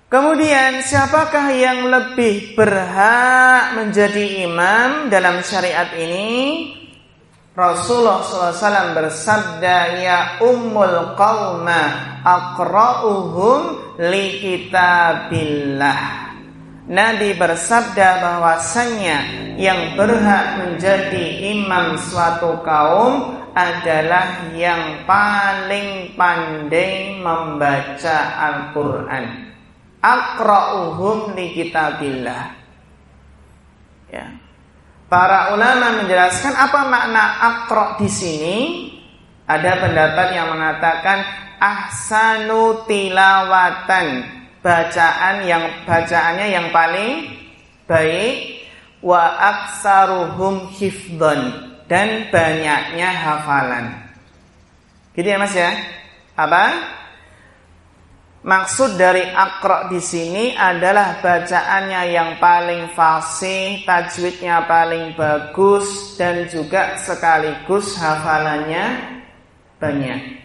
Kemudian 0.08 0.88
siapakah 0.88 1.52
yang 1.52 1.92
lebih 1.92 2.56
berhak 2.56 3.76
menjadi 3.76 4.48
imam 4.48 5.12
dalam 5.12 5.44
syariat 5.44 5.92
ini? 6.00 6.72
Rasulullah 7.52 8.24
SAW 8.24 8.96
bersabda 8.96 9.78
ya 10.00 10.20
ummul 10.40 11.12
qawma 11.20 11.84
aqra'uhum 12.24 13.60
li 14.00 14.40
kitabillah. 14.40 16.00
Nabi 16.88 17.36
bersabda 17.36 18.08
bahwasanya 18.24 19.18
yang 19.60 20.00
berhak 20.00 20.64
menjadi 20.64 21.52
imam 21.52 22.00
suatu 22.00 22.64
kaum 22.64 23.44
adalah 23.52 24.56
yang 24.56 25.04
paling 25.04 26.16
pandai 26.16 27.20
membaca 27.20 28.18
Al-Qur'an 28.40 29.48
akra'uhum 30.02 31.34
li 31.34 31.54
kitabillah. 31.58 32.44
Ya. 34.12 34.28
Para 35.08 35.56
ulama 35.56 36.04
menjelaskan 36.04 36.52
apa 36.52 36.80
makna 36.88 37.24
akra 37.40 37.96
di 38.00 38.10
sini. 38.12 38.58
Ada 39.48 39.80
pendapat 39.80 40.28
yang 40.36 40.52
mengatakan 40.52 41.24
ahsanu 41.64 42.84
tilawatan, 42.84 44.28
bacaan 44.60 45.48
yang 45.48 45.64
bacaannya 45.88 46.48
yang 46.52 46.68
paling 46.76 47.32
baik 47.88 48.68
wa 49.00 49.24
aksaruhum 49.40 50.68
hifdhan 50.76 51.72
dan 51.88 52.28
banyaknya 52.28 53.08
hafalan. 53.08 53.86
Gitu 55.16 55.28
ya 55.32 55.40
Mas 55.40 55.56
ya? 55.56 55.72
Apa? 56.36 56.64
Maksud 58.48 58.96
dari 58.96 59.28
akro 59.28 59.92
di 59.92 60.00
sini 60.00 60.56
adalah 60.56 61.20
bacaannya 61.20 62.02
yang 62.16 62.40
paling 62.40 62.96
fasih, 62.96 63.84
tajwidnya 63.84 64.64
paling 64.64 65.20
bagus 65.20 66.16
dan 66.16 66.48
juga 66.48 66.96
sekaligus 66.96 68.00
hafalannya 68.00 69.20
banyak. 69.84 70.40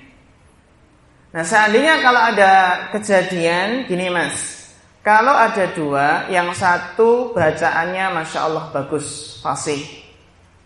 Nah, 1.30 1.46
seandainya 1.46 2.02
kalau 2.02 2.18
ada 2.18 2.52
kejadian 2.90 3.86
gini 3.86 4.10
Mas, 4.10 4.66
kalau 5.06 5.38
ada 5.38 5.70
dua, 5.70 6.26
yang 6.26 6.50
satu 6.58 7.30
bacaannya 7.30 8.18
masya 8.18 8.50
Allah 8.50 8.66
bagus, 8.74 9.38
fasih, 9.46 9.78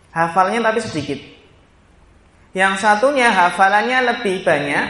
hafalnya 0.09 0.73
tapi 0.73 0.81
sedikit. 0.81 1.21
Yang 2.57 2.81
satunya 2.81 3.29
hafalannya 3.29 4.09
lebih 4.09 4.41
banyak, 4.41 4.85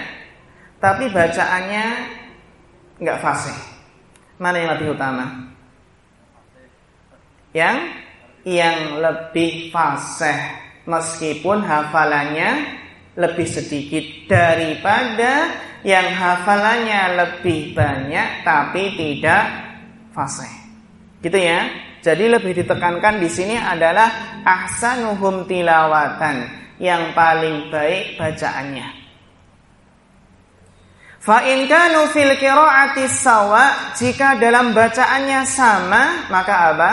tapi 0.79 1.11
bacaannya 1.11 2.16
nggak 3.01 3.19
fasih. 3.21 3.57
Mana 4.37 4.61
yang 4.61 4.71
lebih 4.77 4.87
utama? 4.93 5.25
Yang 7.53 7.77
yang 8.47 9.01
lebih 9.01 9.73
fasih 9.73 10.37
meskipun 10.87 11.65
hafalannya 11.65 12.79
lebih 13.17 13.47
sedikit 13.49 14.29
daripada 14.29 15.51
yang 15.81 16.05
hafalannya 16.13 17.01
lebih 17.17 17.73
banyak 17.73 18.45
tapi 18.45 18.93
tidak 18.93 19.43
fasih. 20.13 20.49
Gitu 21.21 21.37
ya. 21.37 21.65
Jadi 21.97 22.29
lebih 22.29 22.53
ditekankan 22.53 23.19
di 23.19 23.27
sini 23.27 23.57
adalah 23.57 24.39
ahsanuhum 24.45 25.49
tilawatan, 25.49 26.45
yang 26.77 27.11
paling 27.11 27.73
baik 27.73 28.15
bacaannya. 28.15 29.06
Fa 31.27 31.43
in 31.43 31.67
kanu 31.67 32.07
fil 32.15 32.39
qiraati 32.39 33.03
sawa 33.11 33.91
jika 33.99 34.39
dalam 34.39 34.71
bacaannya 34.71 35.43
sama 35.43 36.31
maka 36.31 36.71
apa? 36.71 36.91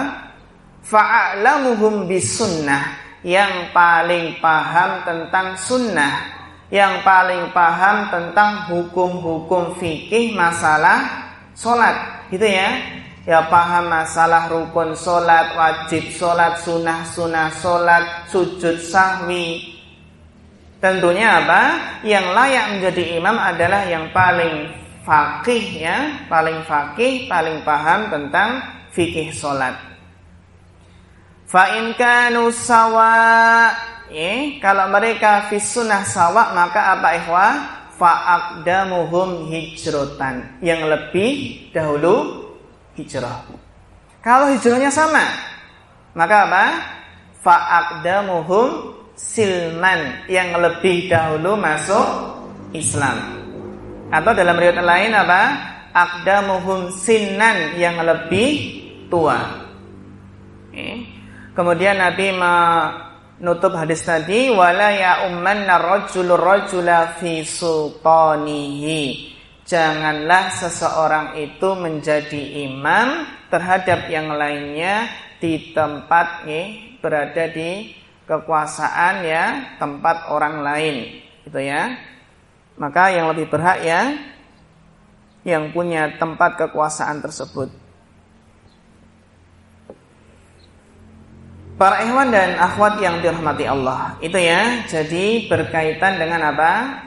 Fa'alamuhum 0.83 2.11
bisunnah. 2.11 2.99
Yang 3.23 3.71
paling 3.71 4.43
paham 4.43 5.07
tentang 5.07 5.55
sunnah. 5.55 6.35
Yang 6.67 7.07
paling 7.07 7.55
paham 7.55 8.11
tentang 8.11 8.67
hukum-hukum 8.75 9.79
fikih 9.79 10.35
masalah 10.35 11.31
solat 11.55 12.27
gitu 12.35 12.51
ya? 12.51 12.75
Ya 13.23 13.47
paham 13.47 13.87
masalah 13.87 14.51
rukun 14.51 14.99
solat 14.99 15.55
wajib 15.55 16.11
solat 16.11 16.59
sunnah 16.59 17.07
sunnah 17.07 17.55
solat 17.55 18.27
sujud 18.35 18.83
sahwi 18.83 19.74
Tentunya 20.85 21.41
apa? 21.41 21.63
Yang 22.05 22.27
layak 22.37 22.65
menjadi 22.77 23.17
imam 23.17 23.41
adalah 23.41 23.89
yang 23.89 24.13
paling 24.13 24.69
fakih 25.01 25.81
ya, 25.81 26.29
paling 26.29 26.61
fakih, 26.69 27.25
paling 27.25 27.65
paham 27.65 28.13
tentang 28.13 28.61
fikih 28.93 29.33
solat. 29.33 29.73
Fa 31.49 31.73
in 31.81 31.97
kanu 31.97 32.53
sawa, 32.53 33.73
ya, 34.13 34.61
kalau 34.61 34.93
mereka 34.93 35.49
fi 35.49 35.57
sunnah 35.57 36.05
sawa 36.05 36.53
maka 36.53 37.01
apa 37.01 37.09
ikhwah? 37.17 37.53
Fa 37.97 38.13
aqdamuhum 38.37 39.49
hijrotan, 39.49 40.61
yang 40.61 40.85
lebih 40.85 41.65
dahulu 41.73 42.45
hijrah. 42.93 43.41
Kalau 44.21 44.53
hijrahnya 44.53 44.93
sama, 44.93 45.25
maka 46.13 46.45
apa? 46.45 46.65
Fa 47.41 47.57
aqdamuhum 47.73 49.01
silman 49.15 50.27
yang 50.27 50.55
lebih 50.59 51.07
dahulu 51.07 51.55
masuk 51.55 52.07
Islam. 52.75 53.47
Atau 54.11 54.35
dalam 54.35 54.59
riwayat 54.59 54.83
lain 54.83 55.13
apa? 55.15 55.43
Akdamuhum 55.95 56.91
sinan 56.91 57.79
yang 57.79 58.03
lebih 58.03 58.83
tua. 59.07 59.65
Kemudian 61.55 62.03
Nabi 62.03 62.35
menutup 62.35 63.79
hadis 63.79 64.03
tadi 64.03 64.51
wala 64.51 64.91
ya 64.91 65.31
ummanna 65.31 65.79
rajulur 65.79 66.39
rajula 66.39 67.15
fi 67.23 67.47
sultanihi. 67.47 69.35
Janganlah 69.65 70.53
seseorang 70.53 71.41
itu 71.41 71.73
menjadi 71.79 72.69
imam 72.69 73.25
terhadap 73.49 74.13
yang 74.13 74.35
lainnya 74.35 75.09
di 75.41 75.73
tempat 75.73 76.45
eh, 76.45 76.99
berada 77.01 77.49
di 77.49 78.04
kekuasaan 78.25 79.25
ya 79.25 79.77
tempat 79.77 80.33
orang 80.33 80.65
lain 80.65 80.97
gitu 81.45 81.61
ya. 81.61 81.97
Maka 82.75 83.15
yang 83.15 83.31
lebih 83.31 83.47
berhak 83.53 83.85
ya 83.85 84.19
yang 85.45 85.71
punya 85.71 86.17
tempat 86.17 86.57
kekuasaan 86.57 87.21
tersebut. 87.21 87.69
Para 91.75 92.07
ikhwan 92.07 92.31
dan 92.31 92.55
akhwat 92.55 93.03
yang 93.03 93.19
dirahmati 93.19 93.67
Allah 93.67 94.15
itu 94.23 94.39
ya 94.39 94.87
jadi 94.87 95.51
berkaitan 95.51 96.23
dengan 96.23 96.55
apa? 96.55 97.03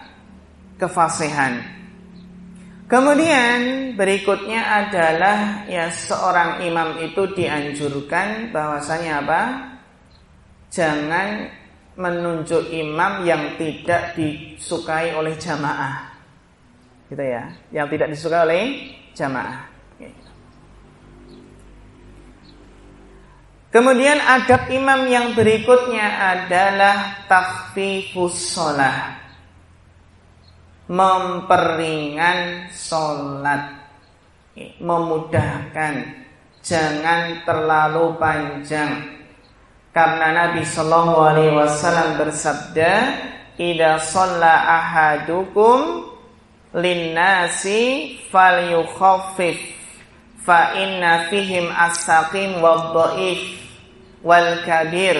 Kefasihan. 0.77 1.77
Kemudian 2.87 3.91
berikutnya 3.99 4.63
adalah 4.85 5.67
ya 5.67 5.91
seorang 5.91 6.63
imam 6.63 6.99
itu 7.03 7.31
dianjurkan 7.35 8.53
bahwasanya 8.55 9.23
apa? 9.23 9.41
Jangan 10.71 11.49
menunjuk 11.97 12.69
imam 12.69 13.25
yang 13.25 13.57
tidak 13.57 14.13
disukai 14.13 15.17
oleh 15.17 15.33
jamaah. 15.35 16.13
Gitu 17.09 17.23
ya, 17.23 17.43
yang 17.73 17.87
tidak 17.89 18.13
disukai 18.13 18.41
oleh 18.45 18.63
jamaah. 19.17 19.77
Kemudian 23.67 24.17
adab 24.23 24.71
imam 24.71 25.05
yang 25.11 25.35
berikutnya 25.35 26.07
adalah 26.39 27.27
takfifus 27.27 28.55
sholat. 28.55 29.19
Memperingan 30.87 32.71
sholat. 32.71 33.75
Memudahkan. 34.79 35.93
Jangan 36.63 37.43
terlalu 37.43 38.17
panjang 38.17 38.91
karena 39.97 40.29
Nabi 40.29 40.61
Shallallahu 40.61 41.17
Alaihi 41.17 41.57
Wasallam 41.57 42.21
bersabda, 42.21 43.17
"Ida 43.57 43.97
shalla 43.97 44.77
ahadukum 44.77 46.05
linnasi 46.77 48.13
falyukhaffif 48.29 49.57
fa 50.45 50.77
inna 50.77 51.25
fihim 51.33 51.73
as-saqim 51.73 52.61
wad-dhaif 52.61 53.41
wal 54.21 54.61
kabir." 54.61 55.17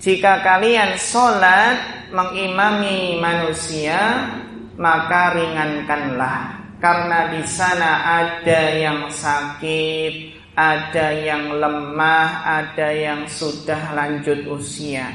Jika 0.00 0.40
kalian 0.40 0.96
sholat 0.96 2.08
mengimami 2.08 3.20
manusia, 3.20 4.32
maka 4.80 5.36
ringankanlah. 5.36 6.56
karena 6.76 7.32
di 7.32 7.42
sana 7.48 8.20
ada 8.24 8.62
yang 8.76 9.08
sakit, 9.08 10.35
ada 10.56 11.12
yang 11.12 11.52
lemah, 11.60 12.48
ada 12.64 12.88
yang 12.88 13.28
sudah 13.28 13.92
lanjut 13.92 14.48
usia. 14.48 15.12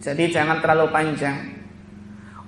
Jadi 0.00 0.32
jangan 0.32 0.64
terlalu 0.64 0.88
panjang. 0.88 1.36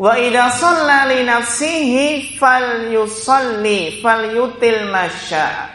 Wa 0.01 0.17
idza 0.17 0.49
shalla 0.57 1.05
li 1.13 1.21
nafsihi 1.29 2.41
falyusalli 2.41 4.01
falyutil 4.01 4.89
masya. 4.89 5.69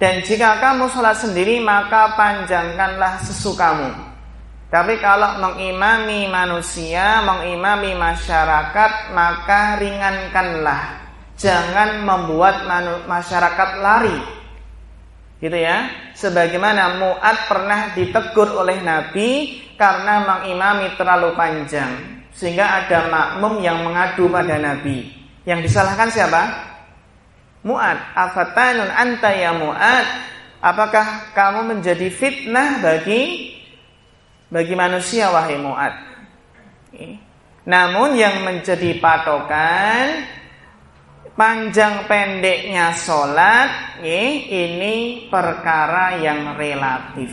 Dan 0.00 0.24
jika 0.24 0.56
kamu 0.64 0.88
sholat 0.88 1.20
sendiri 1.20 1.60
maka 1.60 2.16
panjangkanlah 2.16 3.20
sesukamu. 3.20 3.92
Tapi 4.70 5.02
kalau 5.02 5.42
mengimami 5.42 6.30
manusia, 6.30 7.20
mengimami 7.26 7.92
masyarakat, 7.98 9.10
maka 9.12 9.76
ringankanlah. 9.82 10.99
Jangan 11.40 12.04
membuat 12.04 12.68
masyarakat 13.08 13.70
lari. 13.80 14.18
Gitu 15.40 15.56
ya. 15.56 15.88
Sebagaimana 16.12 17.00
Mu'ad 17.00 17.48
pernah 17.48 17.96
ditegur 17.96 18.60
oleh 18.60 18.84
Nabi 18.84 19.56
karena 19.80 20.20
mengimami 20.20 20.92
terlalu 21.00 21.32
panjang. 21.32 22.20
Sehingga 22.36 22.84
ada 22.84 23.08
makmum 23.08 23.64
yang 23.64 23.80
mengadu 23.80 24.28
pada 24.28 24.60
Nabi. 24.60 25.08
Yang 25.48 25.72
disalahkan 25.72 26.12
siapa? 26.12 26.42
Mu'ad. 27.64 27.98
Afatanun 28.12 28.92
anta 28.92 29.32
ya 29.32 29.56
Mu'ad. 29.56 30.06
Apakah 30.60 31.32
kamu 31.32 31.72
menjadi 31.72 32.12
fitnah 32.12 32.84
bagi 32.84 33.56
bagi 34.52 34.74
manusia 34.76 35.32
wahai 35.32 35.56
Mu'ad. 35.56 35.94
Namun 37.64 38.12
yang 38.12 38.44
menjadi 38.44 39.00
patokan 39.00 40.26
panjang 41.40 42.04
pendeknya 42.04 42.92
sholat 42.92 43.96
ini 44.04 45.24
perkara 45.32 46.20
yang 46.20 46.52
relatif. 46.52 47.32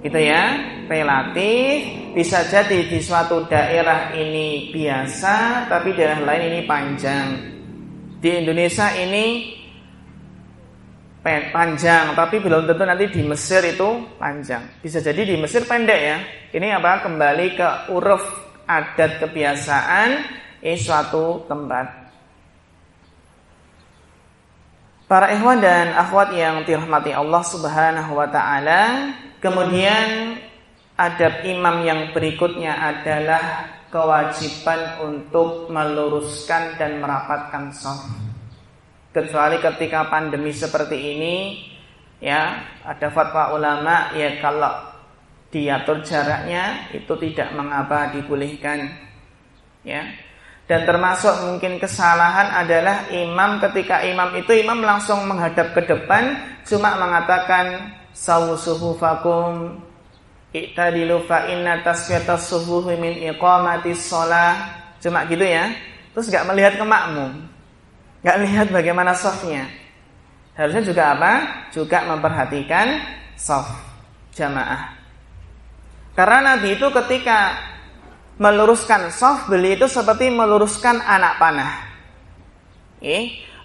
Gitu 0.00 0.16
ya, 0.16 0.56
relatif 0.88 1.84
bisa 2.16 2.48
jadi 2.48 2.88
di 2.88 2.96
suatu 3.04 3.44
daerah 3.44 4.16
ini 4.16 4.72
biasa, 4.72 5.68
tapi 5.68 5.92
daerah 5.92 6.24
lain 6.24 6.48
ini 6.48 6.60
panjang. 6.64 7.28
Di 8.24 8.40
Indonesia 8.40 8.88
ini 8.96 9.52
panjang, 11.52 12.16
tapi 12.16 12.40
belum 12.40 12.64
tentu 12.64 12.88
nanti 12.88 13.12
di 13.12 13.20
Mesir 13.20 13.60
itu 13.68 14.16
panjang. 14.16 14.80
Bisa 14.80 15.04
jadi 15.04 15.28
di 15.28 15.36
Mesir 15.36 15.68
pendek 15.68 16.00
ya. 16.00 16.18
Ini 16.56 16.80
apa? 16.80 17.04
Kembali 17.04 17.46
ke 17.52 17.68
uruf 17.92 18.24
adat 18.64 19.20
kebiasaan 19.20 20.08
di 20.64 20.72
suatu 20.80 21.44
tempat. 21.44 21.99
Para 25.10 25.34
ikhwan 25.34 25.58
dan 25.58 25.90
akhwat 25.90 26.30
yang 26.38 26.62
dirahmati 26.62 27.10
Allah 27.10 27.42
Subhanahu 27.42 28.14
wa 28.14 28.30
taala, 28.30 29.10
kemudian 29.42 30.38
adab 30.94 31.42
imam 31.42 31.82
yang 31.82 32.14
berikutnya 32.14 32.78
adalah 32.78 33.66
kewajiban 33.90 35.02
untuk 35.02 35.66
meluruskan 35.66 36.78
dan 36.78 37.02
merapatkan 37.02 37.74
shaf 37.74 38.06
kecuali 39.10 39.58
ketika 39.58 40.06
pandemi 40.06 40.54
seperti 40.54 40.94
ini 40.94 41.36
ya 42.22 42.62
ada 42.86 43.10
fatwa 43.10 43.50
ulama 43.58 44.14
ya 44.14 44.38
kalau 44.38 44.70
diatur 45.50 46.06
jaraknya 46.06 46.94
itu 46.94 47.10
tidak 47.18 47.50
mengapa 47.58 48.14
dibolehkan 48.14 48.86
ya 49.82 50.06
dan 50.70 50.86
termasuk 50.86 51.34
mungkin 51.50 51.82
kesalahan 51.82 52.54
adalah 52.54 53.10
imam 53.10 53.58
ketika 53.58 54.06
imam 54.06 54.30
itu 54.38 54.62
imam 54.62 54.78
langsung 54.86 55.26
menghadap 55.26 55.74
ke 55.74 55.82
depan 55.82 56.38
cuma 56.62 56.94
mengatakan 56.94 57.90
sawu 58.14 58.54
suhufakum 58.54 59.82
i'tadilu 60.54 61.26
fa 61.26 61.50
inna 61.50 61.82
tasfiyatas 61.82 62.46
suhuhi 62.46 62.94
min 62.94 63.18
iqamatis 63.34 64.06
shalah 64.06 64.78
cuma 65.02 65.26
gitu 65.26 65.42
ya 65.42 65.74
terus 66.14 66.30
nggak 66.30 66.46
melihat 66.46 66.78
ke 66.78 66.86
makmum 66.86 67.50
nggak 68.20 68.38
lihat 68.44 68.66
bagaimana 68.68 69.16
softnya. 69.16 69.64
Harusnya 70.52 70.84
juga 70.84 71.16
apa? 71.16 71.32
Juga 71.72 72.04
memperhatikan 72.04 73.00
soft 73.32 73.72
jamaah. 74.36 74.92
Karena 76.12 76.52
Nabi 76.52 76.76
itu 76.76 76.84
ketika 76.92 77.56
meluruskan 78.40 79.12
soft 79.12 79.52
beli 79.52 79.76
itu 79.76 79.84
seperti 79.84 80.32
meluruskan 80.32 80.96
anak 81.04 81.36
panah. 81.36 81.72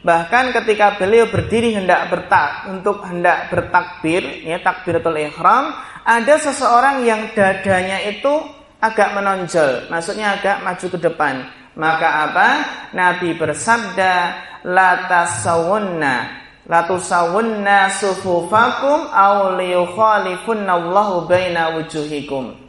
Bahkan 0.06 0.54
ketika 0.54 1.02
beliau 1.02 1.32
berdiri 1.32 1.74
hendak 1.74 2.12
bertak 2.14 2.70
untuk 2.70 3.02
hendak 3.08 3.50
bertakbir, 3.50 4.46
ya 4.46 4.62
takbiratul 4.62 5.18
ihram, 5.18 5.74
ada 6.06 6.36
seseorang 6.38 7.02
yang 7.02 7.34
dadanya 7.34 8.06
itu 8.06 8.30
agak 8.78 9.18
menonjol, 9.18 9.90
maksudnya 9.90 10.38
agak 10.38 10.62
maju 10.62 10.88
ke 10.94 11.00
depan. 11.02 11.36
Maka 11.74 12.30
apa? 12.30 12.50
Nabi 12.94 13.34
bersabda, 13.34 14.14
la 14.62 15.10
tasawunna 15.10 16.46
la 16.66 16.82
tusawunna 16.90 17.94
sufufakum 17.94 19.14
aw 19.14 19.54
Allahu 19.54 21.30
baina 21.30 21.78
wujuhikum. 21.78 22.65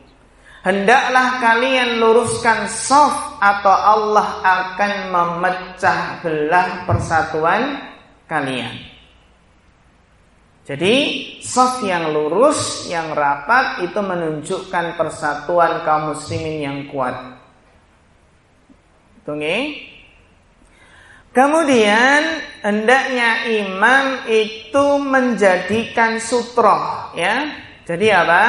Hendaklah 0.66 1.38
kalian 1.38 2.02
luruskan 2.02 2.66
soft 2.66 3.38
atau 3.38 3.70
Allah 3.70 4.42
akan 4.42 4.92
memecah 5.14 6.18
belah 6.26 6.82
persatuan 6.82 7.86
kalian. 8.26 8.74
Jadi 10.66 10.94
soft 11.38 11.86
yang 11.86 12.10
lurus, 12.10 12.90
yang 12.90 13.14
rapat 13.14 13.86
itu 13.86 13.94
menunjukkan 14.02 14.98
persatuan 14.98 15.86
kaum 15.86 16.10
muslimin 16.10 16.58
yang 16.58 16.78
kuat. 16.90 17.14
Tunggu. 19.22 19.86
Kemudian 21.30 22.42
hendaknya 22.66 23.46
imam 23.54 24.26
itu 24.26 24.98
menjadikan 24.98 26.18
sutroh 26.18 27.14
ya. 27.14 27.54
Jadi 27.86 28.10
apa? 28.10 28.42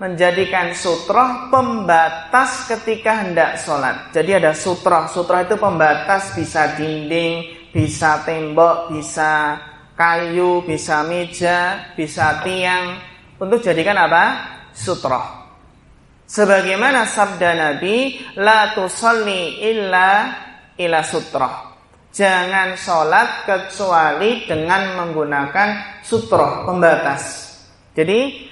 Menjadikan 0.00 0.72
sutroh 0.72 1.52
pembatas 1.52 2.64
ketika 2.64 3.20
hendak 3.20 3.60
sholat. 3.60 4.08
Jadi 4.16 4.40
ada 4.40 4.56
sutroh. 4.56 5.04
Sutroh 5.12 5.44
itu 5.44 5.60
pembatas 5.60 6.32
bisa 6.32 6.72
dinding, 6.72 7.68
bisa 7.68 8.24
tembok, 8.24 8.88
bisa 8.88 9.60
kayu, 9.92 10.64
bisa 10.64 11.04
meja, 11.04 11.92
bisa 11.92 12.40
tiang. 12.40 12.96
Untuk 13.36 13.60
jadikan 13.60 14.00
apa? 14.00 14.24
Sutroh. 14.72 15.40
Sebagaimana 16.24 17.04
sabda 17.04 17.50
Nabi, 17.52 18.24
la 18.40 18.72
tusalli 18.72 19.60
illa 19.68 20.32
ila 20.80 21.04
sutroh. 21.04 21.76
Jangan 22.08 22.72
sholat 22.72 23.44
kecuali 23.44 24.48
dengan 24.48 24.96
menggunakan 24.96 26.00
sutroh 26.00 26.64
pembatas. 26.64 27.52
Jadi 27.92 28.49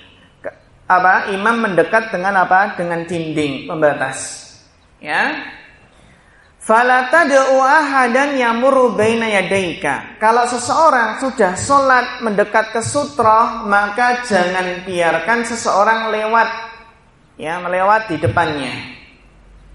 apa? 0.89 1.31
Imam 1.31 1.61
mendekat 1.61 2.11
dengan 2.11 2.43
apa? 2.43 2.75
Dengan 2.75 3.05
dinding 3.05 3.69
pembatas. 3.69 4.49
Ya. 4.99 5.55
Fala 6.59 7.13
tad'u 7.13 7.61
ahadan 7.61 8.37
yamuru 8.41 8.97
baina. 8.97 9.29
Kalau 10.19 10.45
seseorang 10.49 11.21
sudah 11.23 11.53
sholat 11.57 12.25
mendekat 12.25 12.73
ke 12.73 12.81
sutroh, 12.81 13.69
maka 13.69 14.25
jangan 14.25 14.83
biarkan 14.85 15.47
seseorang 15.47 16.13
lewat 16.13 16.69
ya 17.39 17.63
melewati 17.63 18.19
depannya 18.19 18.75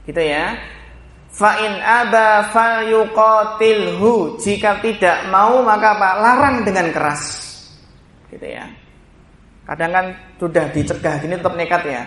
gitu 0.03 0.19
ya 0.19 0.59
fa 1.31 1.57
in 1.63 1.79
aba 1.79 2.51
falyuqatilhu 2.51 4.37
jika 4.43 4.83
tidak 4.83 5.31
mau 5.31 5.63
maka 5.63 5.95
apa 5.95 6.09
larang 6.19 6.67
dengan 6.67 6.91
keras 6.91 7.23
gitu 8.29 8.43
ya 8.43 8.67
kadang 9.63 9.91
kan 9.91 10.05
sudah 10.39 10.65
dicegah 10.71 11.15
gini 11.23 11.35
tetap 11.39 11.55
nekat 11.55 11.83
ya. 11.87 12.03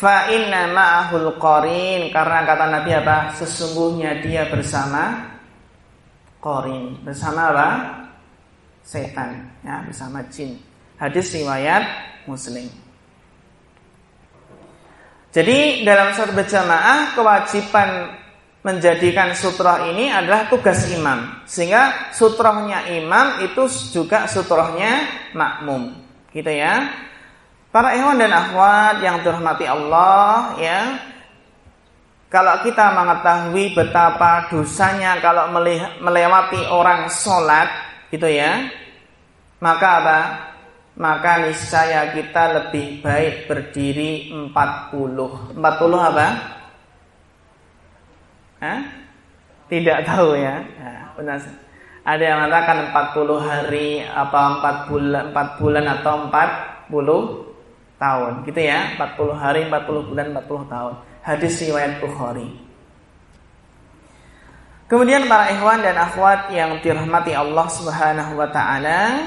Fa 0.00 0.32
inna 0.32 0.72
ma'ahul 0.72 1.36
qarin 1.36 2.08
karena 2.08 2.48
kata 2.48 2.64
Nabi 2.72 2.90
apa? 2.96 3.36
Sesungguhnya 3.36 4.24
dia 4.24 4.48
bersama 4.48 5.28
qarin 6.40 6.96
bersama 7.04 7.52
apa? 7.52 7.68
Setan. 8.80 9.44
Ya 9.60 9.84
bersama 9.84 10.24
jin. 10.32 10.56
Hadis 10.96 11.36
riwayat 11.36 11.84
muslim. 12.24 12.68
Jadi 15.30 15.86
dalam 15.86 16.10
sholat 16.10 16.34
berjamaah 16.34 17.14
kewajiban 17.14 18.18
menjadikan 18.60 19.32
sutroh 19.32 19.88
ini 19.88 20.12
adalah 20.12 20.48
tugas 20.52 20.88
imam. 20.92 21.44
Sehingga 21.48 22.12
sutrohnya 22.12 22.88
imam 22.92 23.40
itu 23.44 23.66
juga 23.92 24.28
sutrohnya 24.28 25.08
makmum. 25.32 25.96
Gitu 26.32 26.50
ya. 26.50 26.92
Para 27.70 27.94
ikhwan 27.94 28.18
dan 28.18 28.34
akhwat 28.34 28.98
yang 29.00 29.22
dirahmati 29.22 29.64
Allah 29.64 30.58
ya. 30.58 30.80
Kalau 32.30 32.62
kita 32.62 32.94
mengetahui 32.94 33.74
betapa 33.74 34.46
dosanya 34.46 35.18
kalau 35.18 35.50
melewati 35.98 36.62
orang 36.70 37.10
sholat, 37.10 37.66
gitu 38.10 38.26
ya, 38.30 38.70
maka 39.58 39.88
apa? 39.98 40.18
Maka 40.94 41.42
niscaya 41.46 42.14
kita 42.14 42.54
lebih 42.54 43.02
baik 43.02 43.50
berdiri 43.50 44.30
40. 44.30 45.58
40 45.58 45.58
apa? 45.98 46.26
Hah? 48.60 48.80
Tidak 49.66 49.98
tahu 50.06 50.36
ya. 50.36 50.60
Nah. 50.80 51.12
Ada 52.00 52.22
yang 52.22 52.38
mengatakan 52.40 52.78
40 53.12 53.40
hari 53.44 54.00
apa 54.04 54.40
4 54.86 54.88
bulan 54.88 55.22
4 55.36 55.60
bulan 55.60 55.84
atau 56.00 56.14
40 56.32 58.00
tahun 58.00 58.32
gitu 58.48 58.60
ya 58.64 58.96
40 58.96 59.36
hari 59.36 59.68
40 59.68 60.08
bulan 60.08 60.26
40 60.32 60.72
tahun 60.72 60.94
Hadis 61.20 61.60
riwayat 61.60 62.00
Bukhari. 62.00 62.48
Kemudian 64.88 65.28
para 65.28 65.52
ikhwan 65.52 65.84
dan 65.84 66.00
akhwat 66.00 66.48
yang 66.50 66.80
dirahmati 66.80 67.36
Allah 67.36 67.66
Subhanahu 67.68 68.40
wa 68.40 68.48
taala, 68.48 69.22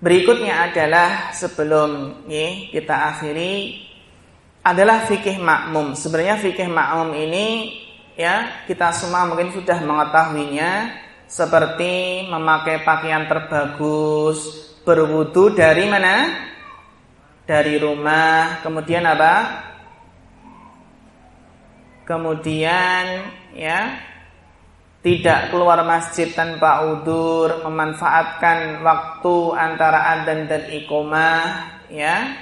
berikutnya 0.00 0.72
adalah 0.72 1.30
sebelum 1.30 2.24
ya, 2.26 2.72
kita 2.72 3.14
akhiri 3.14 3.83
adalah 4.64 5.04
fikih 5.04 5.36
makmum. 5.38 5.92
Sebenarnya 5.92 6.40
fikih 6.40 6.66
makmum 6.66 7.12
ini 7.12 7.76
ya 8.16 8.64
kita 8.64 8.90
semua 8.96 9.28
mungkin 9.28 9.52
sudah 9.52 9.78
mengetahuinya 9.84 11.04
seperti 11.28 12.24
memakai 12.26 12.80
pakaian 12.82 13.28
terbagus, 13.28 14.72
berwudu 14.82 15.52
dari 15.52 15.84
mana? 15.84 16.48
Dari 17.44 17.76
rumah, 17.76 18.64
kemudian 18.64 19.04
apa? 19.04 19.64
kemudian 22.04 23.24
ya 23.56 23.96
tidak 25.04 25.52
keluar 25.52 25.84
masjid 25.84 26.32
tanpa 26.32 26.80
udur, 26.96 27.60
memanfaatkan 27.60 28.80
waktu 28.80 29.36
antara 29.52 30.00
adzan 30.16 30.48
dan 30.48 30.64
iqomah, 30.72 31.44
ya. 31.92 32.32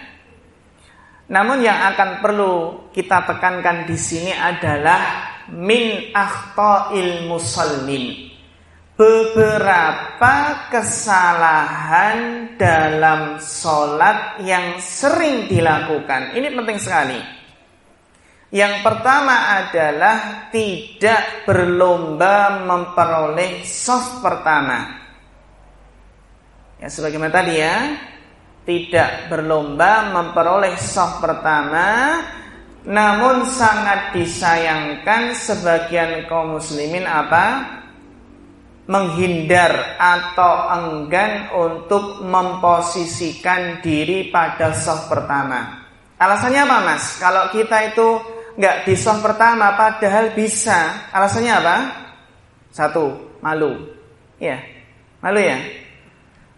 Namun 1.32 1.64
yang 1.64 1.96
akan 1.96 2.20
perlu 2.20 2.54
kita 2.92 3.24
tekankan 3.24 3.88
di 3.88 3.96
sini 3.96 4.36
adalah 4.36 5.32
min 5.48 6.12
akhta'il 6.12 7.24
musallin. 7.24 8.28
Beberapa 8.92 10.68
kesalahan 10.68 12.52
dalam 12.60 13.40
sholat 13.40 14.44
yang 14.44 14.76
sering 14.76 15.48
dilakukan. 15.48 16.36
Ini 16.36 16.52
penting 16.52 16.76
sekali. 16.78 17.20
Yang 18.52 18.84
pertama 18.84 19.64
adalah 19.64 20.52
tidak 20.52 21.48
berlomba 21.48 22.60
memperoleh 22.60 23.64
soft 23.64 24.20
pertama. 24.20 25.00
Ya 26.76 26.92
sebagaimana 26.92 27.32
tadi 27.32 27.56
ya, 27.56 27.76
tidak 28.62 29.26
berlomba 29.26 30.14
memperoleh 30.14 30.78
soft 30.78 31.18
pertama, 31.18 32.18
namun 32.86 33.46
sangat 33.46 34.14
disayangkan 34.14 35.34
sebagian 35.34 36.26
kaum 36.26 36.58
muslimin 36.58 37.06
apa? 37.06 37.78
menghindar 38.82 39.94
atau 39.94 40.66
enggan 40.74 41.46
untuk 41.54 42.18
memposisikan 42.26 43.78
diri 43.78 44.26
pada 44.26 44.74
soft 44.74 45.06
pertama. 45.06 45.86
Alasannya 46.18 46.66
apa 46.66 46.78
mas? 46.82 47.16
Kalau 47.22 47.46
kita 47.54 47.94
itu 47.94 48.18
nggak 48.58 48.82
di 48.82 48.94
soft 48.98 49.22
pertama 49.22 49.78
padahal 49.78 50.34
bisa. 50.34 51.08
Alasannya 51.14 51.52
apa? 51.62 51.76
Satu, 52.74 53.38
malu. 53.38 53.78
Ya. 54.42 54.58
Malu 55.22 55.38
ya? 55.38 55.58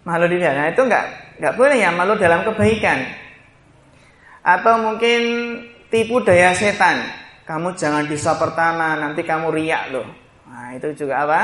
Malu 0.09 0.25
di 0.25 0.41
Nah, 0.41 0.73
itu 0.73 0.81
nggak 0.81 1.24
nggak 1.39 1.55
boleh 1.59 1.77
ya 1.79 1.91
malu 1.91 2.15
dalam 2.19 2.47
kebaikan. 2.47 2.99
Atau 4.45 4.77
mungkin 4.83 5.21
tipu 5.89 6.21
daya 6.21 6.53
setan. 6.53 7.01
Kamu 7.45 7.77
jangan 7.77 8.09
soft 8.17 8.41
pertama, 8.41 8.97
nanti 8.97 9.21
kamu 9.21 9.53
riak 9.53 9.93
loh. 9.93 10.09
Nah, 10.49 10.73
itu 10.73 11.05
juga 11.05 11.29
apa? 11.29 11.41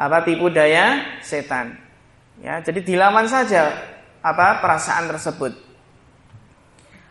Apa 0.00 0.24
tipu 0.24 0.48
daya 0.48 1.18
setan. 1.20 1.76
Ya, 2.38 2.62
jadi 2.62 2.80
dilawan 2.80 3.26
saja 3.26 3.74
apa 4.22 4.62
perasaan 4.62 5.10
tersebut. 5.10 5.68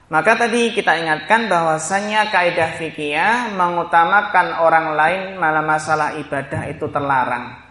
Maka 0.08 0.40
tadi 0.40 0.72
kita 0.72 0.96
ingatkan 1.04 1.52
bahwasanya 1.52 2.32
kaidah 2.32 2.80
fikih 2.80 3.52
mengutamakan 3.60 4.56
orang 4.64 4.96
lain 4.96 5.22
malah 5.36 5.60
masalah 5.60 6.16
ibadah 6.16 6.64
itu 6.72 6.88
terlarang. 6.88 7.67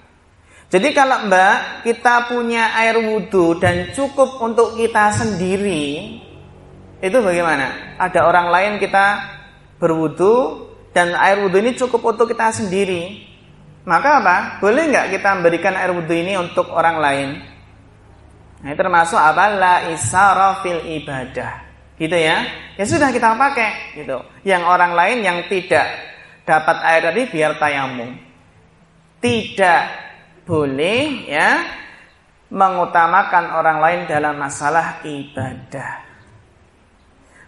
Jadi 0.66 0.90
kalau 0.90 1.30
mbak 1.30 1.86
kita 1.86 2.26
punya 2.26 2.74
air 2.74 2.98
wudhu 2.98 3.54
dan 3.62 3.94
cukup 3.94 4.42
untuk 4.42 4.74
kita 4.74 5.14
sendiri, 5.14 6.18
itu 6.98 7.18
bagaimana? 7.22 7.98
Ada 8.02 8.26
orang 8.26 8.50
lain 8.50 8.72
kita 8.82 9.06
berwudhu 9.78 10.66
dan 10.90 11.14
air 11.14 11.38
wudhu 11.38 11.62
ini 11.62 11.78
cukup 11.78 12.02
untuk 12.02 12.26
kita 12.34 12.50
sendiri. 12.50 13.22
Maka 13.86 14.18
apa? 14.18 14.36
Boleh 14.58 14.90
nggak 14.90 15.14
kita 15.14 15.38
memberikan 15.38 15.78
air 15.78 15.94
wudhu 15.94 16.14
ini 16.14 16.34
untuk 16.34 16.66
orang 16.74 16.98
lain? 16.98 17.28
Nah, 18.66 18.74
termasuk 18.74 19.20
apa? 19.22 19.54
La 19.54 19.74
isarafil 19.94 20.82
ibadah 20.98 21.66
gitu 21.96 22.12
ya 22.12 22.44
ya 22.76 22.84
sudah 22.84 23.08
kita 23.08 23.32
pakai 23.40 23.96
gitu 23.96 24.20
yang 24.44 24.68
orang 24.68 24.92
lain 24.92 25.24
yang 25.24 25.38
tidak 25.48 25.88
dapat 26.44 26.76
air 26.84 27.00
tadi 27.08 27.22
biar 27.32 27.56
tayamum 27.56 28.12
tidak 29.24 30.05
boleh 30.46 31.26
ya. 31.26 31.52
Mengutamakan 32.46 33.58
orang 33.58 33.78
lain 33.82 34.00
dalam 34.06 34.38
masalah 34.38 35.02
ibadah. 35.02 36.06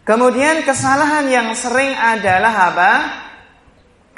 Kemudian 0.03 0.66
kesalahan 0.66 1.31
yang 1.31 1.49
sering 1.55 1.95
adalah 1.95 2.75
apa? 2.75 2.93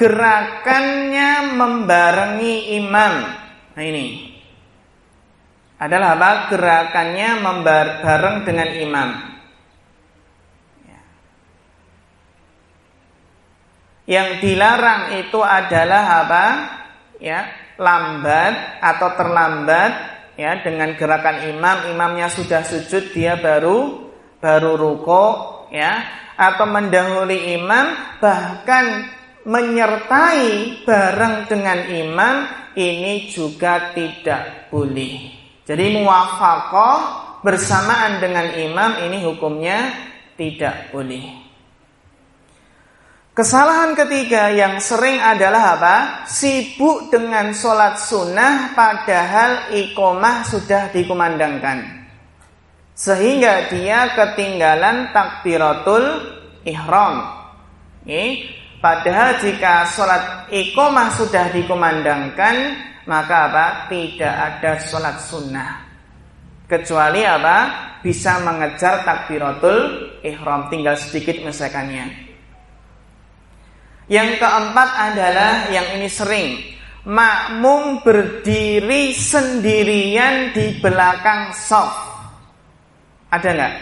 Gerakannya 0.01 1.53
membarengi 1.53 2.81
imam 2.81 3.15
nah 3.77 3.85
ini. 3.85 4.33
Adalah 5.77 6.17
apa? 6.17 6.31
Gerakannya 6.49 7.31
membareng 7.45 8.49
dengan 8.49 8.69
imam 8.73 9.31
Yang 14.11 14.43
dilarang 14.43 15.23
itu 15.23 15.39
adalah 15.39 16.27
apa? 16.27 16.45
Ya, 17.23 17.47
lambat 17.81 18.85
atau 18.85 19.17
terlambat 19.17 19.93
ya 20.37 20.61
dengan 20.61 20.93
gerakan 20.95 21.49
imam, 21.49 21.77
imamnya 21.97 22.29
sudah 22.29 22.61
sujud 22.61 23.17
dia 23.17 23.41
baru 23.41 24.09
baru 24.41 24.77
ruko 24.77 25.25
ya 25.73 26.05
atau 26.37 26.69
mendahului 26.69 27.57
imam 27.57 28.17
bahkan 28.21 29.09
menyertai 29.45 30.85
bareng 30.85 31.49
dengan 31.49 31.79
imam 31.89 32.35
ini 32.77 33.33
juga 33.33 33.97
tidak 33.97 34.69
boleh. 34.69 35.33
Jadi 35.65 35.85
muwafakoh 35.97 36.99
bersamaan 37.41 38.21
dengan 38.21 38.53
imam 38.53 39.01
ini 39.09 39.25
hukumnya 39.25 39.79
tidak 40.37 40.93
boleh. 40.93 41.50
Kesalahan 43.31 43.95
ketiga 43.95 44.51
yang 44.51 44.83
sering 44.83 45.23
adalah 45.23 45.79
apa? 45.79 45.97
Sibuk 46.27 47.15
dengan 47.15 47.55
sholat 47.55 48.03
sunnah 48.03 48.75
padahal 48.75 49.71
ikomah 49.71 50.43
sudah 50.43 50.91
dikumandangkan. 50.91 51.79
Sehingga 52.99 53.71
dia 53.71 54.19
ketinggalan 54.19 55.15
takbiratul 55.15 56.27
ihram. 56.67 57.23
Ini, 58.03 58.51
padahal 58.83 59.39
jika 59.39 59.87
sholat 59.87 60.51
ikomah 60.51 61.15
sudah 61.15 61.55
dikumandangkan, 61.55 62.57
maka 63.07 63.47
apa? 63.47 63.67
Tidak 63.87 64.35
ada 64.35 64.75
sholat 64.83 65.23
sunnah. 65.23 65.87
Kecuali 66.67 67.23
apa? 67.23 67.59
Bisa 68.03 68.43
mengejar 68.43 69.07
takbiratul 69.07 70.19
ihram. 70.27 70.67
Tinggal 70.67 70.99
sedikit 70.99 71.39
menyelesaikannya. 71.39 72.30
Yang 74.11 74.43
keempat 74.43 74.91
adalah 75.15 75.71
yang 75.71 75.95
ini 75.95 76.11
sering 76.11 76.59
makmum 77.07 78.03
berdiri 78.03 79.15
sendirian 79.15 80.51
di 80.51 80.83
belakang 80.83 81.55
soft. 81.55 82.11
Ada 83.31 83.51
nggak? 83.55 83.75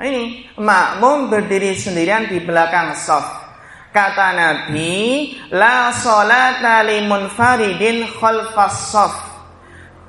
Nah, 0.00 0.04
ini 0.08 0.24
makmum 0.56 1.28
berdiri 1.28 1.76
sendirian 1.76 2.32
di 2.32 2.40
belakang 2.40 2.96
soft. 2.96 3.44
Kata 3.92 4.32
Nabi, 4.32 5.36
la 5.52 5.92
salata 5.92 6.80
limunfaridin 6.88 8.08
khalfas 8.16 8.76
soft. 8.88 9.20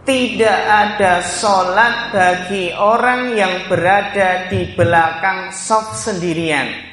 Tidak 0.08 0.60
ada 0.72 1.20
solat 1.20 2.16
bagi 2.16 2.72
orang 2.72 3.36
yang 3.36 3.68
berada 3.68 4.48
di 4.48 4.72
belakang 4.72 5.52
soft 5.52 6.00
sendirian. 6.00 6.87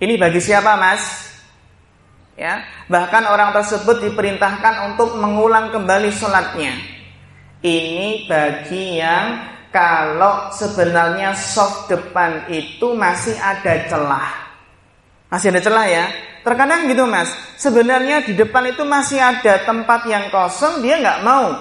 Ini 0.00 0.16
bagi 0.16 0.40
siapa, 0.40 0.80
Mas? 0.80 1.28
Ya, 2.40 2.64
bahkan 2.88 3.28
orang 3.28 3.52
tersebut 3.52 4.00
diperintahkan 4.00 4.88
untuk 4.92 5.20
mengulang 5.20 5.68
kembali 5.68 6.08
sholatnya. 6.08 6.72
Ini 7.60 8.24
bagi 8.24 8.96
yang 8.96 9.44
kalau 9.68 10.48
sebenarnya 10.48 11.36
soft 11.36 11.92
depan 11.92 12.48
itu 12.48 12.96
masih 12.96 13.36
ada 13.36 13.84
celah. 13.92 14.28
Masih 15.28 15.52
ada 15.52 15.60
celah 15.60 15.84
ya. 15.84 16.06
Terkadang 16.40 16.88
gitu 16.88 17.04
mas, 17.04 17.28
sebenarnya 17.60 18.24
di 18.24 18.32
depan 18.32 18.72
itu 18.72 18.80
masih 18.88 19.20
ada 19.20 19.60
tempat 19.60 20.08
yang 20.08 20.32
kosong, 20.32 20.80
dia 20.80 20.96
nggak 20.96 21.20
mau. 21.20 21.52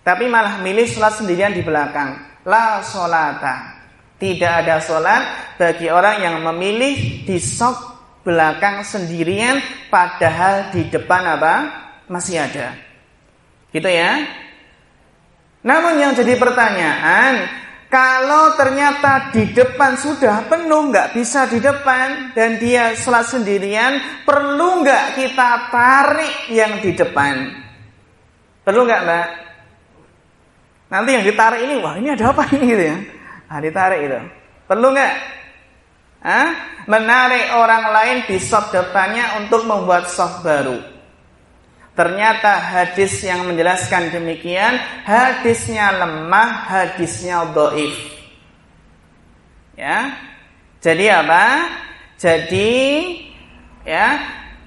Tapi 0.00 0.24
malah 0.32 0.64
milih 0.64 0.88
sholat 0.88 1.20
sendirian 1.20 1.52
di 1.52 1.60
belakang. 1.60 2.16
La 2.48 2.80
sholata. 2.80 3.81
Tidak 4.22 4.52
ada 4.62 4.78
sholat 4.78 5.58
bagi 5.58 5.90
orang 5.90 6.22
yang 6.22 6.36
memilih 6.46 7.26
di 7.26 7.42
sok 7.42 7.74
belakang 8.22 8.86
sendirian, 8.86 9.58
padahal 9.90 10.70
di 10.70 10.86
depan 10.86 11.26
apa? 11.26 11.54
Masih 12.06 12.38
ada. 12.38 12.70
Gitu 13.74 13.90
ya. 13.90 14.22
Namun 15.66 15.98
yang 15.98 16.14
jadi 16.14 16.38
pertanyaan, 16.38 17.50
kalau 17.90 18.54
ternyata 18.54 19.34
di 19.34 19.50
depan 19.50 19.98
sudah 19.98 20.46
penuh, 20.46 20.94
nggak 20.94 21.18
bisa 21.18 21.50
di 21.50 21.58
depan, 21.58 22.30
dan 22.30 22.62
dia 22.62 22.94
sholat 22.94 23.26
sendirian, 23.26 24.22
perlu 24.22 24.86
nggak 24.86 25.18
kita 25.18 25.50
tarik 25.74 26.34
yang 26.54 26.78
di 26.78 26.94
depan? 26.94 27.58
Perlu 28.62 28.86
nggak 28.86 29.02
mbak? 29.02 29.28
Nanti 30.94 31.10
yang 31.10 31.26
ditarik 31.26 31.66
ini, 31.66 31.74
wah 31.82 31.98
ini 31.98 32.14
ada 32.14 32.30
apa 32.30 32.46
ini 32.54 32.70
gitu 32.70 32.86
ya? 32.86 32.98
Nah, 33.52 33.60
ditarik 33.60 34.00
itu. 34.08 34.20
Perlu 34.64 34.96
nggak? 34.96 35.14
Hah? 36.24 36.48
Menarik 36.88 37.52
orang 37.52 37.84
lain 37.92 38.18
di 38.24 38.40
soft 38.40 38.72
depannya 38.72 39.44
untuk 39.44 39.68
membuat 39.68 40.08
soft 40.08 40.40
baru. 40.40 40.80
Ternyata 41.92 42.48
hadis 42.56 43.20
yang 43.20 43.44
menjelaskan 43.44 44.08
demikian 44.08 44.80
hadisnya 45.04 46.00
lemah, 46.00 46.64
hadisnya 46.64 47.44
doif. 47.52 47.92
Ya. 49.76 50.16
Jadi 50.80 51.12
apa? 51.12 51.44
Jadi 52.16 52.72
ya 53.84 54.08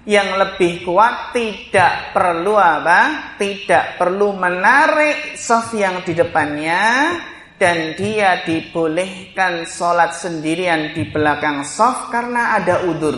yang 0.05 0.37
lebih 0.37 0.85
kuat 0.85 1.33
tidak 1.33 2.13
perlu 2.13 2.53
apa? 2.53 3.33
Tidak 3.41 3.97
perlu 3.97 4.37
menarik 4.37 5.33
soft 5.33 5.73
yang 5.73 6.05
di 6.05 6.13
depannya 6.13 6.85
dan 7.55 7.95
dia 7.95 8.43
dibolehkan 8.43 9.63
sholat 9.63 10.11
sendirian 10.11 10.91
di 10.91 11.07
belakang 11.07 11.63
soft 11.63 12.11
karena 12.11 12.59
ada 12.59 12.83
udur. 12.83 13.15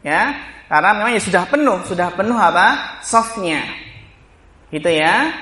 Ya, 0.00 0.32
karena 0.68 0.90
memang 0.96 1.12
ya 1.12 1.20
sudah 1.20 1.44
penuh, 1.48 1.78
sudah 1.84 2.08
penuh 2.16 2.36
apa? 2.36 3.00
Softnya. 3.04 3.64
Gitu 4.72 4.88
ya. 4.88 5.32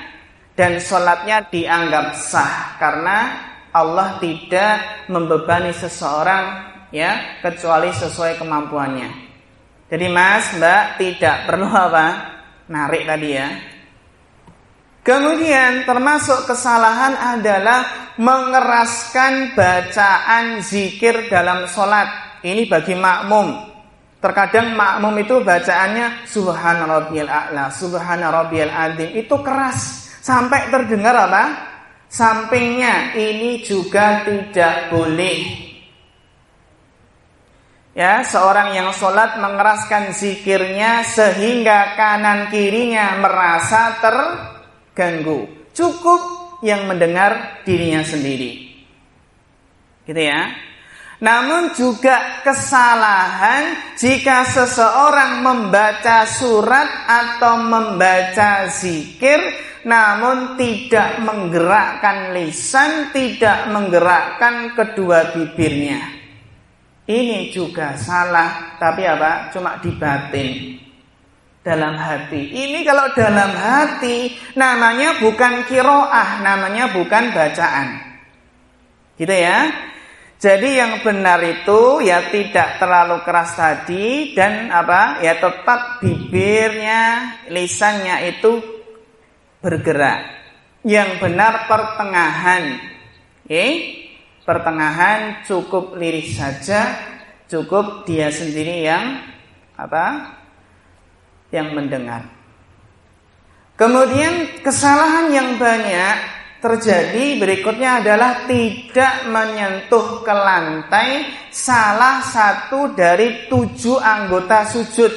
Dan 0.56 0.80
sholatnya 0.80 1.52
dianggap 1.52 2.16
sah 2.16 2.80
karena 2.80 3.18
Allah 3.76 4.16
tidak 4.16 5.04
membebani 5.12 5.68
seseorang 5.76 6.64
ya 6.88 7.36
kecuali 7.44 7.92
sesuai 7.92 8.40
kemampuannya. 8.40 9.10
Jadi 9.92 10.06
Mas, 10.08 10.56
Mbak 10.56 10.84
tidak 10.96 11.36
perlu 11.44 11.68
apa? 11.68 12.06
Narik 12.72 13.04
tadi 13.04 13.28
ya. 13.36 13.76
Kemudian 15.06 15.86
termasuk 15.86 16.50
kesalahan 16.50 17.14
adalah 17.14 18.10
mengeraskan 18.18 19.54
bacaan 19.54 20.58
zikir 20.66 21.30
dalam 21.30 21.70
sholat. 21.70 22.42
Ini 22.42 22.66
bagi 22.66 22.98
makmum. 22.98 23.70
Terkadang 24.18 24.74
makmum 24.74 25.14
itu 25.22 25.38
bacaannya 25.46 26.26
subhana 26.26 26.90
rabbiyal 26.90 27.30
a'la, 27.30 27.70
subhana 27.70 28.34
rabbiyal. 28.34 28.98
Itu 29.14 29.46
keras 29.46 30.10
sampai 30.26 30.74
terdengar 30.74 31.14
apa? 31.14 31.44
Sampingnya 32.10 33.14
ini 33.14 33.62
juga 33.62 34.26
tidak 34.26 34.90
boleh. 34.90 35.38
Ya, 37.94 38.26
seorang 38.26 38.74
yang 38.74 38.90
sholat 38.90 39.38
mengeraskan 39.38 40.10
zikirnya 40.10 41.06
sehingga 41.06 41.94
kanan 41.94 42.50
kirinya 42.50 43.22
merasa 43.22 44.02
terganggu. 44.97 45.44
Cukup 45.77 46.20
yang 46.64 46.89
mendengar 46.89 47.60
dirinya 47.68 48.01
sendiri. 48.01 48.73
Gitu 50.09 50.16
ya. 50.24 50.56
Namun 51.20 51.77
juga 51.77 52.40
kesalahan 52.40 53.97
jika 53.97 54.48
seseorang 54.48 55.44
membaca 55.44 56.24
surat 56.24 56.89
atau 57.09 57.60
membaca 57.60 58.68
zikir 58.73 59.40
namun 59.86 60.59
tidak 60.59 61.23
menggerakkan 61.23 62.35
lisan, 62.35 63.14
tidak 63.14 63.70
menggerakkan 63.70 64.74
kedua 64.74 65.31
bibirnya. 65.31 66.02
Ini 67.06 67.55
juga 67.55 67.94
salah, 67.94 68.77
tapi 68.82 69.06
apa? 69.06 69.55
Cuma 69.55 69.78
di 69.78 69.94
batin. 69.94 70.85
Dalam 71.66 71.98
hati. 71.98 72.55
Ini 72.55 72.86
kalau 72.86 73.10
dalam 73.18 73.51
hati 73.51 74.38
namanya 74.55 75.18
bukan 75.18 75.66
kiroah, 75.66 76.38
namanya 76.38 76.94
bukan 76.94 77.34
bacaan. 77.34 78.06
Gitu 79.18 79.34
ya. 79.34 79.66
Jadi 80.38 80.78
yang 80.78 81.02
benar 81.02 81.43
itu 81.43 82.06
ya 82.06 82.30
tidak 82.30 82.78
terlalu 82.78 83.18
keras 83.26 83.59
tadi 83.59 84.36
dan 84.36 84.70
apa 84.70 85.18
ya 85.24 85.43
tetap 85.43 85.98
bibirnya, 85.98 87.34
lisannya 87.51 88.30
itu 88.30 88.62
bergerak. 89.59 90.22
Yang 90.86 91.18
benar 91.18 91.66
pertengahan. 91.66 92.78
Oke? 93.43 93.66
Pertengahan 94.47 95.43
cukup 95.43 95.98
lirik 95.98 96.30
saja, 96.30 96.94
cukup 97.51 98.06
dia 98.06 98.30
sendiri 98.30 98.86
yang 98.86 99.18
apa? 99.74 100.36
Yang 101.51 101.74
mendengar. 101.74 102.27
Kemudian 103.77 104.64
kesalahan 104.64 105.28
yang 105.28 105.48
banyak 105.60 106.16
terjadi 106.64 107.36
berikutnya 107.36 108.01
adalah 108.01 108.48
tidak 108.48 109.28
menyentuh 109.28 110.24
ke 110.24 110.35
lantai 110.35 111.09
salah 111.52 112.24
satu 112.24 112.97
dari 112.97 113.47
tujuh 113.52 114.01
anggota 114.01 114.64
sujud. 114.64 115.12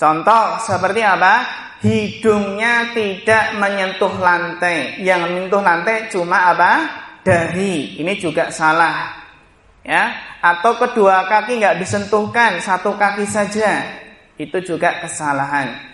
Contoh 0.00 0.58
seperti 0.64 1.04
apa? 1.04 1.34
Hidungnya 1.84 2.94
tidak 2.96 3.60
menyentuh 3.60 4.14
lantai. 4.18 4.98
Yang 5.04 5.20
menyentuh 5.28 5.62
lantai 5.62 6.10
cuma 6.10 6.50
apa? 6.50 6.72
Dahi. 7.22 8.00
Ini 8.00 8.12
juga 8.18 8.50
salah. 8.50 9.20
Ya, 9.82 10.14
atau 10.38 10.78
kedua 10.78 11.26
kaki 11.26 11.58
nggak 11.58 11.82
disentuhkan, 11.82 12.62
satu 12.62 12.94
kaki 12.94 13.26
saja. 13.26 14.01
Itu 14.42 14.74
juga 14.74 14.98
kesalahan. 14.98 15.92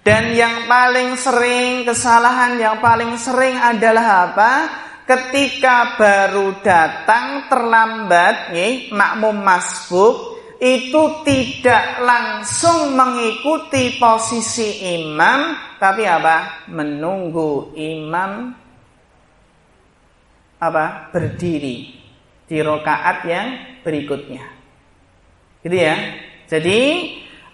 Dan 0.00 0.32
yang 0.38 0.70
paling 0.70 1.18
sering 1.18 1.82
kesalahan 1.82 2.56
yang 2.56 2.78
paling 2.78 3.18
sering 3.20 3.58
adalah 3.58 4.30
apa? 4.30 4.52
Ketika 5.02 5.98
baru 5.98 6.62
datang 6.62 7.50
terlambat, 7.50 8.50
nih, 8.54 8.90
makmum 8.90 9.38
masbuk 9.38 10.38
itu 10.62 11.02
tidak 11.22 12.00
langsung 12.02 12.94
mengikuti 12.94 13.98
posisi 13.98 14.98
imam, 14.98 15.54
tapi 15.78 16.06
apa? 16.06 16.66
Menunggu 16.70 17.74
imam 17.74 18.54
apa? 20.62 21.10
Berdiri 21.10 21.92
di 22.46 22.58
rokaat 22.62 23.26
yang 23.26 23.46
berikutnya. 23.82 24.42
Gitu 25.66 25.76
ya. 25.82 26.25
Jadi 26.46 26.82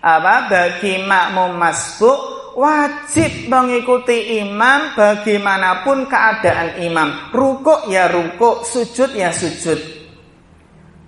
apa? 0.01 0.47
Bagi 0.49 1.03
makmum 1.03 1.57
masbuk 1.57 2.21
wajib 2.57 3.49
mengikuti 3.49 4.41
imam 4.41 4.93
bagaimanapun 4.97 6.09
keadaan 6.09 6.81
imam. 6.85 7.33
Rukuk 7.33 7.89
ya 7.89 8.09
rukuk, 8.13 8.69
sujud 8.69 9.17
ya 9.17 9.33
sujud. 9.33 9.81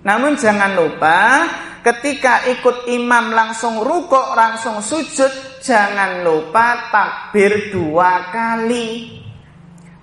Namun 0.05 0.37
jangan 0.37 0.77
lupa 0.77 1.45
ketika 1.81 2.45
ikut 2.49 2.89
imam 2.89 3.33
langsung 3.33 3.81
rukuk, 3.81 4.33
langsung 4.33 4.81
sujud, 4.81 5.61
jangan 5.61 6.25
lupa 6.25 6.89
takbir 6.89 7.73
dua 7.73 8.29
kali. 8.33 9.21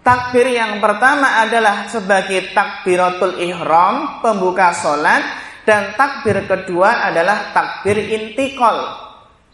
Takbir 0.02 0.50
yang 0.50 0.82
pertama 0.82 1.46
adalah 1.46 1.86
sebagai 1.86 2.50
takbiratul 2.50 3.38
ihram, 3.38 4.18
pembuka 4.18 4.74
solat. 4.74 5.22
Dan 5.62 5.94
takbir 5.94 6.42
kedua 6.50 7.06
adalah 7.06 7.54
takbir 7.54 7.96
intikol, 7.98 9.02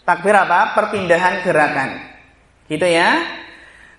Takbir 0.08 0.32
apa? 0.32 0.72
Perpindahan 0.72 1.44
gerakan. 1.44 2.00
Gitu 2.64 2.88
ya. 2.88 3.20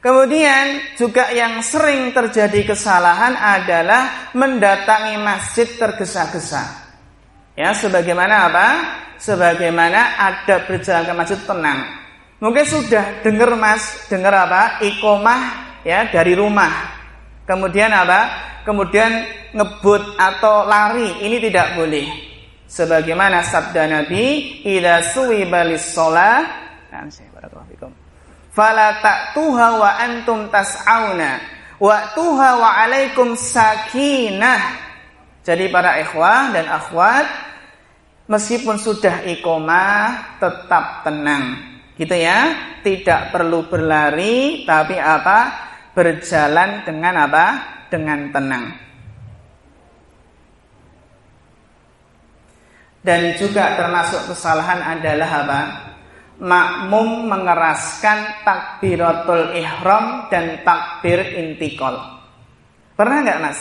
Kemudian 0.01 0.97
juga 0.97 1.29
yang 1.29 1.61
sering 1.61 2.09
terjadi 2.09 2.73
kesalahan 2.73 3.37
adalah 3.37 4.33
mendatangi 4.33 5.21
masjid 5.21 5.69
tergesa-gesa. 5.69 6.89
Ya, 7.53 7.77
sebagaimana 7.77 8.49
apa? 8.49 8.67
Sebagaimana 9.21 10.17
ada 10.17 10.65
berjalan 10.65 11.05
ke 11.05 11.13
masjid 11.13 11.39
tenang. 11.45 11.79
Mungkin 12.41 12.65
sudah 12.65 13.21
dengar 13.21 13.53
Mas, 13.53 14.09
dengar 14.09 14.33
apa? 14.33 14.81
Ikomah 14.81 15.41
ya 15.85 16.09
dari 16.09 16.33
rumah. 16.33 16.98
Kemudian 17.49 17.89
apa? 17.89 18.29
Kemudian 18.61 19.25
ngebut 19.57 20.13
atau 20.21 20.69
lari, 20.69 21.25
ini 21.25 21.41
tidak 21.41 21.73
boleh. 21.73 22.05
Sebagaimana 22.69 23.41
sabda 23.41 23.89
Nabi, 23.89 24.61
"Idza 24.61 25.01
suwiba 25.09 25.65
lis-shalah" 25.65 26.45
fala 28.53 28.99
ta'tuha 28.99 29.67
wa 29.79 29.89
antum 29.97 30.51
tas'auna 30.51 31.39
wa 31.79 32.11
tuha 32.11 32.49
wa 32.59 32.69
alaikum 32.85 33.33
sakinah. 33.33 34.61
Jadi 35.41 35.71
para 35.71 35.97
ikhwah 36.03 36.51
dan 36.51 36.67
akhwat 36.67 37.25
meskipun 38.27 38.77
sudah 38.77 39.25
iqomah 39.25 40.37
tetap 40.37 41.07
tenang. 41.07 41.57
Gitu 41.95 42.13
ya. 42.13 42.67
Tidak 42.79 43.31
perlu 43.31 43.67
berlari 43.67 44.67
tapi 44.67 44.95
apa? 44.99 45.68
Berjalan 45.99 46.87
dengan 46.87 47.27
apa? 47.27 47.45
Dengan 47.91 48.31
tenang. 48.31 48.71
Dan 53.03 53.35
juga 53.35 53.75
termasuk 53.75 54.31
kesalahan 54.31 54.79
adalah 54.95 55.31
apa? 55.43 55.61
makmum 56.39 57.27
mengeraskan 57.27 58.47
takbiratul 58.47 59.51
ihram 59.59 60.31
dan 60.31 60.63
takbir 60.63 61.35
intikal. 61.35 62.23
Pernah 62.95 63.27
nggak 63.27 63.41
mas? 63.43 63.59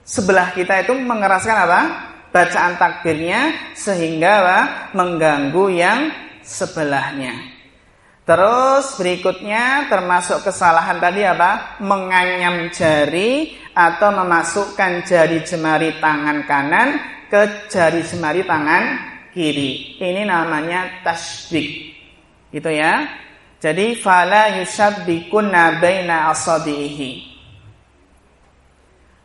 Sebelah 0.00 0.56
kita 0.56 0.80
itu 0.80 0.96
mengeraskan 0.96 1.56
apa? 1.68 1.80
Bacaan 2.32 2.80
takbirnya 2.80 3.72
sehingga 3.76 4.30
apa? 4.40 4.58
mengganggu 4.96 5.64
yang 5.68 6.08
sebelahnya. 6.40 7.55
Terus 8.26 8.98
berikutnya 8.98 9.86
termasuk 9.86 10.42
kesalahan 10.42 10.98
tadi 10.98 11.22
apa? 11.22 11.78
Menganyam 11.78 12.74
jari 12.74 13.54
atau 13.70 14.10
memasukkan 14.10 15.06
jari 15.06 15.46
jemari 15.46 15.94
tangan 16.02 16.42
kanan 16.42 16.98
ke 17.30 17.70
jari 17.70 18.02
jemari 18.02 18.42
tangan 18.42 18.82
kiri. 19.30 20.02
Ini 20.02 20.26
namanya 20.26 21.06
tasbih. 21.06 21.94
Gitu 22.50 22.70
ya. 22.74 23.06
Jadi 23.62 23.94
fala 23.94 24.58
yusabbikunna 24.58 25.78
baina 25.78 26.26
asabihi. 26.34 27.38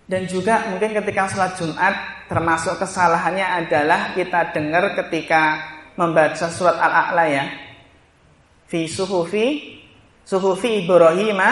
Dan 0.06 0.30
juga 0.30 0.70
mungkin 0.70 0.94
ketika 0.94 1.26
sholat 1.26 1.58
Jumat 1.58 1.96
termasuk 2.30 2.78
kesalahannya 2.78 3.66
adalah 3.66 4.14
kita 4.14 4.54
dengar 4.54 4.94
ketika 4.94 5.58
membaca 5.98 6.54
surat 6.54 6.78
Al-A'la 6.78 7.26
ya. 7.26 7.71
Fi 8.72 8.88
suhufi 8.88 9.76
suhufi 10.24 10.88
Ibrahim 10.88 11.44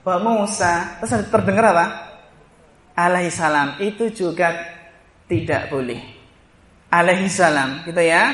wa 0.00 0.16
Musa. 0.16 0.96
Terus 0.96 1.28
terdengar 1.28 1.76
apa? 1.76 1.86
Alaihi 2.96 3.28
salam. 3.28 3.76
Itu 3.76 4.08
juga 4.08 4.56
tidak 5.28 5.68
boleh. 5.68 6.00
Alaihi 6.88 7.28
salam, 7.28 7.84
gitu 7.84 8.00
ya. 8.00 8.32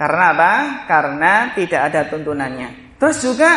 Karena 0.00 0.32
apa? 0.32 0.52
Karena 0.88 1.32
tidak 1.52 1.92
ada 1.92 2.08
tuntunannya. 2.08 2.96
Terus 2.96 3.20
juga 3.20 3.52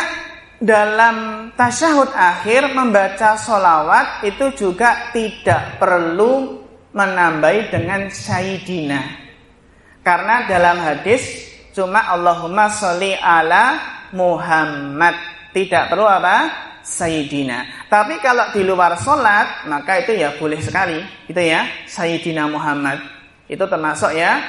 dalam 0.60 1.48
tasyahud 1.56 2.12
akhir 2.12 2.76
membaca 2.76 3.40
solawat 3.40 4.28
itu 4.28 4.52
juga 4.52 5.08
tidak 5.16 5.80
perlu 5.80 6.60
menambahi 6.92 7.72
dengan 7.72 8.12
syahidina. 8.12 9.24
Karena 10.04 10.44
dalam 10.44 10.84
hadis 10.84 11.53
cuma 11.74 12.06
Allahumma 12.08 12.70
sholli 12.70 13.12
ala 13.18 13.76
Muhammad. 14.14 15.14
Tidak 15.50 15.90
perlu 15.90 16.06
apa? 16.06 16.36
Sayyidina. 16.84 17.88
Tapi 17.90 18.20
kalau 18.20 18.52
di 18.54 18.62
luar 18.62 18.94
sholat 19.00 19.66
maka 19.66 20.00
itu 20.00 20.16
ya 20.16 20.32
boleh 20.38 20.60
sekali. 20.62 21.02
Itu 21.26 21.40
ya 21.40 21.66
Sayyidina 21.84 22.48
Muhammad. 22.48 23.02
Itu 23.50 23.68
termasuk 23.68 24.14
ya 24.16 24.40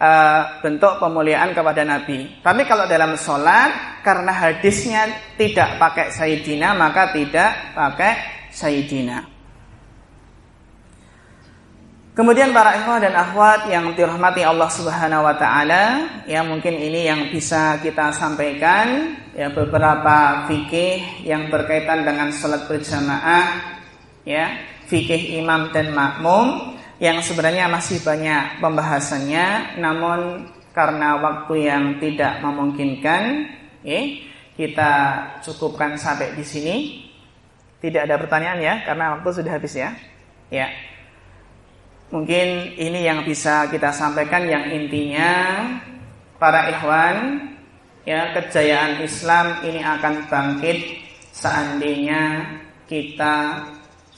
uh, 0.00 0.42
bentuk 0.64 0.98
pemuliaan 0.98 1.52
kepada 1.52 1.84
Nabi. 1.84 2.40
Tapi 2.40 2.62
kalau 2.64 2.88
dalam 2.88 3.14
sholat, 3.14 4.02
karena 4.02 4.32
hadisnya 4.32 5.06
tidak 5.36 5.76
pakai 5.76 6.10
Sayyidina, 6.10 6.74
maka 6.74 7.12
tidak 7.12 7.76
pakai 7.76 8.12
Sayyidina. 8.50 9.29
Kemudian 12.20 12.52
para 12.52 12.76
ikhwah 12.76 13.00
dan 13.00 13.16
akhwat 13.16 13.72
yang 13.72 13.96
dirahmati 13.96 14.44
Allah 14.44 14.68
Subhanahu 14.68 15.24
wa 15.24 15.40
taala, 15.40 16.04
ya 16.28 16.44
mungkin 16.44 16.76
ini 16.76 17.08
yang 17.08 17.32
bisa 17.32 17.80
kita 17.80 18.12
sampaikan 18.12 19.16
ya 19.32 19.48
beberapa 19.48 20.44
fikih 20.44 21.24
yang 21.24 21.48
berkaitan 21.48 22.04
dengan 22.04 22.28
salat 22.28 22.68
berjamaah 22.68 23.80
ya, 24.28 24.52
fikih 24.84 25.40
imam 25.40 25.72
dan 25.72 25.96
makmum 25.96 26.76
yang 27.00 27.24
sebenarnya 27.24 27.72
masih 27.72 28.04
banyak 28.04 28.60
pembahasannya 28.60 29.80
namun 29.80 30.44
karena 30.76 31.24
waktu 31.24 31.72
yang 31.72 31.84
tidak 32.04 32.44
memungkinkan 32.44 33.48
ya, 33.80 34.00
kita 34.60 34.92
cukupkan 35.40 35.96
sampai 35.96 36.36
di 36.36 36.44
sini. 36.44 36.76
Tidak 37.80 38.04
ada 38.04 38.20
pertanyaan 38.20 38.60
ya 38.60 38.74
karena 38.84 39.16
waktu 39.16 39.40
sudah 39.40 39.56
habis 39.56 39.72
ya. 39.72 39.96
Ya 40.52 40.68
mungkin 42.10 42.74
ini 42.74 43.06
yang 43.06 43.22
bisa 43.22 43.70
kita 43.70 43.94
sampaikan 43.94 44.46
yang 44.46 44.66
intinya 44.70 45.62
para 46.42 46.70
ikhwan 46.70 47.48
ya 48.02 48.34
kejayaan 48.34 49.02
Islam 49.02 49.62
ini 49.62 49.80
akan 49.80 50.26
bangkit 50.26 50.78
seandainya 51.30 52.46
kita 52.90 53.64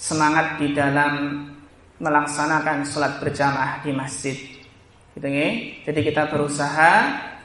semangat 0.01 0.59
di 0.59 0.73
dalam 0.73 1.47
melaksanakan 2.03 2.83
sholat 2.83 3.23
berjamaah 3.23 3.79
di 3.87 3.95
masjid. 3.95 4.35
Gitu 5.15 5.29
ya. 5.29 5.49
Jadi 5.87 6.01
kita 6.03 6.27
berusaha 6.27 6.93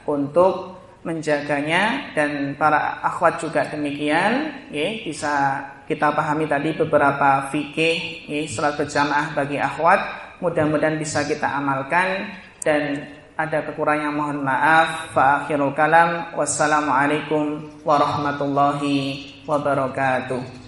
untuk 0.08 0.74
menjaganya 1.06 2.10
dan 2.16 2.58
para 2.58 2.98
akhwat 3.06 3.38
juga 3.38 3.70
demikian 3.70 4.66
ya, 4.74 4.88
bisa 5.06 5.62
kita 5.86 6.10
pahami 6.10 6.50
tadi 6.50 6.74
beberapa 6.74 7.46
fikih 7.54 8.26
ya, 8.26 8.42
sholat 8.50 8.74
berjamaah 8.74 9.30
bagi 9.36 9.62
akhwat 9.62 10.27
mudah-mudahan 10.38 10.98
bisa 10.98 11.24
kita 11.26 11.46
amalkan. 11.46 12.30
Dan 12.62 13.02
ada 13.38 13.64
kekurangan 13.66 14.12
mohon 14.12 14.42
maaf. 14.42 15.14
Fa 15.16 15.44
akhirul 15.44 15.74
kalam. 15.74 16.34
Wassalamualaikum 16.34 17.70
warahmatullahi 17.82 19.40
wabarakatuh 19.48 20.67